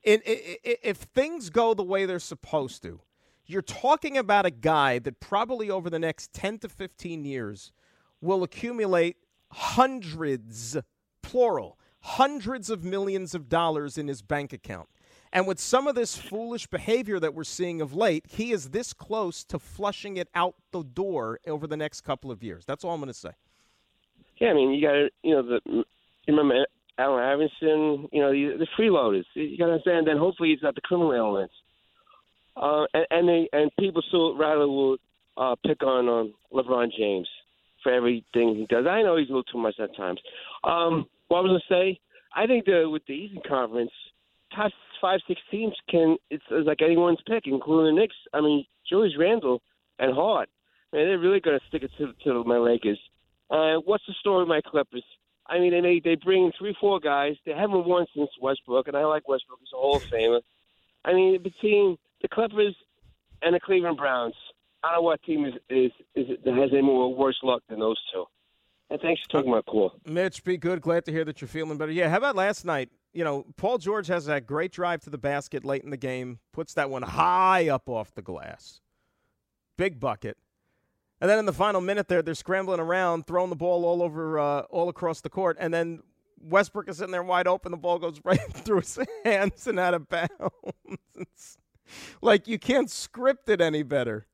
In, 0.03 0.21
if 0.25 0.97
things 0.97 1.49
go 1.49 1.73
the 1.73 1.83
way 1.83 2.05
they're 2.05 2.19
supposed 2.19 2.81
to, 2.83 3.01
you're 3.45 3.61
talking 3.61 4.17
about 4.17 4.45
a 4.45 4.51
guy 4.51 4.99
that 4.99 5.19
probably 5.19 5.69
over 5.69 5.89
the 5.89 5.99
next 5.99 6.33
10 6.33 6.59
to 6.59 6.69
15 6.69 7.25
years 7.25 7.71
will 8.21 8.43
accumulate 8.43 9.17
hundreds, 9.51 10.77
plural, 11.21 11.77
hundreds 12.01 12.69
of 12.69 12.83
millions 12.83 13.35
of 13.35 13.49
dollars 13.49 13.97
in 13.97 14.07
his 14.07 14.21
bank 14.21 14.53
account. 14.53 14.87
And 15.31 15.45
with 15.45 15.59
some 15.59 15.87
of 15.87 15.95
this 15.95 16.17
foolish 16.17 16.65
behavior 16.67 17.19
that 17.19 17.35
we're 17.35 17.43
seeing 17.43 17.81
of 17.81 17.93
late, 17.93 18.25
he 18.27 18.51
is 18.51 18.69
this 18.69 18.93
close 18.93 19.43
to 19.45 19.59
flushing 19.59 20.17
it 20.17 20.27
out 20.33 20.55
the 20.71 20.83
door 20.83 21.39
over 21.45 21.67
the 21.67 21.77
next 21.77 22.01
couple 22.01 22.31
of 22.31 22.41
years. 22.41 22.65
That's 22.65 22.83
all 22.83 22.93
I'm 22.93 22.99
going 22.99 23.09
to 23.09 23.13
say. 23.13 23.31
Yeah, 24.37 24.49
I 24.49 24.53
mean, 24.53 24.71
you 24.71 24.81
got 24.81 24.93
to, 24.93 25.09
you 25.21 25.35
know, 25.35 25.43
the, 25.43 25.61
you 25.65 25.83
remember 26.27 26.65
Allen 26.97 27.23
Iverson, 27.23 28.09
you 28.11 28.21
know, 28.21 28.31
the, 28.31 28.57
the 28.57 28.67
freeloaders. 28.77 29.25
You 29.35 29.57
got 29.57 29.67
to 29.67 29.73
understand. 29.73 30.07
Then 30.07 30.17
hopefully 30.17 30.49
he's 30.49 30.61
got 30.61 30.75
the 30.75 30.81
criminal 30.81 31.13
elements. 31.13 31.53
Uh, 32.57 32.85
and 32.93 33.05
and, 33.11 33.29
they, 33.29 33.49
and 33.53 33.71
people 33.79 34.01
still 34.07 34.35
rather 34.35 34.67
will 34.67 34.97
uh, 35.37 35.55
pick 35.65 35.83
on 35.83 36.09
um, 36.09 36.33
LeBron 36.51 36.89
James 36.97 37.27
for 37.83 37.93
everything 37.93 38.55
he 38.55 38.65
does. 38.67 38.85
I 38.85 39.01
know 39.01 39.15
he's 39.15 39.29
a 39.29 39.31
little 39.31 39.43
too 39.43 39.59
much 39.59 39.79
at 39.79 39.95
times. 39.95 40.19
Um, 40.63 41.05
what 41.27 41.39
I 41.39 41.41
was 41.41 41.49
going 41.49 41.61
to 41.61 41.73
say, 41.73 41.99
I 42.35 42.47
think 42.47 42.65
the 42.65 42.89
with 42.89 43.05
the 43.07 43.13
Eastern 43.13 43.43
Conference, 43.47 43.91
top 44.53 44.71
five, 45.01 45.19
six 45.27 45.41
teams 45.51 45.75
can 45.89 46.17
it's, 46.29 46.43
it's 46.49 46.67
like 46.67 46.81
anyone's 46.81 47.21
pick, 47.27 47.43
including 47.45 47.95
the 47.95 48.01
Knicks. 48.01 48.15
I 48.33 48.41
mean, 48.41 48.65
Julius 48.87 49.17
Randle 49.17 49.61
and 49.97 50.13
Hart. 50.13 50.49
Man, 50.91 51.05
they're 51.05 51.19
really 51.19 51.39
going 51.39 51.59
to 51.59 51.65
stick 51.67 51.83
it 51.83 51.91
to, 51.97 52.13
to 52.23 52.43
my 52.43 52.57
Lakers. 52.57 52.99
Uh, 53.49 53.75
what's 53.85 54.03
the 54.07 54.13
story 54.19 54.39
with 54.39 54.49
my 54.49 54.61
Clippers? 54.65 55.03
I 55.47 55.59
mean, 55.59 55.71
they 55.81 55.99
they 56.03 56.15
bring 56.15 56.45
in 56.45 56.51
three, 56.57 56.75
four 56.79 56.99
guys. 56.99 57.35
They 57.45 57.53
haven't 57.53 57.85
won 57.85 58.05
since 58.15 58.29
Westbrook, 58.39 58.87
and 58.87 58.95
I 58.95 59.05
like 59.05 59.27
Westbrook. 59.27 59.59
He's 59.59 59.69
a 59.73 59.77
Hall 59.77 59.97
of 59.97 60.03
Famer. 60.03 60.41
I 61.05 61.13
mean, 61.13 61.41
between 61.41 61.97
the 62.21 62.27
Clippers 62.27 62.75
and 63.41 63.55
the 63.55 63.59
Cleveland 63.59 63.97
Browns, 63.97 64.35
I 64.83 64.91
don't 64.91 64.97
know 64.97 65.01
what 65.03 65.23
team 65.23 65.45
is 65.45 65.53
is, 65.69 65.91
is 66.15 66.37
that 66.45 66.53
has 66.53 66.69
any 66.71 66.83
more 66.83 67.13
worse 67.13 67.39
luck 67.41 67.63
than 67.67 67.79
those 67.79 67.97
two. 68.13 68.25
And 68.91 68.99
thanks 69.01 69.21
for 69.23 69.39
taking 69.39 69.51
my 69.51 69.61
call. 69.61 69.93
Mitch, 70.05 70.43
be 70.43 70.57
good. 70.57 70.81
Glad 70.81 71.05
to 71.05 71.11
hear 71.11 71.23
that 71.25 71.41
you're 71.41 71.47
feeling 71.47 71.77
better. 71.77 71.91
Yeah, 71.91 72.09
how 72.09 72.17
about 72.17 72.35
last 72.35 72.65
night? 72.65 72.89
You 73.13 73.23
know, 73.23 73.45
Paul 73.57 73.79
George 73.79 74.07
has 74.07 74.25
that 74.25 74.45
great 74.45 74.71
drive 74.71 75.01
to 75.01 75.09
the 75.09 75.17
basket 75.17 75.65
late 75.65 75.83
in 75.83 75.89
the 75.89 75.97
game, 75.97 76.39
puts 76.53 76.73
that 76.75 76.89
one 76.89 77.01
high 77.01 77.67
up 77.67 77.89
off 77.89 78.13
the 78.13 78.21
glass. 78.21 78.81
Big 79.77 79.99
bucket. 79.99 80.37
And 81.21 81.29
then 81.29 81.39
in 81.39 81.45
the 81.45 81.53
final 81.53 81.81
minute 81.81 82.07
there, 82.07 82.21
they're 82.21 82.35
scrambling 82.35 82.79
around, 82.79 83.27
throwing 83.27 83.49
the 83.49 83.55
ball 83.55 83.83
all 83.83 84.01
over, 84.01 84.39
uh, 84.39 84.61
all 84.69 84.89
across 84.89 85.21
the 85.21 85.29
court. 85.29 85.57
And 85.59 85.73
then 85.73 86.01
Westbrook 86.41 86.87
is 86.87 86.97
sitting 86.97 87.11
there 87.11 87.23
wide 87.23 87.47
open. 87.47 87.71
The 87.71 87.77
ball 87.77 87.99
goes 87.99 88.21
right 88.23 88.39
through 88.53 88.81
his 88.81 88.99
hands 89.25 89.67
and 89.67 89.79
out 89.79 89.93
of 89.93 90.07
bounds. 90.07 91.57
like 92.21 92.47
you 92.47 92.59
can't 92.59 92.89
script 92.89 93.49
it 93.49 93.59
any 93.59 93.83
better 93.83 94.27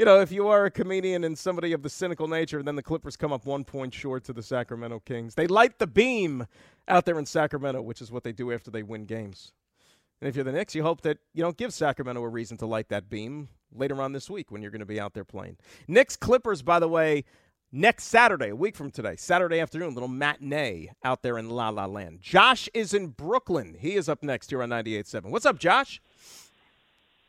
you 0.00 0.06
know, 0.06 0.18
if 0.18 0.32
you 0.32 0.48
are 0.48 0.64
a 0.64 0.70
comedian 0.70 1.24
and 1.24 1.36
somebody 1.36 1.74
of 1.74 1.82
the 1.82 1.90
cynical 1.90 2.26
nature, 2.26 2.62
then 2.62 2.74
the 2.74 2.82
Clippers 2.82 3.18
come 3.18 3.34
up 3.34 3.44
one 3.44 3.64
point 3.64 3.92
short 3.92 4.24
to 4.24 4.32
the 4.32 4.42
Sacramento 4.42 5.00
Kings. 5.00 5.34
They 5.34 5.46
light 5.46 5.78
the 5.78 5.86
beam 5.86 6.46
out 6.88 7.04
there 7.04 7.18
in 7.18 7.26
Sacramento, 7.26 7.82
which 7.82 8.00
is 8.00 8.10
what 8.10 8.24
they 8.24 8.32
do 8.32 8.50
after 8.50 8.70
they 8.70 8.82
win 8.82 9.04
games. 9.04 9.52
And 10.22 10.28
if 10.30 10.36
you're 10.36 10.44
the 10.44 10.52
Knicks, 10.52 10.74
you 10.74 10.82
hope 10.82 11.02
that 11.02 11.18
you 11.34 11.42
don't 11.42 11.58
give 11.58 11.74
Sacramento 11.74 12.22
a 12.22 12.28
reason 12.30 12.56
to 12.56 12.66
light 12.66 12.88
that 12.88 13.10
beam 13.10 13.50
later 13.74 14.00
on 14.00 14.14
this 14.14 14.30
week 14.30 14.50
when 14.50 14.62
you're 14.62 14.70
going 14.70 14.80
to 14.80 14.86
be 14.86 14.98
out 14.98 15.12
there 15.12 15.22
playing. 15.22 15.58
Knicks 15.86 16.16
Clippers, 16.16 16.62
by 16.62 16.78
the 16.78 16.88
way, 16.88 17.26
next 17.70 18.04
Saturday, 18.04 18.48
a 18.48 18.56
week 18.56 18.76
from 18.76 18.90
today, 18.90 19.16
Saturday 19.16 19.60
afternoon, 19.60 19.92
little 19.92 20.08
matinee 20.08 20.88
out 21.04 21.22
there 21.22 21.36
in 21.36 21.50
La 21.50 21.68
La 21.68 21.84
Land. 21.84 22.22
Josh 22.22 22.70
is 22.72 22.94
in 22.94 23.08
Brooklyn. 23.08 23.76
He 23.78 23.96
is 23.96 24.08
up 24.08 24.22
next 24.22 24.48
here 24.48 24.62
on 24.62 24.70
98.7. 24.70 25.26
What's 25.26 25.44
up, 25.44 25.58
Josh? 25.58 26.00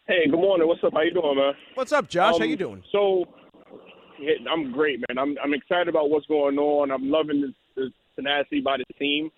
Hey, 0.08 0.28
good 0.30 0.40
morning. 0.40 0.68
What's 0.68 0.84
up? 0.84 0.94
How 0.94 1.02
you 1.02 1.14
doing, 1.14 1.38
man? 1.38 1.54
What's 1.76 1.92
up, 1.92 2.10
Josh? 2.10 2.34
Um, 2.34 2.40
How 2.40 2.46
you 2.46 2.58
doing? 2.58 2.84
So, 2.92 3.26
yeah, 4.20 4.34
I'm 4.52 4.72
great, 4.72 5.00
man. 5.08 5.18
I'm 5.18 5.38
I'm 5.44 5.54
excited 5.54 5.88
about 5.88 6.10
what's 6.10 6.26
going 6.26 6.58
on. 6.58 6.92
I'm 6.92 7.10
loving 7.10 7.42
this, 7.42 7.52
this 7.76 7.92
tenacity 8.16 8.62
by 8.62 8.78
the 8.78 8.94
team. 8.98 9.30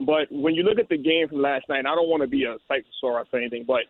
But 0.00 0.30
when 0.30 0.54
you 0.54 0.64
look 0.64 0.78
at 0.78 0.88
the 0.88 0.98
game 0.98 1.28
from 1.28 1.40
last 1.40 1.68
night, 1.68 1.86
I 1.86 1.94
don't 1.94 2.08
want 2.08 2.22
to 2.22 2.26
be 2.26 2.44
a 2.44 2.56
psychosaurus 2.70 3.26
or 3.32 3.38
anything, 3.38 3.64
but 3.66 3.82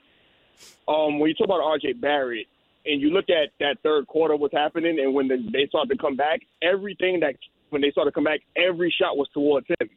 um, 0.90 1.18
when 1.18 1.28
you 1.28 1.34
talk 1.34 1.46
about 1.46 1.60
R.J. 1.60 1.94
Barrett 1.94 2.46
and 2.86 3.00
you 3.00 3.10
look 3.10 3.26
at 3.28 3.50
that 3.60 3.76
third 3.82 4.06
quarter, 4.06 4.34
what's 4.34 4.54
happening, 4.54 4.98
and 4.98 5.12
when 5.14 5.28
the, 5.28 5.36
they 5.52 5.66
started 5.68 5.94
to 5.94 6.00
come 6.00 6.16
back, 6.16 6.40
everything 6.62 7.20
that 7.20 7.34
when 7.70 7.82
they 7.82 7.90
started 7.90 8.10
to 8.10 8.14
come 8.14 8.24
back, 8.24 8.40
every 8.56 8.94
shot 8.98 9.16
was 9.16 9.28
towards 9.34 9.66
him. 9.68 9.90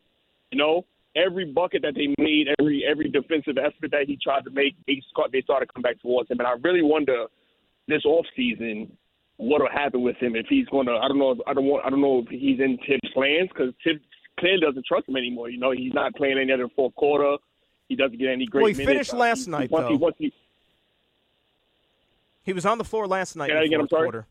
You 0.51 0.57
know, 0.57 0.85
every 1.15 1.45
bucket 1.45 1.81
that 1.83 1.95
they 1.95 2.13
made, 2.17 2.47
every 2.59 2.83
every 2.89 3.09
defensive 3.09 3.57
effort 3.57 3.91
that 3.91 4.05
he 4.07 4.17
tried 4.21 4.43
to 4.45 4.51
make, 4.51 4.75
they 4.87 5.01
they 5.31 5.41
started 5.41 5.67
to 5.67 5.73
come 5.73 5.81
back 5.81 6.01
towards 6.01 6.29
him. 6.29 6.39
And 6.39 6.47
I 6.47 6.53
really 6.61 6.81
wonder 6.81 7.25
this 7.87 8.05
off 8.05 8.25
season 8.35 8.95
what'll 9.37 9.69
happen 9.69 10.01
with 10.03 10.17
him 10.17 10.35
if 10.35 10.45
he's 10.47 10.67
going 10.67 10.87
to. 10.87 10.93
I 10.93 11.07
don't 11.07 11.19
know. 11.19 11.35
I 11.47 11.53
don't 11.53 11.65
want. 11.65 11.85
I 11.85 11.89
don't 11.89 12.01
know 12.01 12.19
if 12.19 12.29
he's 12.29 12.59
in 12.59 12.77
Thibs' 12.87 13.13
plans 13.13 13.49
because 13.49 13.73
Thibs 13.83 14.01
clearly 14.39 14.61
doesn't 14.61 14.85
trust 14.85 15.07
him 15.09 15.17
anymore. 15.17 15.49
You 15.49 15.59
know, 15.59 15.71
he's 15.71 15.93
not 15.93 16.15
playing 16.15 16.37
any 16.39 16.51
other 16.51 16.67
fourth 16.75 16.95
quarter. 16.95 17.37
He 17.89 17.95
doesn't 17.95 18.17
get 18.17 18.29
any 18.29 18.45
great. 18.45 18.61
Well, 18.61 18.71
he 18.71 18.77
minutes. 18.77 19.09
finished 19.09 19.13
last 19.13 19.45
he, 19.45 19.51
night 19.51 19.71
once 19.71 19.83
though. 19.83 19.89
He, 19.89 19.97
once 19.97 20.15
he, 20.17 20.33
he 22.43 22.53
was 22.53 22.65
on 22.65 22.77
the 22.77 22.83
floor 22.83 23.07
last 23.07 23.35
night 23.35 23.47
Say 23.49 23.53
in 23.53 23.59
the 23.59 23.65
again, 23.65 23.81
I'm 23.81 23.87
sorry? 23.89 24.05
quarter. 24.05 24.27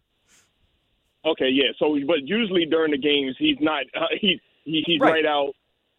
Okay, 1.26 1.48
yeah. 1.50 1.72
So, 1.78 1.96
but 2.06 2.26
usually 2.26 2.64
during 2.64 2.92
the 2.92 2.98
games, 2.98 3.36
he's 3.38 3.58
not. 3.60 3.84
Uh, 3.94 4.06
he, 4.18 4.40
he 4.64 4.82
he's 4.86 5.00
Right. 5.00 5.24
right, 5.24 5.26
out. 5.26 5.52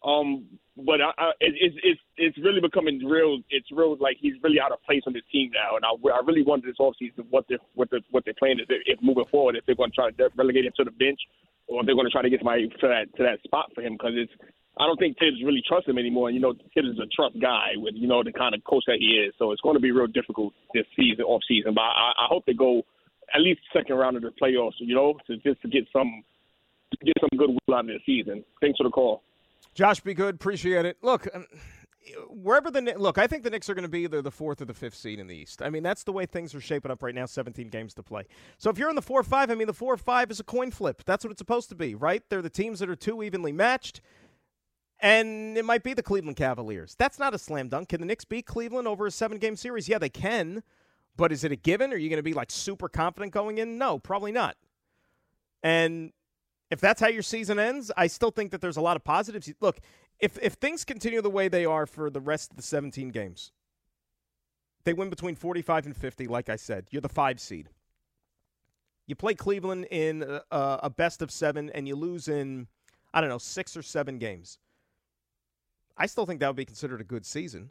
Um, 0.04 0.46
but 0.76 1.00
I, 1.00 1.12
I, 1.18 1.26
it, 1.40 1.52
it's 1.60 1.76
it's 1.84 2.00
it's 2.16 2.38
really 2.38 2.60
becoming 2.60 3.04
real. 3.04 3.40
It's 3.50 3.68
real 3.70 3.96
like 4.00 4.16
he's 4.20 4.34
really 4.42 4.60
out 4.60 4.72
of 4.72 4.82
place 4.84 5.02
on 5.06 5.12
this 5.12 5.26
team 5.30 5.50
now. 5.52 5.76
And 5.76 5.84
I, 5.84 5.92
I 5.92 6.20
really 6.24 6.42
wonder 6.42 6.66
this 6.66 6.80
offseason 6.80 7.28
what 7.28 7.44
they 7.48 7.56
what 7.74 7.90
the 7.90 8.00
what 8.10 8.24
their 8.24 8.34
plan 8.34 8.56
is 8.58 8.66
if, 8.68 8.80
if 8.86 8.98
moving 9.02 9.28
forward 9.30 9.56
if 9.56 9.66
they're 9.66 9.76
going 9.76 9.90
to 9.90 9.94
try 9.94 10.10
to 10.10 10.30
relegate 10.36 10.64
him 10.64 10.72
to 10.78 10.84
the 10.84 10.90
bench 10.90 11.20
or 11.68 11.80
if 11.80 11.86
they're 11.86 11.94
going 11.94 12.06
to 12.06 12.12
try 12.12 12.22
to 12.22 12.30
get 12.30 12.40
somebody 12.40 12.68
to 12.68 12.86
that 12.88 13.12
to 13.16 13.22
that 13.22 13.42
spot 13.44 13.70
for 13.74 13.82
him 13.82 13.94
because 13.94 14.12
it's. 14.16 14.32
I 14.80 14.86
don't 14.86 14.96
think 14.96 15.18
Thibs 15.18 15.36
really 15.44 15.60
trusts 15.68 15.86
him 15.86 15.98
anymore. 15.98 16.28
And 16.28 16.34
you 16.34 16.40
know, 16.40 16.54
Thibs 16.72 16.96
is 16.96 16.98
a 16.98 17.04
trust 17.14 17.36
guy 17.38 17.76
with 17.76 17.92
you 17.94 18.08
know 18.08 18.24
the 18.24 18.32
kind 18.32 18.54
of 18.54 18.64
coach 18.64 18.84
that 18.86 18.96
he 18.98 19.20
is. 19.20 19.34
So 19.38 19.52
it's 19.52 19.60
going 19.60 19.76
to 19.76 19.84
be 19.84 19.92
real 19.92 20.06
difficult 20.06 20.54
this 20.72 20.86
season, 20.96 21.26
off 21.26 21.42
season. 21.46 21.74
But 21.74 21.82
I, 21.82 22.16
I 22.16 22.26
hope 22.26 22.46
they 22.46 22.54
go 22.54 22.80
at 23.34 23.42
least 23.42 23.60
second 23.70 23.96
round 23.96 24.16
of 24.16 24.22
the 24.22 24.32
playoffs. 24.40 24.80
You 24.80 24.94
know, 24.94 25.18
to 25.26 25.36
just 25.44 25.60
to 25.60 25.68
get 25.68 25.84
some 25.92 26.24
get 27.04 27.12
some 27.20 27.36
goodwill 27.36 27.58
out 27.68 27.80
of 27.80 27.88
the 27.88 28.00
season. 28.06 28.44
Thanks 28.62 28.78
for 28.78 28.84
the 28.84 28.90
call. 28.90 29.20
Josh, 29.74 30.00
be 30.00 30.14
good. 30.14 30.34
Appreciate 30.34 30.84
it. 30.84 30.98
Look, 31.02 31.26
um, 31.34 31.46
wherever 32.28 32.70
the 32.70 32.94
look, 32.98 33.18
I 33.18 33.26
think 33.26 33.42
the 33.42 33.50
Knicks 33.50 33.70
are 33.70 33.74
going 33.74 33.84
to 33.84 33.88
be 33.88 34.00
either 34.00 34.22
the 34.22 34.30
fourth 34.30 34.60
or 34.60 34.64
the 34.64 34.74
fifth 34.74 34.96
seed 34.96 35.18
in 35.18 35.26
the 35.26 35.36
East. 35.36 35.62
I 35.62 35.70
mean, 35.70 35.82
that's 35.82 36.04
the 36.04 36.12
way 36.12 36.26
things 36.26 36.54
are 36.54 36.60
shaping 36.60 36.90
up 36.90 37.02
right 37.02 37.14
now. 37.14 37.26
Seventeen 37.26 37.68
games 37.68 37.94
to 37.94 38.02
play. 38.02 38.24
So 38.58 38.70
if 38.70 38.78
you're 38.78 38.90
in 38.90 38.96
the 38.96 39.02
four 39.02 39.20
or 39.20 39.24
five, 39.24 39.50
I 39.50 39.54
mean, 39.54 39.66
the 39.66 39.72
four 39.72 39.94
or 39.94 39.98
five 39.98 40.30
is 40.30 40.40
a 40.40 40.44
coin 40.44 40.70
flip. 40.70 41.02
That's 41.04 41.24
what 41.24 41.30
it's 41.30 41.38
supposed 41.40 41.68
to 41.70 41.74
be, 41.74 41.94
right? 41.94 42.22
They're 42.28 42.42
the 42.42 42.50
teams 42.50 42.80
that 42.80 42.90
are 42.90 42.96
too 42.96 43.22
evenly 43.22 43.52
matched. 43.52 44.00
And 45.00 45.58
it 45.58 45.64
might 45.64 45.82
be 45.82 45.94
the 45.94 46.02
Cleveland 46.02 46.36
Cavaliers. 46.36 46.94
That's 46.96 47.18
not 47.18 47.34
a 47.34 47.38
slam 47.38 47.68
dunk. 47.68 47.88
Can 47.88 48.00
the 48.00 48.06
Knicks 48.06 48.24
beat 48.24 48.46
Cleveland 48.46 48.86
over 48.86 49.06
a 49.06 49.10
seven 49.10 49.38
game 49.38 49.56
series? 49.56 49.88
Yeah, 49.88 49.98
they 49.98 50.08
can. 50.08 50.62
But 51.16 51.32
is 51.32 51.42
it 51.42 51.50
a 51.50 51.56
given? 51.56 51.92
Are 51.92 51.96
you 51.96 52.08
going 52.08 52.18
to 52.18 52.22
be 52.22 52.34
like 52.34 52.52
super 52.52 52.88
confident 52.88 53.32
going 53.32 53.58
in? 53.58 53.78
No, 53.78 53.98
probably 53.98 54.30
not. 54.30 54.56
And 55.62 56.12
if 56.72 56.80
that's 56.80 57.02
how 57.02 57.08
your 57.08 57.22
season 57.22 57.58
ends, 57.58 57.92
I 57.98 58.06
still 58.06 58.30
think 58.30 58.50
that 58.50 58.62
there's 58.62 58.78
a 58.78 58.80
lot 58.80 58.96
of 58.96 59.04
positives. 59.04 59.52
Look, 59.60 59.78
if 60.18 60.38
if 60.40 60.54
things 60.54 60.86
continue 60.86 61.20
the 61.20 61.28
way 61.28 61.48
they 61.48 61.66
are 61.66 61.84
for 61.84 62.08
the 62.08 62.20
rest 62.20 62.50
of 62.50 62.56
the 62.56 62.62
17 62.62 63.10
games, 63.10 63.52
they 64.84 64.94
win 64.94 65.10
between 65.10 65.36
45 65.36 65.84
and 65.84 65.94
50. 65.96 66.26
Like 66.28 66.48
I 66.48 66.56
said, 66.56 66.86
you're 66.90 67.02
the 67.02 67.10
five 67.10 67.40
seed. 67.40 67.68
You 69.06 69.14
play 69.14 69.34
Cleveland 69.34 69.86
in 69.90 70.22
a, 70.22 70.40
a 70.84 70.88
best 70.88 71.20
of 71.20 71.30
seven, 71.30 71.68
and 71.74 71.86
you 71.86 71.94
lose 71.94 72.26
in 72.26 72.68
I 73.12 73.20
don't 73.20 73.28
know 73.28 73.36
six 73.36 73.76
or 73.76 73.82
seven 73.82 74.16
games. 74.16 74.58
I 75.98 76.06
still 76.06 76.24
think 76.24 76.40
that 76.40 76.46
would 76.46 76.56
be 76.56 76.64
considered 76.64 77.02
a 77.02 77.04
good 77.04 77.26
season. 77.26 77.70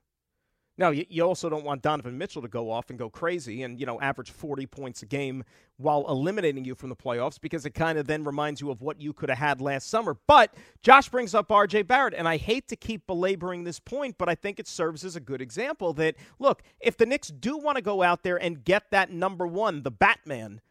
Now, 0.82 0.90
you, 0.90 1.06
you 1.10 1.22
also 1.22 1.48
don't 1.48 1.64
want 1.64 1.84
Donovan 1.84 2.18
Mitchell 2.18 2.42
to 2.42 2.48
go 2.48 2.72
off 2.72 2.90
and 2.90 2.98
go 2.98 3.08
crazy 3.08 3.62
and, 3.62 3.80
you 3.80 3.86
know, 3.86 4.02
average 4.02 4.32
40 4.32 4.66
points 4.66 5.04
a 5.04 5.06
game 5.06 5.44
while 5.78 6.04
eliminating 6.10 6.66
you 6.66 6.74
from 6.74 6.90
the 6.90 6.96
playoffs 6.96 7.40
because 7.40 7.68
it 7.68 7.76
kind 7.76 8.00
of 8.00 8.08
then 8.08 8.24
reminds 8.24 8.62
you 8.62 8.72
of 8.72 8.82
what 8.82 9.00
you 9.00 9.14
could 9.14 9.30
have 9.30 9.38
had 9.38 9.62
last 9.62 9.92
summer. 9.92 10.18
But 10.26 10.56
Josh 10.82 11.08
brings 11.08 11.36
up 11.36 11.50
RJ 11.50 11.86
Barrett, 11.86 12.16
and 12.16 12.28
I 12.28 12.38
hate 12.38 12.68
to 12.70 12.76
keep 12.76 13.06
belaboring 13.06 13.64
this 13.64 13.80
point, 13.80 14.16
but 14.18 14.28
I 14.28 14.34
think 14.34 14.60
it 14.60 14.68
serves 14.68 15.06
as 15.06 15.16
a 15.16 15.20
good 15.20 15.40
example 15.40 15.94
that, 15.94 16.16
look, 16.40 16.64
if 16.80 16.98
the 16.98 17.06
Knicks 17.06 17.28
do 17.28 17.60
want 17.60 17.76
to 17.76 17.84
go 17.84 18.02
out 18.02 18.24
there 18.24 18.38
and 18.38 18.64
get 18.66 18.90
that 18.90 19.12
number 19.12 19.46
one, 19.46 19.84
the 19.84 19.92
Batman, 19.92 20.62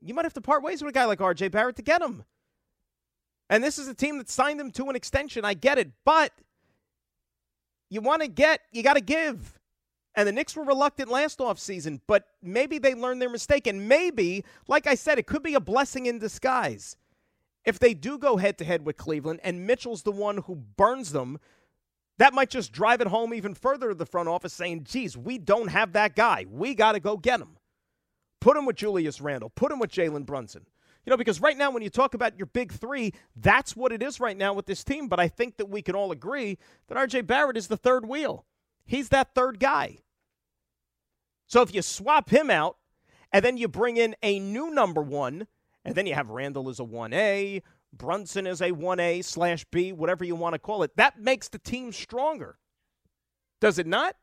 you 0.00 0.14
might 0.14 0.26
have 0.26 0.34
to 0.34 0.40
part 0.40 0.62
ways 0.62 0.80
with 0.80 0.90
a 0.90 0.94
guy 0.94 1.06
like 1.06 1.18
RJ 1.18 1.50
Barrett 1.50 1.74
to 1.74 1.82
get 1.82 2.00
him. 2.00 2.22
And 3.50 3.64
this 3.64 3.80
is 3.80 3.88
a 3.88 3.94
team 3.94 4.18
that 4.18 4.30
signed 4.30 4.60
him 4.60 4.70
to 4.70 4.88
an 4.88 4.94
extension. 4.94 5.44
I 5.44 5.54
get 5.54 5.76
it. 5.76 5.90
But 6.04 6.32
you 7.90 8.00
want 8.00 8.22
to 8.22 8.28
get, 8.28 8.60
you 8.72 8.82
got 8.82 8.94
to 8.94 9.00
give. 9.00 9.58
And 10.14 10.26
the 10.26 10.32
Knicks 10.32 10.56
were 10.56 10.64
reluctant 10.64 11.10
last 11.10 11.38
offseason, 11.38 12.00
but 12.06 12.24
maybe 12.42 12.78
they 12.78 12.94
learned 12.94 13.22
their 13.22 13.30
mistake. 13.30 13.66
And 13.66 13.88
maybe, 13.88 14.44
like 14.66 14.86
I 14.86 14.94
said, 14.94 15.18
it 15.18 15.26
could 15.26 15.42
be 15.42 15.54
a 15.54 15.60
blessing 15.60 16.06
in 16.06 16.18
disguise. 16.18 16.96
If 17.64 17.78
they 17.78 17.94
do 17.94 18.18
go 18.18 18.36
head 18.36 18.58
to 18.58 18.64
head 18.64 18.84
with 18.84 18.96
Cleveland 18.96 19.40
and 19.44 19.66
Mitchell's 19.66 20.02
the 20.02 20.12
one 20.12 20.38
who 20.38 20.56
burns 20.56 21.12
them, 21.12 21.38
that 22.18 22.34
might 22.34 22.50
just 22.50 22.72
drive 22.72 23.00
it 23.00 23.06
home 23.06 23.32
even 23.32 23.54
further 23.54 23.90
to 23.90 23.94
the 23.94 24.06
front 24.06 24.28
office 24.28 24.52
saying, 24.52 24.84
geez, 24.84 25.16
we 25.16 25.38
don't 25.38 25.68
have 25.68 25.92
that 25.92 26.16
guy. 26.16 26.46
We 26.50 26.74
got 26.74 26.92
to 26.92 27.00
go 27.00 27.16
get 27.16 27.40
him. 27.40 27.58
Put 28.40 28.56
him 28.56 28.66
with 28.66 28.76
Julius 28.76 29.20
Randle, 29.20 29.50
put 29.50 29.70
him 29.70 29.78
with 29.78 29.90
Jalen 29.90 30.26
Brunson. 30.26 30.66
You 31.08 31.10
know, 31.10 31.16
because 31.16 31.40
right 31.40 31.56
now, 31.56 31.70
when 31.70 31.82
you 31.82 31.88
talk 31.88 32.12
about 32.12 32.36
your 32.36 32.44
big 32.44 32.70
three, 32.70 33.14
that's 33.34 33.74
what 33.74 33.92
it 33.92 34.02
is 34.02 34.20
right 34.20 34.36
now 34.36 34.52
with 34.52 34.66
this 34.66 34.84
team. 34.84 35.08
But 35.08 35.18
I 35.18 35.26
think 35.26 35.56
that 35.56 35.70
we 35.70 35.80
can 35.80 35.94
all 35.94 36.12
agree 36.12 36.58
that 36.86 36.98
RJ 36.98 37.26
Barrett 37.26 37.56
is 37.56 37.68
the 37.68 37.78
third 37.78 38.06
wheel. 38.06 38.44
He's 38.84 39.08
that 39.08 39.34
third 39.34 39.58
guy. 39.58 40.00
So 41.46 41.62
if 41.62 41.74
you 41.74 41.80
swap 41.80 42.28
him 42.28 42.50
out 42.50 42.76
and 43.32 43.42
then 43.42 43.56
you 43.56 43.68
bring 43.68 43.96
in 43.96 44.16
a 44.22 44.38
new 44.38 44.70
number 44.70 45.00
one, 45.00 45.46
and 45.82 45.94
then 45.94 46.04
you 46.04 46.14
have 46.14 46.28
Randle 46.28 46.68
as 46.68 46.78
a 46.78 46.84
1A, 46.84 47.62
Brunson 47.90 48.46
as 48.46 48.60
a 48.60 48.72
1A 48.72 49.24
slash 49.24 49.64
B, 49.70 49.94
whatever 49.94 50.26
you 50.26 50.36
want 50.36 50.56
to 50.56 50.58
call 50.58 50.82
it, 50.82 50.94
that 50.98 51.18
makes 51.18 51.48
the 51.48 51.58
team 51.58 51.90
stronger. 51.90 52.58
Does 53.62 53.78
it 53.78 53.86
not? 53.86 54.14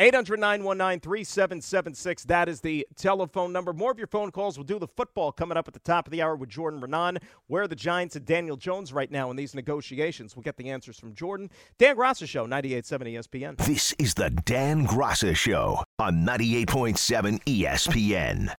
800 0.00 0.38
919 0.38 1.00
3776. 1.00 2.24
That 2.24 2.48
is 2.48 2.60
the 2.60 2.86
telephone 2.94 3.52
number. 3.52 3.72
More 3.72 3.90
of 3.90 3.98
your 3.98 4.06
phone 4.06 4.30
calls. 4.30 4.56
We'll 4.56 4.64
do 4.64 4.78
the 4.78 4.86
football 4.86 5.32
coming 5.32 5.58
up 5.58 5.66
at 5.66 5.74
the 5.74 5.80
top 5.80 6.06
of 6.06 6.12
the 6.12 6.22
hour 6.22 6.36
with 6.36 6.48
Jordan 6.48 6.80
Raanan. 6.80 7.20
Where 7.48 7.64
are 7.64 7.68
the 7.68 7.74
Giants 7.74 8.14
and 8.14 8.24
Daniel 8.24 8.56
Jones 8.56 8.92
right 8.92 9.10
now 9.10 9.30
in 9.30 9.36
these 9.36 9.56
negotiations? 9.56 10.36
We'll 10.36 10.44
get 10.44 10.56
the 10.56 10.70
answers 10.70 11.00
from 11.00 11.14
Jordan. 11.14 11.50
Dan 11.78 11.96
Graca 11.96 12.28
Show, 12.28 12.46
98.7 12.46 13.12
ESPN. 13.12 13.56
This 13.56 13.92
is 13.98 14.14
the 14.14 14.30
Dan 14.30 14.86
Graca 14.86 15.34
Show 15.34 15.82
on 15.98 16.24
98.7 16.24 17.42
ESPN. 17.44 18.54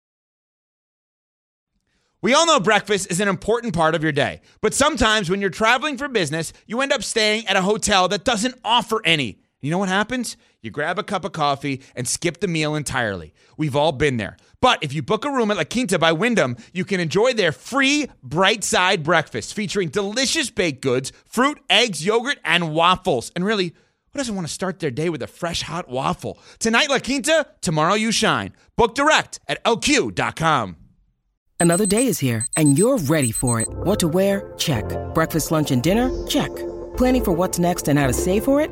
We 2.21 2.33
all 2.33 2.45
know 2.45 2.59
breakfast 2.59 3.09
is 3.09 3.21
an 3.21 3.29
important 3.29 3.73
part 3.73 3.95
of 3.95 4.03
your 4.03 4.11
day, 4.11 4.41
but 4.59 4.73
sometimes 4.73 5.29
when 5.29 5.39
you're 5.39 5.49
traveling 5.49 5.97
for 5.97 6.09
business, 6.09 6.51
you 6.67 6.81
end 6.81 6.91
up 6.91 7.01
staying 7.01 7.47
at 7.47 7.55
a 7.55 7.61
hotel 7.61 8.09
that 8.09 8.25
doesn't 8.25 8.59
offer 8.65 9.01
any. 9.05 9.39
You 9.61 9.71
know 9.71 9.77
what 9.77 9.89
happens? 9.89 10.37
You 10.61 10.71
grab 10.71 10.97
a 10.97 11.03
cup 11.03 11.25
of 11.25 11.33
coffee 11.33 11.81
and 11.95 12.07
skip 12.07 12.39
the 12.39 12.47
meal 12.47 12.75
entirely. 12.75 13.33
We've 13.57 13.75
all 13.75 13.91
been 13.91 14.17
there. 14.17 14.37
But 14.61 14.81
if 14.81 14.93
you 14.93 15.01
book 15.01 15.25
a 15.25 15.31
room 15.31 15.51
at 15.51 15.57
La 15.57 15.65
Quinta 15.65 15.99
by 15.99 16.13
Wyndham, 16.13 16.55
you 16.73 16.85
can 16.85 16.99
enjoy 16.99 17.33
their 17.33 17.51
free 17.51 18.07
bright 18.23 18.63
side 18.63 19.03
breakfast 19.03 19.53
featuring 19.53 19.89
delicious 19.89 20.49
baked 20.49 20.81
goods, 20.81 21.11
fruit, 21.25 21.59
eggs, 21.69 22.05
yogurt, 22.05 22.39
and 22.45 22.73
waffles. 22.73 23.31
And 23.35 23.43
really, 23.45 23.73
who 24.11 24.17
doesn't 24.17 24.35
want 24.35 24.47
to 24.47 24.53
start 24.53 24.79
their 24.79 24.91
day 24.91 25.09
with 25.09 25.21
a 25.21 25.27
fresh 25.27 25.61
hot 25.61 25.89
waffle? 25.89 26.39
Tonight, 26.59 26.89
La 26.89 26.99
Quinta, 26.99 27.45
tomorrow, 27.61 27.95
you 27.95 28.11
shine. 28.11 28.53
Book 28.77 28.95
direct 28.95 29.39
at 29.47 29.63
lq.com. 29.65 30.77
Another 31.59 31.85
day 31.85 32.07
is 32.07 32.19
here, 32.19 32.45
and 32.55 32.77
you're 32.77 32.97
ready 32.97 33.31
for 33.31 33.59
it. 33.59 33.67
What 33.69 33.99
to 33.99 34.07
wear? 34.07 34.53
Check. 34.57 34.85
Breakfast, 35.13 35.51
lunch, 35.51 35.71
and 35.71 35.83
dinner? 35.83 36.09
Check. 36.25 36.55
Planning 36.95 37.25
for 37.25 37.31
what's 37.33 37.59
next 37.59 37.89
and 37.89 37.99
how 37.99 38.07
to 38.07 38.13
save 38.13 38.45
for 38.45 38.61
it? 38.61 38.71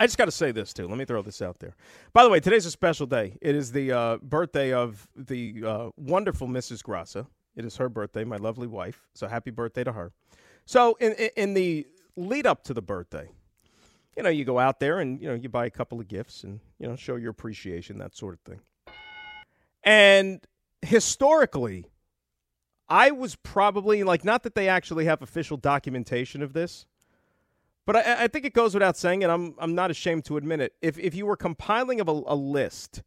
I 0.00 0.06
just 0.06 0.16
got 0.16 0.24
to 0.24 0.30
say 0.30 0.50
this 0.50 0.72
too. 0.72 0.88
Let 0.88 0.96
me 0.96 1.04
throw 1.04 1.20
this 1.20 1.42
out 1.42 1.58
there. 1.58 1.76
By 2.14 2.24
the 2.24 2.30
way, 2.30 2.40
today's 2.40 2.64
a 2.64 2.70
special 2.70 3.06
day. 3.06 3.36
It 3.42 3.54
is 3.54 3.70
the 3.70 3.92
uh, 3.92 4.16
birthday 4.22 4.72
of 4.72 5.06
the 5.14 5.62
uh, 5.62 5.90
wonderful 5.98 6.48
Mrs. 6.48 6.82
Graca. 6.82 7.26
It 7.54 7.66
is 7.66 7.76
her 7.76 7.90
birthday, 7.90 8.24
my 8.24 8.38
lovely 8.38 8.66
wife. 8.66 9.06
So 9.14 9.28
happy 9.28 9.50
birthday 9.50 9.84
to 9.84 9.92
her. 9.92 10.12
So 10.64 10.94
in 11.00 11.12
in, 11.12 11.30
in 11.36 11.54
the 11.54 11.86
lead 12.16 12.46
up 12.46 12.64
to 12.64 12.74
the 12.74 12.80
birthday, 12.80 13.28
you 14.16 14.22
know, 14.22 14.30
you 14.30 14.46
go 14.46 14.58
out 14.58 14.80
there 14.80 15.00
and 15.00 15.20
you 15.20 15.28
know 15.28 15.34
you 15.34 15.50
buy 15.50 15.66
a 15.66 15.70
couple 15.70 16.00
of 16.00 16.08
gifts 16.08 16.44
and 16.44 16.60
you 16.78 16.88
know 16.88 16.96
show 16.96 17.16
your 17.16 17.30
appreciation, 17.30 17.98
that 17.98 18.16
sort 18.16 18.32
of 18.32 18.40
thing. 18.40 18.60
And 19.84 20.40
historically, 20.80 21.90
I 22.88 23.10
was 23.10 23.36
probably 23.36 24.02
like 24.02 24.24
not 24.24 24.44
that 24.44 24.54
they 24.54 24.66
actually 24.66 25.04
have 25.04 25.20
official 25.20 25.58
documentation 25.58 26.42
of 26.42 26.54
this, 26.54 26.86
but 27.86 27.96
I, 27.96 28.24
I 28.24 28.28
think 28.28 28.44
it 28.44 28.52
goes 28.52 28.74
without 28.74 28.96
saying, 28.96 29.22
and 29.22 29.32
I'm 29.32 29.54
I'm 29.58 29.74
not 29.74 29.90
ashamed 29.90 30.24
to 30.26 30.36
admit 30.36 30.60
it. 30.60 30.74
If 30.82 30.98
if 30.98 31.14
you 31.14 31.26
were 31.26 31.36
compiling 31.36 32.00
of 32.00 32.08
a, 32.08 32.22
a 32.26 32.34
list, 32.36 33.02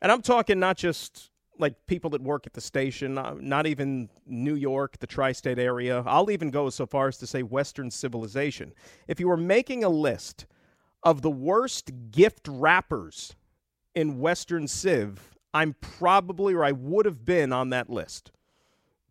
and 0.00 0.10
I'm 0.12 0.22
talking 0.22 0.58
not 0.58 0.76
just 0.76 1.30
like 1.58 1.74
people 1.86 2.10
that 2.10 2.22
work 2.22 2.46
at 2.46 2.52
the 2.52 2.60
station, 2.60 3.14
not, 3.14 3.40
not 3.42 3.66
even 3.66 4.08
New 4.26 4.54
York, 4.54 4.98
the 4.98 5.06
tri-state 5.06 5.58
area. 5.58 6.02
I'll 6.06 6.30
even 6.30 6.50
go 6.50 6.70
so 6.70 6.86
far 6.86 7.08
as 7.08 7.18
to 7.18 7.26
say 7.26 7.42
Western 7.42 7.90
civilization. 7.90 8.72
If 9.08 9.20
you 9.20 9.28
were 9.28 9.36
making 9.36 9.84
a 9.84 9.88
list 9.88 10.46
of 11.02 11.22
the 11.22 11.30
worst 11.30 11.90
gift 12.10 12.46
wrappers 12.48 13.36
in 13.94 14.18
Western 14.18 14.68
Civ, 14.68 15.36
I'm 15.54 15.74
probably 15.80 16.54
or 16.54 16.64
I 16.64 16.72
would 16.72 17.06
have 17.06 17.24
been 17.24 17.52
on 17.52 17.70
that 17.70 17.88
list. 17.88 18.32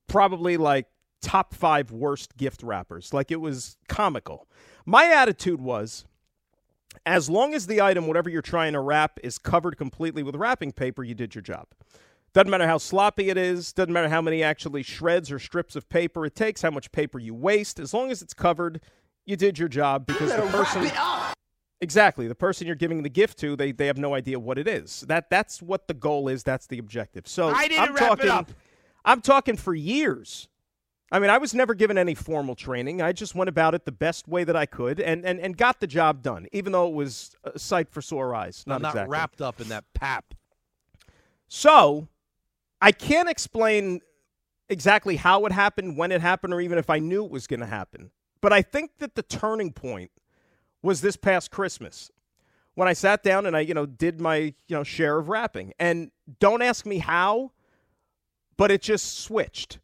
Probably 0.08 0.58
like 0.58 0.88
top 1.22 1.54
five 1.56 1.92
worst 1.92 2.38
gift 2.38 2.62
wrappers. 2.62 3.14
Like 3.14 3.32
it 3.32 3.42
was 3.42 3.78
comical. 3.88 4.48
My 4.86 5.12
attitude 5.12 5.62
was 5.62 6.06
as 7.06 7.30
long 7.30 7.54
as 7.54 7.68
the 7.68 7.82
item, 7.82 8.08
whatever 8.08 8.30
you're 8.30 8.42
trying 8.42 8.74
to 8.74 8.80
wrap, 8.80 9.20
is 9.24 9.38
covered 9.38 9.78
completely 9.78 10.24
with 10.24 10.36
wrapping 10.36 10.72
paper, 10.72 11.04
you 11.04 11.16
did 11.16 11.36
your 11.36 11.42
job. 11.42 11.68
Doesn't 12.34 12.50
matter 12.50 12.68
how 12.68 12.78
sloppy 12.78 13.30
it 13.30 13.38
is, 13.38 13.72
doesn't 13.72 13.94
matter 13.94 14.10
how 14.10 14.22
many 14.22 14.44
actually 14.44 14.84
shreds 14.84 15.32
or 15.32 15.40
strips 15.40 15.76
of 15.76 15.88
paper 15.88 16.26
it 16.26 16.36
takes, 16.36 16.62
how 16.62 16.72
much 16.72 16.92
paper 16.92 17.18
you 17.18 17.34
waste. 17.34 17.80
As 17.80 17.94
long 17.94 18.12
as 18.12 18.22
it's 18.22 18.34
covered, 18.34 18.82
you 19.26 19.36
did 19.36 19.58
your 19.58 19.70
job 19.70 20.06
because 20.06 20.32
the 20.36 20.42
person 20.52 20.92
Exactly. 21.82 22.28
The 22.28 22.36
person 22.36 22.68
you're 22.68 22.76
giving 22.76 23.04
the 23.04 23.10
gift 23.10 23.38
to, 23.40 23.56
they, 23.56 23.72
they 23.72 23.88
have 23.88 23.98
no 23.98 24.14
idea 24.14 24.40
what 24.40 24.58
it 24.58 24.68
is. 24.68 25.02
That 25.08 25.30
that's 25.30 25.62
what 25.62 25.88
the 25.88 25.94
goal 25.94 26.28
is, 26.28 26.44
that's 26.44 26.68
the 26.68 26.78
objective. 26.78 27.28
So 27.28 27.50
I 27.50 27.68
didn't 27.68 27.90
am 27.90 27.96
wrap 27.96 28.10
talking 28.10 28.26
it 28.26 28.32
up. 28.32 28.52
I'm 29.04 29.22
talking 29.22 29.56
for 29.56 29.74
years. 29.74 30.48
I 31.12 31.20
mean, 31.20 31.30
I 31.30 31.38
was 31.38 31.54
never 31.54 31.76
given 31.76 31.98
any 31.98 32.16
formal 32.16 32.56
training. 32.56 33.02
I 33.02 33.12
just 33.12 33.36
went 33.36 33.48
about 33.48 33.76
it 33.76 33.86
the 33.86 33.92
best 33.92 34.28
way 34.28 34.44
that 34.44 34.56
I 34.56 34.66
could 34.66 35.00
and, 35.00 35.24
and, 35.24 35.40
and 35.40 35.56
got 35.56 35.80
the 35.80 35.88
job 35.88 36.24
done, 36.24 36.48
even 36.52 36.72
though 36.72 36.88
it 36.88 36.94
was 36.94 37.36
a 37.44 37.60
sight 37.60 37.90
for 37.90 38.02
sore 38.02 38.34
eyes. 38.34 38.64
Not, 38.66 38.82
not 38.82 38.90
exactly. 38.90 39.12
wrapped 39.12 39.42
up 39.42 39.62
in 39.62 39.70
that 39.70 39.84
pap. 39.94 40.34
So 41.48 42.08
I 42.82 42.92
can't 42.92 43.30
explain 43.30 44.02
exactly 44.68 45.16
how 45.18 45.46
it 45.46 45.52
happened, 45.52 45.96
when 45.96 46.12
it 46.12 46.22
happened, 46.22 46.54
or 46.54 46.60
even 46.60 46.80
if 46.80 46.90
I 46.90 46.98
knew 46.98 47.24
it 47.24 47.32
was 47.32 47.46
going 47.46 47.60
to 47.60 47.68
happen. 47.68 48.10
But 48.42 48.52
I 48.52 48.64
think 48.64 48.98
that 48.98 49.14
the 49.14 49.24
turning 49.24 49.72
point 49.72 50.12
was 50.82 51.02
this 51.02 51.16
past 51.16 51.52
Christmas 51.52 52.12
when 52.74 52.88
I 52.88 52.94
sat 52.94 53.24
down 53.24 53.46
and 53.46 53.56
I, 53.56 53.62
you 53.62 53.74
know, 53.74 53.86
did 53.86 54.20
my, 54.20 54.38
you 54.38 54.54
know, 54.70 54.84
share 54.84 55.18
of 55.18 55.30
rapping. 55.30 55.74
And 55.80 56.12
don't 56.40 56.62
ask 56.62 56.86
me 56.86 56.98
how, 56.98 57.52
but 58.58 58.72
it 58.72 58.82
just 58.82 59.20
switched 59.20 59.80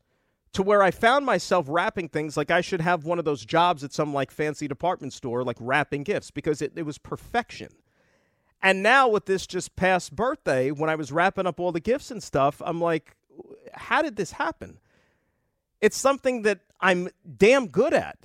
to 0.54 0.64
where 0.64 0.84
I 0.84 0.91
found 0.91 1.26
myself 1.26 1.66
wrapping 1.70 2.10
things 2.10 2.36
like 2.36 2.52
I 2.52 2.62
should 2.62 2.82
have 2.82 3.06
one 3.06 3.20
of 3.20 3.26
those 3.26 3.45
jobs 3.45 3.84
at 3.84 3.93
some 3.93 4.14
like 4.14 4.32
fancy 4.32 4.68
department 4.68 5.14
store, 5.14 5.43
like 5.43 5.58
wrapping 5.60 6.04
gifts, 6.04 6.32
because 6.32 6.62
it, 6.62 6.74
it 6.76 6.86
was 6.86 6.97
perfection. 6.97 7.70
And 8.62 8.84
now 8.84 9.08
with 9.08 9.26
this 9.26 9.47
just 9.47 9.76
past 9.76 10.16
birthday, 10.16 10.70
when 10.72 10.89
I 10.89 10.95
was 10.95 11.12
wrapping 11.12 11.47
up 11.47 11.60
all 11.60 11.72
the 11.72 11.80
gifts 11.80 12.12
and 12.12 12.22
stuff, 12.22 12.62
I'm 12.64 12.80
like, 12.82 13.16
how 13.74 14.02
did 14.02 14.18
this 14.18 14.34
happen? 14.34 14.80
It's 15.80 15.97
something 15.97 16.43
that 16.43 16.60
I'm 16.80 17.10
damn 17.38 17.68
good 17.68 17.93
at. 17.93 18.18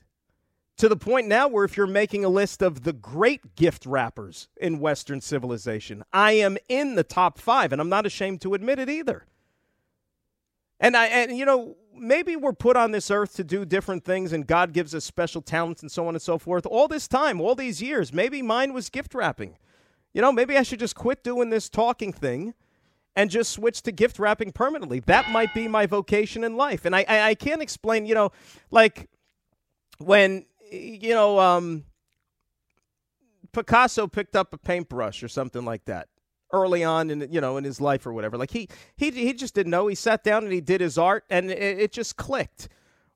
To 0.78 0.90
the 0.90 0.96
point 0.96 1.26
now 1.26 1.48
where 1.48 1.64
if 1.64 1.74
you're 1.74 1.86
making 1.86 2.22
a 2.22 2.28
list 2.28 2.60
of 2.60 2.82
the 2.82 2.92
great 2.92 3.54
gift 3.54 3.86
wrappers 3.86 4.48
in 4.58 4.78
Western 4.78 5.22
civilization, 5.22 6.04
I 6.12 6.32
am 6.32 6.58
in 6.68 6.96
the 6.96 7.02
top 7.02 7.38
five, 7.38 7.72
and 7.72 7.80
I'm 7.80 7.88
not 7.88 8.04
ashamed 8.04 8.42
to 8.42 8.52
admit 8.52 8.78
it 8.78 8.90
either. 8.90 9.24
And 10.78 10.94
I 10.94 11.06
and 11.06 11.34
you 11.34 11.46
know, 11.46 11.76
maybe 11.98 12.36
we're 12.36 12.52
put 12.52 12.76
on 12.76 12.90
this 12.90 13.10
earth 13.10 13.34
to 13.36 13.44
do 13.44 13.64
different 13.64 14.04
things 14.04 14.32
and 14.32 14.46
God 14.46 14.72
gives 14.72 14.94
us 14.94 15.04
special 15.04 15.42
talents 15.42 15.82
and 15.82 15.90
so 15.90 16.06
on 16.08 16.14
and 16.14 16.22
so 16.22 16.38
forth. 16.38 16.66
All 16.66 16.88
this 16.88 17.08
time, 17.08 17.40
all 17.40 17.54
these 17.54 17.82
years, 17.82 18.12
maybe 18.12 18.42
mine 18.42 18.72
was 18.72 18.88
gift 18.88 19.14
wrapping. 19.14 19.56
You 20.12 20.22
know, 20.22 20.32
maybe 20.32 20.56
I 20.56 20.62
should 20.62 20.78
just 20.78 20.94
quit 20.94 21.22
doing 21.22 21.50
this 21.50 21.68
talking 21.68 22.12
thing 22.12 22.54
and 23.14 23.30
just 23.30 23.52
switch 23.52 23.82
to 23.82 23.92
gift 23.92 24.18
wrapping 24.18 24.52
permanently. 24.52 25.00
That 25.00 25.30
might 25.30 25.54
be 25.54 25.68
my 25.68 25.86
vocation 25.86 26.44
in 26.44 26.56
life. 26.56 26.84
And 26.84 26.94
I, 26.94 27.04
I, 27.08 27.20
I 27.22 27.34
can't 27.34 27.62
explain, 27.62 28.06
you 28.06 28.14
know, 28.14 28.32
like 28.70 29.08
when, 29.98 30.46
you 30.70 31.14
know, 31.14 31.38
um, 31.38 31.84
Picasso 33.52 34.06
picked 34.06 34.36
up 34.36 34.52
a 34.52 34.58
paintbrush 34.58 35.22
or 35.22 35.28
something 35.28 35.64
like 35.64 35.84
that 35.86 36.08
early 36.52 36.84
on 36.84 37.10
in 37.10 37.28
you 37.30 37.40
know 37.40 37.56
in 37.56 37.64
his 37.64 37.80
life 37.80 38.06
or 38.06 38.12
whatever. 38.12 38.36
Like 38.36 38.50
he 38.50 38.68
he 38.96 39.10
he 39.10 39.32
just 39.32 39.54
didn't 39.54 39.70
know. 39.70 39.86
He 39.86 39.94
sat 39.94 40.24
down 40.24 40.44
and 40.44 40.52
he 40.52 40.60
did 40.60 40.80
his 40.80 40.98
art, 40.98 41.24
and 41.30 41.50
it, 41.50 41.78
it 41.78 41.92
just 41.92 42.16
clicked. 42.16 42.68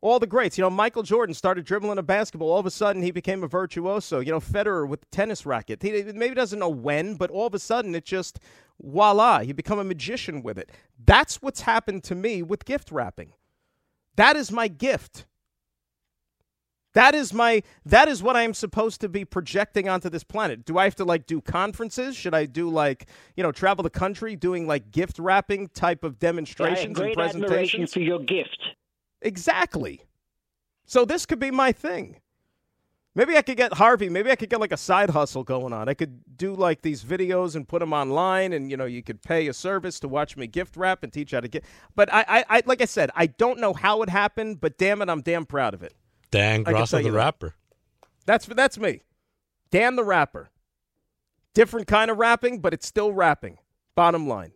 All 0.03 0.19
the 0.19 0.27
greats, 0.27 0.57
you 0.57 0.63
know, 0.63 0.71
Michael 0.71 1.03
Jordan 1.03 1.35
started 1.35 1.67
dribbling 1.67 1.99
a 1.99 2.03
basketball. 2.03 2.51
All 2.51 2.59
of 2.59 2.65
a 2.65 2.71
sudden, 2.71 3.03
he 3.03 3.11
became 3.11 3.45
a 3.45 3.47
virtuoso. 3.47 4.21
You 4.21 4.33
know, 4.33 4.41
Federer 4.41 4.89
with 4.89 5.01
the 5.01 5.07
tennis 5.11 5.45
racket. 5.45 5.83
He 5.83 6.03
maybe 6.15 6.35
doesn't 6.35 6.59
know 6.59 6.71
when, 6.71 7.17
but 7.17 7.31
all 7.31 7.47
of 7.47 7.53
a 7.53 7.59
sudden, 7.59 7.95
it 7.95 8.07
just 8.07 8.41
voila, 8.83 9.41
you 9.41 9.55
become 9.55 9.79
a 9.79 9.85
magician 9.85 10.43
with 10.43 10.59
it. 10.59 10.71
That's 11.05 11.43
what's 11.43 11.61
happened 11.63 12.05
to 12.05 12.15
me 12.15 12.43
with 12.43 12.65
gift 12.65 12.91
wrapping. 12.91 13.33
That 14.17 14.37
is 14.37 14.51
my 14.51 14.69
gift. 14.69 15.27
That 16.95 17.15
is 17.15 17.33
my 17.33 17.63
that 17.87 18.09
is 18.09 18.23
what 18.23 18.37
I 18.37 18.43
am 18.43 18.53
supposed 18.53 19.01
to 19.03 19.09
be 19.09 19.25
projecting 19.25 19.89
onto 19.89 20.09
this 20.09 20.25
planet. 20.25 20.65
Do 20.65 20.77
I 20.77 20.85
have 20.85 20.97
to 20.97 21.05
like 21.05 21.27
do 21.27 21.41
conferences? 21.41 22.17
Should 22.17 22.35
I 22.35 22.47
do 22.47 22.69
like, 22.69 23.07
you 23.37 23.43
know, 23.43 23.53
travel 23.53 23.83
the 23.83 23.91
country 23.91 24.35
doing 24.35 24.67
like 24.67 24.91
gift 24.91 25.19
wrapping 25.19 25.69
type 25.69 26.03
of 26.03 26.19
demonstrations 26.19 26.97
great 26.97 27.17
and 27.17 27.17
presentations? 27.17 27.93
for 27.93 28.01
your 28.01 28.19
gift. 28.19 28.61
Exactly. 29.23 30.03
So 30.85 31.05
this 31.05 31.27
could 31.27 31.39
be 31.39 31.53
my 31.53 31.71
thing. 31.71 32.21
Maybe 33.15 33.37
I 33.37 33.43
could 33.43 33.57
get 33.57 33.75
Harvey. 33.75 34.09
Maybe 34.09 34.31
I 34.31 34.37
could 34.37 34.51
get 34.51 34.61
like 34.61 34.73
a 34.73 34.77
side 34.77 35.11
hustle 35.11 35.43
going 35.43 35.73
on. 35.73 35.89
I 35.89 35.95
could 35.95 36.37
do 36.37 36.55
like 36.55 36.83
these 36.83 37.05
videos 37.05 37.57
and 37.57 37.67
put 37.67 37.81
them 37.81 37.93
online, 37.93 38.53
and 38.53 38.71
you 38.71 38.77
know, 38.77 38.85
you 38.85 39.03
could 39.03 39.21
pay 39.21 39.49
a 39.49 39.53
service 39.53 39.99
to 40.01 40.09
watch 40.09 40.37
me 40.37 40.47
gift 40.47 40.77
wrap 40.77 41.03
and 41.03 41.13
teach 41.13 41.33
how 41.33 41.41
to 41.41 41.49
get. 41.49 41.65
But 41.97 42.13
I, 42.13 42.25
I, 42.29 42.45
I 42.49 42.63
like 42.67 42.81
I 42.81 42.85
said, 42.85 43.11
I 43.17 43.27
don't 43.27 43.59
know 43.59 43.75
how 43.75 44.03
it 44.03 44.09
happened, 44.09 44.61
but 44.61 44.79
damn 44.79 45.03
it, 45.03 45.09
I'm 45.09 45.23
damn 45.23 45.45
proud 45.45 45.75
of 45.75 45.83
it. 45.83 45.95
Dan 46.31 46.65
I 46.67 46.73
Grosso, 46.73 46.97
tell 46.99 47.01
you 47.01 47.11
the 47.11 47.11
that. 47.13 47.17
rapper. 47.17 47.55
That's 48.27 48.47
that's 48.47 48.79
me. 48.79 49.03
Dan 49.71 49.97
the 49.97 50.05
rapper. 50.05 50.51
Different 51.55 51.87
kind 51.87 52.11
of 52.11 52.19
rapping, 52.19 52.61
but 52.61 52.73
it's 52.73 52.87
still 52.87 53.13
rapping. 53.13 53.59
Bottom 53.97 54.29
line. 54.29 54.53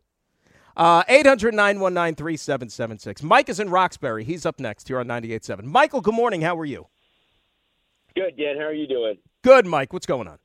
Uh, 0.76 1.02
800 1.08 1.54
919 1.54 2.14
3776. 2.14 3.22
Mike 3.22 3.48
is 3.48 3.60
in 3.60 3.70
Roxbury. 3.70 4.24
He's 4.24 4.44
up 4.44 4.58
next 4.58 4.88
here 4.88 4.98
on 4.98 5.06
98.7. 5.06 5.64
Michael, 5.64 6.00
good 6.00 6.14
morning. 6.14 6.40
How 6.42 6.58
are 6.58 6.64
you? 6.64 6.86
Good, 8.16 8.36
Dan. 8.36 8.56
How 8.56 8.64
are 8.64 8.72
you 8.72 8.86
doing? 8.86 9.16
Good, 9.42 9.66
Mike. 9.66 9.92
What's 9.92 10.06
going 10.06 10.28
on? 10.28 10.38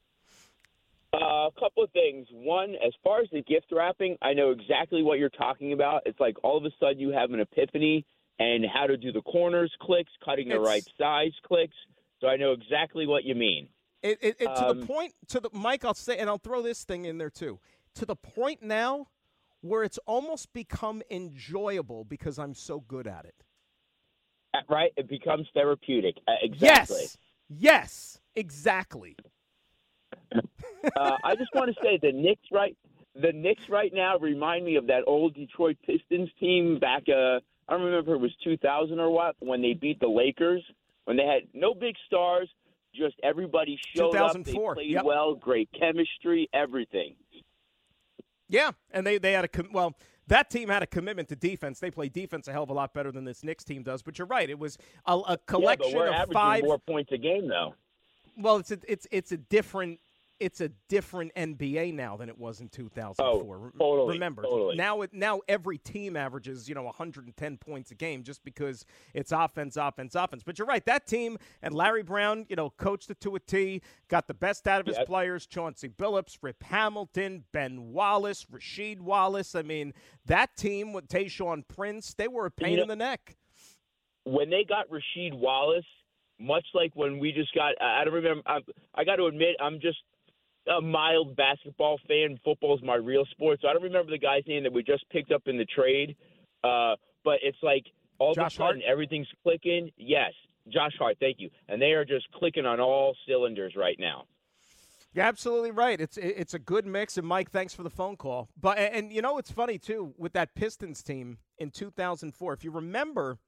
Uh, 1.14 1.48
a 1.48 1.52
couple 1.60 1.84
of 1.84 1.92
things. 1.92 2.28
One, 2.32 2.76
as 2.86 2.94
far 3.04 3.22
as 3.22 3.28
the 3.32 3.42
gift 3.42 3.68
wrapping, 3.72 4.18
I 4.22 4.34
know 4.34 4.52
exactly 4.52 5.02
what 5.02 5.18
you're 5.18 5.30
talking 5.30 5.74
about. 5.74 6.04
It's 6.06 6.20
like 6.20 6.36
all 6.44 6.58
of 6.58 6.66
a 6.66 6.70
sudden 6.80 7.00
you 7.00 7.10
have 7.12 7.32
an 7.32 7.40
epiphany 7.40 8.06
and 8.40 8.66
how 8.66 8.88
to 8.88 8.98
do 8.98 9.12
the 9.12 9.22
corners 9.22 9.72
clicks, 9.82 10.12
cutting 10.24 10.48
the 10.50 10.56
It's- 10.56 10.68
right 10.68 10.84
size 10.98 11.34
clicks. 11.44 11.76
So 12.22 12.28
I 12.28 12.36
know 12.36 12.52
exactly 12.52 13.08
what 13.08 13.24
you 13.24 13.36
mean. 13.36 13.70
It, 14.02 14.18
it, 14.22 14.36
it, 14.40 14.46
to 14.46 14.68
Um, 14.70 14.80
the 14.80 14.86
point, 14.86 15.14
to 15.28 15.40
the 15.40 15.50
Mike, 15.54 15.84
I'll 15.86 15.94
say, 15.94 16.18
and 16.18 16.30
I'll 16.30 16.38
throw 16.38 16.62
this 16.62 16.84
thing 16.86 17.06
in 17.06 17.18
there 17.18 17.30
too. 17.30 17.60
To 17.96 18.06
the 18.06 18.16
point 18.16 18.62
now 18.62 19.08
where 19.62 19.84
it's 19.84 19.98
almost 20.06 20.54
become 20.54 21.02
enjoyable 21.10 22.06
because 22.06 22.40
I'm 22.40 22.54
so 22.54 22.80
good 22.80 23.08
at 23.08 23.26
it. 23.26 23.36
Uh, 24.54 24.60
Right? 24.70 24.92
It 24.98 25.08
becomes 25.10 25.48
therapeutic. 25.54 26.16
Uh, 26.28 26.34
exactly. 26.42 26.98
Yes. 27.02 27.18
Yes. 27.50 28.20
Exactly. 28.36 29.16
uh, 30.96 31.18
I 31.24 31.36
just 31.36 31.54
want 31.54 31.76
to 31.76 31.82
say 31.84 31.98
the 32.02 32.12
Knicks 32.12 32.48
right 32.52 32.76
the 33.16 33.32
Knicks 33.34 33.64
right 33.70 33.92
now 33.94 34.18
remind 34.18 34.66
me 34.66 34.76
of 34.76 34.88
that 34.88 35.04
old 35.08 35.34
Detroit 35.34 35.78
Pistons 35.86 36.30
team 36.40 36.80
back 36.80 37.04
uh 37.10 37.40
I 37.70 37.74
don't 37.74 37.84
remember 37.84 38.15
if 38.15 38.20
it 38.20 38.22
was 38.22 38.32
2000 38.43 38.99
or 38.99 39.09
what 39.11 39.36
when 39.39 39.61
they 39.61 39.74
beat 39.74 39.99
the 39.99 40.07
Lakers 40.07 40.63
when 41.05 41.15
they 41.17 41.26
had 41.26 41.43
no 41.53 41.74
big 41.74 41.95
stars 42.07 42.49
just 42.95 43.15
everybody 43.24 43.80
showed 43.95 44.15
up 44.15 44.34
they 44.43 44.53
played 44.53 44.89
yep. 44.89 45.05
well 45.05 45.36
great 45.36 45.70
chemistry 45.80 46.49
everything 46.53 47.15
Yeah, 48.47 48.72
and 48.91 49.05
they 49.05 49.20
they 49.20 49.34
had 49.34 49.45
a 49.45 49.47
com- 49.47 49.70
well. 49.72 49.95
That 50.28 50.51
team 50.51 50.70
had 50.70 50.84
a 50.84 50.88
commitment 50.88 51.28
to 51.30 51.36
defense. 51.36 51.80
They 51.80 51.89
play 51.89 52.07
defense 52.07 52.47
a 52.47 52.51
hell 52.51 52.61
of 52.61 52.70
a 52.70 52.74
lot 52.74 52.93
better 52.93 53.11
than 53.11 53.26
this 53.26 53.43
Knicks 53.43 53.63
team 53.63 53.82
does. 53.82 54.03
But 54.03 54.20
you're 54.20 54.28
right; 54.28 54.47
it 54.49 54.59
was 54.59 54.78
a, 55.05 55.13
a 55.13 55.24
yeah, 55.30 55.36
collection 55.47 55.95
we're 55.95 56.13
of 56.13 56.30
five. 56.32 56.63
more 56.63 56.78
points 56.78 57.11
a 57.11 57.17
game 57.17 57.47
though 57.47 57.74
Well, 58.38 58.57
it's 58.57 58.72
a, 58.72 58.80
it's 58.88 59.07
it's 59.11 59.32
a 59.32 59.38
different 59.38 59.99
it's 60.40 60.62
a 60.62 60.70
different 60.88 61.34
NBA 61.36 61.94
now 61.94 62.16
than 62.18 62.30
it 62.30 62.38
was 62.38 62.62
in 62.62 62.70
2004. 62.70 63.26
Oh, 63.26 63.72
totally, 63.80 64.14
Remember, 64.14 64.44
totally. 64.44 64.76
now 64.76 65.02
it 65.02 65.14
now 65.14 65.42
every 65.48 65.78
team 65.78 66.16
averages 66.16 66.70
you 66.70 66.76
know 66.76 66.84
110 66.84 67.58
points 67.58 67.92
a 67.92 67.96
game 67.96 68.24
just 68.24 68.44
because 68.44 68.86
it's 69.14 69.32
offense, 69.32 69.76
offense, 69.78 70.16
offense. 70.16 70.44
But 70.44 70.58
you're 70.58 70.68
right, 70.68 70.84
that 70.86 71.08
team 71.08 71.38
and 71.62 71.74
Larry 71.74 72.04
Brown, 72.04 72.46
you 72.50 72.56
know, 72.56 72.70
coached 72.72 73.10
it 73.10 73.20
to 73.22 73.36
a 73.36 73.40
T, 73.40 73.82
got 74.08 74.28
the 74.28 74.34
best 74.34 74.68
out 74.68 74.80
of 74.82 74.88
his 74.88 74.98
Yep. 74.98 75.08
players: 75.08 75.46
Chauncey 75.46 75.90
Billups, 75.90 76.38
Rip 76.42 76.64
Hamilton, 76.64 77.44
Ben 77.52 77.92
Wallace, 77.92 78.46
Rasheed 78.46 79.00
Wallace. 79.02 79.56
I 79.56 79.62
mean, 79.62 79.94
that 80.26 80.56
team 80.56 80.94
with 80.94 81.08
Tayshaun 81.08 81.68
Prince, 81.68 82.14
they 82.14 82.28
were 82.28 82.46
a 82.46 82.52
pain 82.52 82.78
know- 82.78 82.84
in 82.84 82.88
the 82.88 82.96
neck. 82.96 83.36
when 84.26 84.50
they 84.50 84.64
got 84.64 84.88
Rasheed 84.90 85.34
Wallace, 85.34 85.86
much 86.40 86.66
like 86.74 86.92
when 86.96 87.20
we 87.20 87.32
just 87.32 87.54
got, 87.54 87.74
I 87.82 88.02
I 88.02 88.04
don't 88.06 88.14
remember. 88.14 88.44
I, 88.46 88.60
I 88.96 89.04
got 89.04 89.16
to 89.18 89.26
admit, 89.26 89.56
I'm 89.60 89.80
just 89.80 89.98
a 90.70 90.82
mild 90.82 91.36
basketball 91.36 91.99
fan. 92.07 92.39
Football's 92.43 92.82
my 92.84 92.95
real 92.95 93.26
sport, 93.32 93.59
so 93.61 93.67
I 93.67 93.74
don't 93.74 93.84
remember 93.84 94.11
the 94.11 94.20
guy's 94.20 94.43
name 94.47 94.63
that 94.63 94.74
we 94.74 94.84
just 94.84 95.09
picked 95.09 95.32
up 95.32 95.43
in 95.47 95.57
the 95.57 95.65
trade. 95.65 96.15
Uh, 96.63 96.95
but 97.24 97.39
it's 97.41 97.57
like 97.61 97.86
all 98.20 98.34
Josh 98.34 98.57
of 98.57 98.65
a 98.65 98.67
sudden 98.67 98.82
Hart? 98.82 98.91
everything's 98.91 99.28
clicking. 99.43 99.91
Yes, 99.97 100.34
Josh 100.72 100.93
Hart. 100.97 101.17
Thank 101.20 101.38
you. 101.39 101.49
And 101.67 101.82
they 101.82 101.91
are 101.91 102.05
just 102.05 102.32
clicking 102.34 102.65
on 102.65 102.80
all 102.80 103.15
cylinders 103.28 103.76
right 103.76 103.97
now. 103.99 104.26
You're 105.13 105.26
absolutely 105.26 105.72
right. 105.72 105.99
It's 105.99 106.17
it's 106.17 106.53
a 106.53 106.59
good 106.59 106.86
mix. 106.86 107.17
And 107.17 107.26
Mike, 107.26 107.49
thanks 107.49 107.74
for 107.74 107.82
the 107.82 107.89
phone 107.89 108.15
call. 108.15 108.49
But 108.59 108.78
and 108.78 109.11
you 109.11 109.22
know 109.22 109.39
it's 109.39 109.51
funny 109.51 109.80
too 109.80 110.13
with 110.17 110.34
that 110.34 110.53
Pistons 110.53 111.01
team 111.01 111.39
in 111.57 111.72
2004. 111.72 112.53
If 112.53 112.63
you 112.63 112.70
remember, 112.70 113.39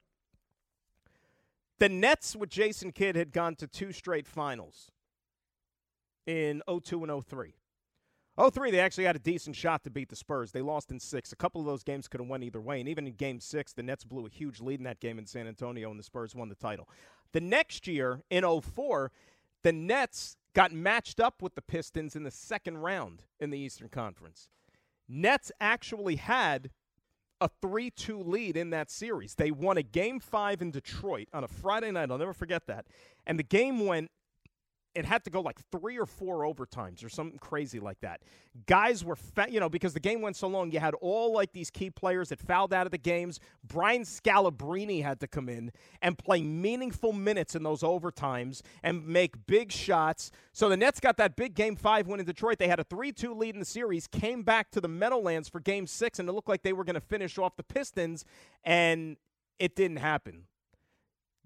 the 1.78 1.88
Nets 1.88 2.36
with 2.36 2.50
Jason 2.50 2.92
Kidd 2.92 3.16
had 3.16 3.32
gone 3.32 3.56
to 3.58 3.68
two 3.68 3.92
straight 3.92 4.28
finals 4.28 4.90
in 6.26 6.62
02 6.68 7.04
and 7.04 7.26
03. 7.26 7.56
03, 8.50 8.72
they 8.72 8.80
actually 8.80 9.04
had 9.04 9.16
a 9.16 9.20
decent 9.20 9.56
shot 9.56 9.84
to 9.84 9.90
beat 9.90 10.10
the 10.10 10.16
Spurs. 10.16 10.52
They 10.52 10.62
lost 10.62 10.90
in 10.90 11.00
six. 11.00 11.32
A 11.32 11.36
couple 11.36 11.62
of 11.62 11.68
those 11.68 11.84
games 11.84 12.08
could 12.08 12.22
have 12.22 12.30
went 12.30 12.44
either 12.44 12.62
way. 12.62 12.80
And 12.80 12.88
even 12.88 13.06
in 13.06 13.14
game 13.14 13.40
six, 13.40 13.74
the 13.74 13.84
Nets 13.84 14.04
blew 14.04 14.26
a 14.26 14.30
huge 14.30 14.62
lead 14.62 14.80
in 14.80 14.86
that 14.86 15.00
game 15.00 15.20
in 15.20 15.26
San 15.26 15.48
Antonio, 15.48 15.92
and 15.92 16.00
the 16.00 16.04
Spurs 16.04 16.34
won 16.34 16.50
the 16.50 16.56
title. 16.56 16.88
The 17.34 17.42
next 17.42 17.88
year, 17.88 18.22
in 18.30 18.44
04, 18.44 19.12
the 19.64 19.74
Nets 19.74 20.38
got 20.54 20.72
matched 20.72 21.20
up 21.20 21.42
with 21.42 21.56
the 21.56 21.62
Pistons 21.62 22.16
in 22.16 22.24
the 22.24 22.32
second 22.32 22.78
round 22.78 23.24
in 23.40 23.50
the 23.50 23.60
Eastern 23.60 23.90
Conference. 23.90 24.50
Nets 25.08 25.52
actually 25.60 26.16
had 26.16 26.72
a 27.42 27.50
3 27.62 27.90
2 27.90 28.22
lead 28.22 28.56
in 28.56 28.70
that 28.70 28.90
series. 28.90 29.36
They 29.36 29.52
won 29.52 29.78
a 29.78 29.84
game 29.84 30.20
five 30.20 30.62
in 30.62 30.72
Detroit 30.72 31.28
on 31.34 31.44
a 31.44 31.48
Friday 31.48 31.92
night. 31.92 32.12
I'll 32.12 32.18
never 32.18 32.34
forget 32.34 32.68
that. 32.68 32.86
And 33.26 33.38
the 33.38 33.44
game 33.44 33.86
went, 33.86 34.12
it 34.94 35.06
had 35.06 35.24
to 35.24 35.30
go 35.30 35.42
like 35.42 35.60
three 35.72 35.98
or 35.98 36.06
four 36.06 36.40
overtimes 36.40 37.04
or 37.04 37.10
something 37.10 37.40
crazy 37.40 37.80
like 37.80 38.00
that. 38.02 38.22
Guys 38.66 39.06
were, 39.06 39.16
fa- 39.16 39.48
you 39.50 39.60
know, 39.60 39.70
because 39.70 39.94
the 39.94 40.00
game 40.00 40.22
went 40.22 40.36
so 40.36 40.48
long, 40.48 40.72
you 40.72 40.80
had 40.80 40.94
all 40.96 41.34
like 41.34 41.54
these 41.54 41.70
key 41.70 41.90
players 41.90 42.30
that 42.30 42.40
fouled 42.40 42.74
out 42.74 42.86
of 42.86 42.92
the 42.92 42.98
games. 42.98 43.40
Brian 43.64 44.04
Scalabrine 44.04 45.02
had 45.02 45.20
to 45.22 45.28
come 45.28 45.48
in 45.48 45.72
and 46.02 46.18
play 46.18 46.42
meaningful 46.42 47.14
minutes 47.14 47.56
in 47.56 47.64
those 47.64 47.82
overtimes 47.82 48.62
and 48.84 49.08
make 49.08 49.46
big 49.48 49.72
shots. 49.72 50.32
So 50.52 50.68
the 50.68 50.78
Nets 50.78 51.00
got 51.00 51.18
that 51.18 51.36
big 51.36 51.54
game 51.54 51.76
five 51.76 52.08
win 52.08 52.20
in 52.20 52.26
Detroit. 52.26 52.60
They 52.60 52.68
had 52.68 52.80
a 52.80 52.84
3 52.84 53.12
2 53.14 53.34
lead 53.34 53.56
in 53.56 53.60
the 53.60 53.66
series, 53.66 54.08
came 54.08 54.44
back 54.44 54.72
to 54.72 54.82
the 54.82 54.90
Meadowlands 54.90 55.48
for 55.48 55.62
game 55.62 55.88
six, 55.88 56.20
and 56.20 56.28
it 56.28 56.34
looked 56.34 56.50
like 56.50 56.64
they 56.64 56.74
were 56.74 56.84
going 56.84 56.96
to 56.96 57.02
finish 57.02 57.38
off 57.38 57.56
the 57.56 57.64
Pistons, 57.64 58.26
and 58.64 59.16
it 59.58 59.76
didn't 59.76 59.98
happen. 59.98 60.46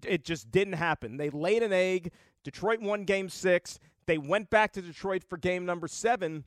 It 0.04 0.24
just 0.24 0.50
didn't 0.50 0.74
happen. 0.74 1.16
They 1.16 1.30
laid 1.30 1.62
an 1.62 1.72
egg. 1.72 2.12
Detroit 2.44 2.80
won 2.80 3.04
game 3.04 3.28
six. 3.28 3.78
They 4.06 4.18
went 4.18 4.50
back 4.50 4.72
to 4.72 4.82
Detroit 4.82 5.24
for 5.28 5.36
game 5.36 5.66
number 5.66 5.88
seven, 5.88 6.44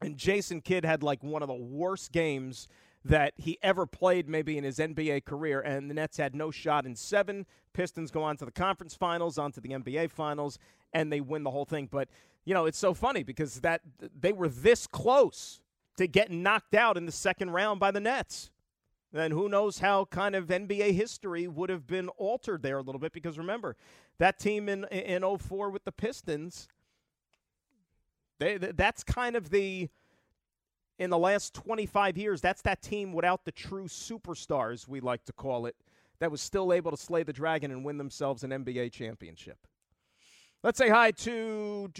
and 0.00 0.16
Jason 0.16 0.60
Kidd 0.60 0.84
had 0.84 1.02
like 1.02 1.22
one 1.22 1.42
of 1.42 1.48
the 1.48 1.54
worst 1.54 2.12
games 2.12 2.68
that 3.04 3.32
he 3.36 3.58
ever 3.62 3.86
played, 3.86 4.28
maybe 4.28 4.58
in 4.58 4.64
his 4.64 4.78
NBA 4.78 5.24
career. 5.24 5.60
And 5.60 5.88
the 5.88 5.94
Nets 5.94 6.16
had 6.16 6.34
no 6.34 6.50
shot 6.50 6.86
in 6.86 6.94
seven. 6.96 7.46
Pistons 7.72 8.10
go 8.10 8.22
on 8.22 8.36
to 8.38 8.44
the 8.44 8.52
conference 8.52 8.94
finals, 8.94 9.38
on 9.38 9.52
to 9.52 9.60
the 9.60 9.70
NBA 9.70 10.10
finals, 10.10 10.58
and 10.92 11.12
they 11.12 11.20
win 11.20 11.42
the 11.42 11.50
whole 11.50 11.64
thing. 11.64 11.88
But 11.90 12.08
you 12.44 12.54
know, 12.54 12.66
it's 12.66 12.78
so 12.78 12.94
funny 12.94 13.22
because 13.22 13.60
that 13.60 13.80
they 14.18 14.32
were 14.32 14.48
this 14.48 14.86
close 14.86 15.60
to 15.96 16.06
getting 16.06 16.42
knocked 16.42 16.74
out 16.74 16.96
in 16.96 17.06
the 17.06 17.12
second 17.12 17.50
round 17.50 17.80
by 17.80 17.90
the 17.90 18.00
Nets 18.00 18.50
then 19.18 19.30
who 19.30 19.48
knows 19.48 19.78
how 19.78 20.04
kind 20.06 20.34
of 20.34 20.46
NBA 20.46 20.92
history 20.92 21.46
would 21.46 21.70
have 21.70 21.86
been 21.86 22.08
altered 22.10 22.62
there 22.62 22.78
a 22.78 22.82
little 22.82 22.98
bit. 22.98 23.12
Because 23.12 23.38
remember, 23.38 23.76
that 24.18 24.38
team 24.38 24.68
in, 24.68 24.84
in 24.84 25.38
04 25.38 25.70
with 25.70 25.84
the 25.84 25.92
Pistons, 25.92 26.68
they, 28.38 28.58
that's 28.58 29.02
kind 29.02 29.36
of 29.36 29.50
the, 29.50 29.88
in 30.98 31.10
the 31.10 31.18
last 31.18 31.54
25 31.54 32.16
years, 32.18 32.40
that's 32.40 32.62
that 32.62 32.82
team 32.82 33.12
without 33.12 33.44
the 33.44 33.52
true 33.52 33.84
superstars, 33.84 34.88
we 34.88 35.00
like 35.00 35.24
to 35.24 35.32
call 35.32 35.66
it, 35.66 35.76
that 36.18 36.30
was 36.30 36.40
still 36.40 36.72
able 36.72 36.90
to 36.90 36.96
slay 36.96 37.22
the 37.22 37.32
dragon 37.32 37.70
and 37.70 37.84
win 37.84 37.98
themselves 37.98 38.44
an 38.44 38.50
NBA 38.50 38.92
championship. 38.92 39.58
Let's 40.62 40.78
say 40.78 40.88
hi 40.88 41.10
to 41.12 41.90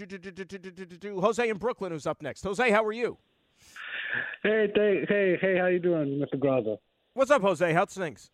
Jose 1.03 1.49
in 1.49 1.57
Brooklyn, 1.57 1.91
who's 1.91 2.07
up 2.07 2.21
next. 2.21 2.43
Jose, 2.43 2.69
how 2.69 2.83
are 2.83 2.91
you? 2.91 3.17
Hey, 4.43 4.69
hey, 4.75 5.37
hey, 5.39 5.57
how 5.57 5.67
you 5.67 5.79
doing, 5.79 6.19
Mr. 6.19 6.39
Graca? 6.39 6.77
What's 7.17 7.31
up, 7.31 7.41
Jose? 7.41 7.73
How's 7.73 7.95
things? 7.95 8.29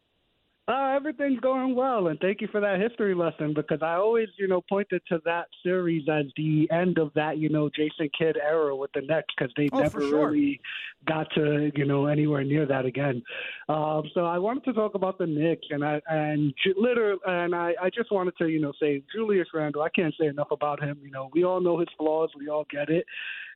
Uh, 0.66 0.93
everything's 0.95 1.41
going 1.41 1.76
well, 1.76 2.07
and 2.07 2.18
thank 2.22 2.39
you 2.39 2.47
for 2.49 2.61
that 2.61 2.80
history 2.80 3.14
lesson 3.14 3.53
because 3.53 3.80
I 3.82 3.95
always, 3.95 4.30
you 4.39 4.47
know, 4.47 4.61
pointed 4.70 5.01
to 5.09 5.20
that 5.26 5.47
series 5.61 6.07
as 6.07 6.28
the 6.38 6.70
end 6.72 6.99
of 6.99 7.11
that, 7.16 7.38
you 7.38 7.49
know, 7.49 7.70
Jason 7.76 8.09
Kidd 8.18 8.38
era 8.38 8.74
with 8.74 8.89
the 8.93 9.01
Nets 9.01 9.28
because 9.38 9.51
they 9.57 9.70
Oh, 9.74 9.82
never 9.82 9.99
sure. 9.99 10.30
really 10.30 10.61
got 11.05 11.28
to, 11.36 11.70
you 11.76 11.84
know, 11.84 12.05
anywhere 12.05 12.45
near 12.45 12.66
that 12.66 12.86
again. 12.86 13.22
Um, 13.68 14.03
so 14.14 14.24
I 14.26 14.38
wanted 14.38 14.64
to 14.64 14.72
talk 14.74 14.95
about 14.95 15.18
the 15.18 15.28
Knicks, 15.28 15.68
and 15.70 15.84
I 15.84 15.99
and 16.07 16.53
literally, 16.78 17.20
and 17.26 17.53
I, 17.53 17.74
I 17.82 17.89
just 17.89 18.09
wanted 18.09 18.38
to, 18.38 18.47
you 18.47 18.61
know, 18.61 18.72
say 18.80 19.03
Julius 19.14 19.49
Randle. 19.53 19.82
I 19.82 19.89
can't 19.89 20.16
say 20.18 20.28
enough 20.28 20.51
about 20.51 20.82
him. 20.82 20.97
You 21.03 21.11
know, 21.11 21.30
we 21.34 21.43
all 21.43 21.59
know 21.59 21.78
his 21.80 21.89
flaws, 21.97 22.30
we 22.39 22.47
all 22.47 22.66
get 22.72 22.88
it, 22.88 23.05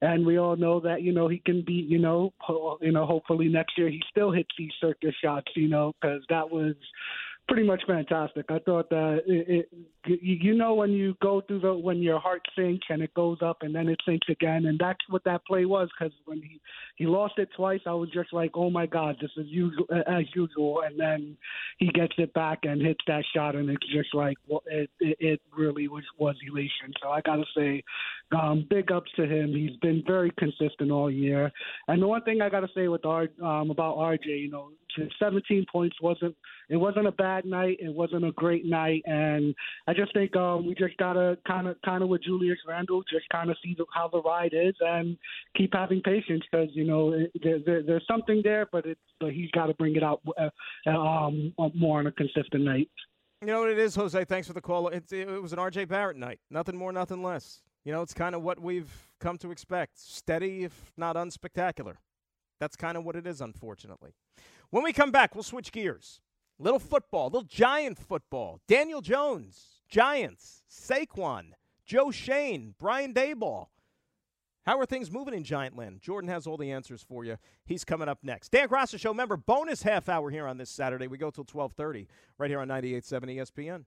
and 0.01 0.26
we 0.26 0.38
all 0.38 0.58
know 0.58 0.82
that, 0.82 1.01
you 1.03 1.14
know, 1.14 1.30
he 1.30 1.39
can 1.39 1.64
be, 1.66 1.74
you 1.74 1.99
know, 1.99 2.34
ho- 2.39 2.78
you 2.82 2.91
know, 2.91 3.05
hopefully 3.05 3.47
next 3.47 3.78
year 3.78 3.89
he 3.89 4.01
still 4.10 4.32
hits 4.32 4.49
these 4.58 4.72
circus 4.82 5.16
shots, 5.24 5.51
you 5.55 5.70
know, 5.70 5.93
because 6.01 6.22
that 6.30 6.49
was 6.49 6.76
pretty 7.48 7.64
much 7.66 7.82
fantastic. 7.88 8.45
I 8.50 8.60
thought 8.60 8.89
that 8.89 9.22
it, 9.26 9.68
it 9.72 9.88
you, 10.22 10.54
know 10.54 10.74
when 10.74 10.91
you 10.91 11.16
go 11.22 11.41
through 11.41 11.60
the 11.60 11.74
when 11.74 12.02
your 12.02 12.20
heart 12.20 12.41
sinks 12.58 12.86
and 12.89 13.02
it 13.02 13.14
goes 13.14 13.38
up 13.41 13.58
and 13.62 13.74
then 13.74 13.88
it 13.88 14.00
sinks 14.06 14.28
again, 14.30 14.66
and 14.66 14.78
that's 14.80 15.00
what 15.10 15.24
that 15.24 15.45
play 15.45 15.66
was. 15.66 15.89
Because 15.98 16.14
when 16.26 16.41
he 16.41 16.60
he 16.95 17.06
lost 17.06 17.36
it 17.38 17.50
twice, 17.56 17.82
I 17.86 17.93
was 17.93 18.10
just 18.12 18.34
like, 18.34 18.52
oh 18.56 18.70
my 18.70 18.86
god, 18.86 19.18
this 19.22 19.32
is 19.38 19.48
usual 19.48 19.86
as 20.08 20.26
usual. 20.36 20.82
And 20.86 21.00
then 21.00 21.38
he 21.78 21.88
gets 21.88 22.14
it 22.18 22.34
back 22.34 22.60
and 22.64 22.82
hits 22.82 23.04
that 23.08 23.24
shot, 23.34 23.56
and 23.56 23.70
it's 23.70 23.88
just 23.91 24.14
like 24.14 24.38
well, 24.48 24.64
it 24.66 24.89
it, 25.00 25.41
really 25.56 25.88
was 25.88 26.04
was 26.18 26.36
elation. 26.48 26.93
So 27.02 27.10
I 27.10 27.22
gotta 27.22 27.45
say, 27.56 27.84
um, 28.32 28.66
big 28.70 28.91
ups 28.91 29.12
to 29.16 29.26
him. 29.26 29.54
He's 29.54 29.78
been 29.78 30.04
very 30.06 30.32
consistent 30.38 30.91
all 30.91 31.10
year. 31.10 31.52
And 31.88 32.02
the 32.02 32.08
one 32.08 32.24
thing 32.24 32.41
I 32.41 32.50
gotta 32.50 32.70
say 32.76 32.88
with 32.88 33.06
R, 33.06 33.28
um, 33.41 33.72
about 33.72 33.98
RJ, 33.98 34.26
you 34.26 34.50
know, 34.50 34.72
17 35.20 35.66
points 35.72 35.96
wasn't 36.02 36.36
it 36.70 36.78
wasn't 36.78 37.08
a 37.08 37.12
bad 37.12 37.46
night. 37.46 37.78
It 37.80 37.94
wasn't 37.94 38.26
a 38.26 38.32
great 38.32 38.66
night, 38.66 39.04
and 39.06 39.56
I 39.88 39.94
just 39.94 40.14
think 40.14 40.36
um, 40.36 40.66
we 40.66 40.76
just 40.76 40.98
gotta 40.98 41.38
kind 41.48 41.68
of 41.68 41.78
kind 41.84 42.04
of 42.04 42.10
with 42.10 42.24
Julius 42.24 42.58
Randle, 42.68 43.04
just 43.04 43.28
kind 43.30 43.50
of 43.50 43.58
see 43.64 43.76
the, 43.78 43.86
how 43.94 44.08
the 44.08 44.22
ride 44.22 44.54
is 44.54 44.76
and 44.82 45.18
keep 45.56 45.74
having 45.74 46.02
patience 46.02 46.44
because 46.52 46.70
you 46.74 46.86
know 46.86 47.14
it, 47.14 47.32
there, 47.44 47.60
there, 47.66 47.84
there's 47.84 48.06
something 48.10 48.42
there, 48.44 48.68
but 48.72 48.86
but 49.20 49.32
he's 49.32 49.52
got 49.52 49.68
to 49.68 49.74
bring 49.76 49.96
it 49.96 50.04
out 50.04 50.22
uh, 50.38 50.90
um, 50.90 51.54
more 51.74 52.00
on 52.00 52.08
a 52.08 52.12
consistent 52.12 52.64
night. 52.64 52.90
You 53.42 53.48
know 53.48 53.60
what 53.62 53.70
it 53.70 53.78
is, 53.78 53.94
Jose? 53.96 54.26
Thanks 54.26 54.48
for 54.48 54.54
the 54.54 54.62
call. 54.62 54.88
It's, 54.88 55.14
it 55.14 55.28
was 55.28 55.54
an 55.54 55.60
RJ 55.60 55.88
Barrett 55.88 56.18
night. 56.18 56.40
Nothing 56.50 56.76
more, 56.76 56.92
nothing 56.92 57.22
less. 57.22 57.62
You 57.86 57.92
know, 57.94 58.02
it's 58.02 58.14
kind 58.14 58.34
of 58.34 58.42
what 58.42 58.60
we've 58.60 58.92
come 59.20 59.38
to 59.38 59.52
expect. 59.52 60.00
Steady, 60.00 60.64
if 60.64 60.92
not 60.98 61.16
unspectacular. 61.16 61.98
That's 62.60 62.76
kind 62.76 62.98
of 62.98 63.06
what 63.06 63.16
it 63.16 63.28
is, 63.28 63.40
unfortunately. 63.40 64.16
When 64.70 64.84
we 64.84 64.93
come 64.93 65.11
back, 65.11 65.34
we'll 65.34 65.43
switch 65.43 65.72
gears. 65.72 66.20
Little 66.59 66.80
football, 66.80 67.26
little 67.26 67.43
giant 67.43 67.97
football. 67.97 68.59
Daniel 68.68 69.01
Jones, 69.01 69.82
Giants, 69.88 70.63
Saquon, 70.70 71.51
Joe 71.86 72.11
Schoen, 72.11 72.74
Brian 72.80 73.13
Daboll. 73.13 73.68
How 74.65 74.78
are 74.80 74.86
things 74.86 75.09
moving 75.09 75.34
in 75.34 75.43
Giantland? 75.43 76.01
Jordan 76.01 76.30
has 76.30 76.45
all 76.45 76.57
the 76.57 76.72
answers 76.72 77.01
for 77.01 77.24
you. 77.24 77.38
He's 77.65 77.86
coming 77.86 78.09
up 78.09 78.20
next. 78.22 78.51
Dan 78.51 78.68
Graca 78.68 78.99
Show, 78.99 79.13
member 79.13 79.38
bonus 79.38 79.84
half 79.84 80.09
hour 80.09 80.30
here 80.30 80.45
on 80.45 80.57
this 80.57 80.70
Saturday. 80.70 81.07
We 81.07 81.18
go 81.18 81.32
till 81.32 81.45
1230 81.45 82.09
right 82.38 82.49
here 82.49 82.59
on 82.59 82.68
98.7 82.68 83.38
ESPN. 83.38 83.86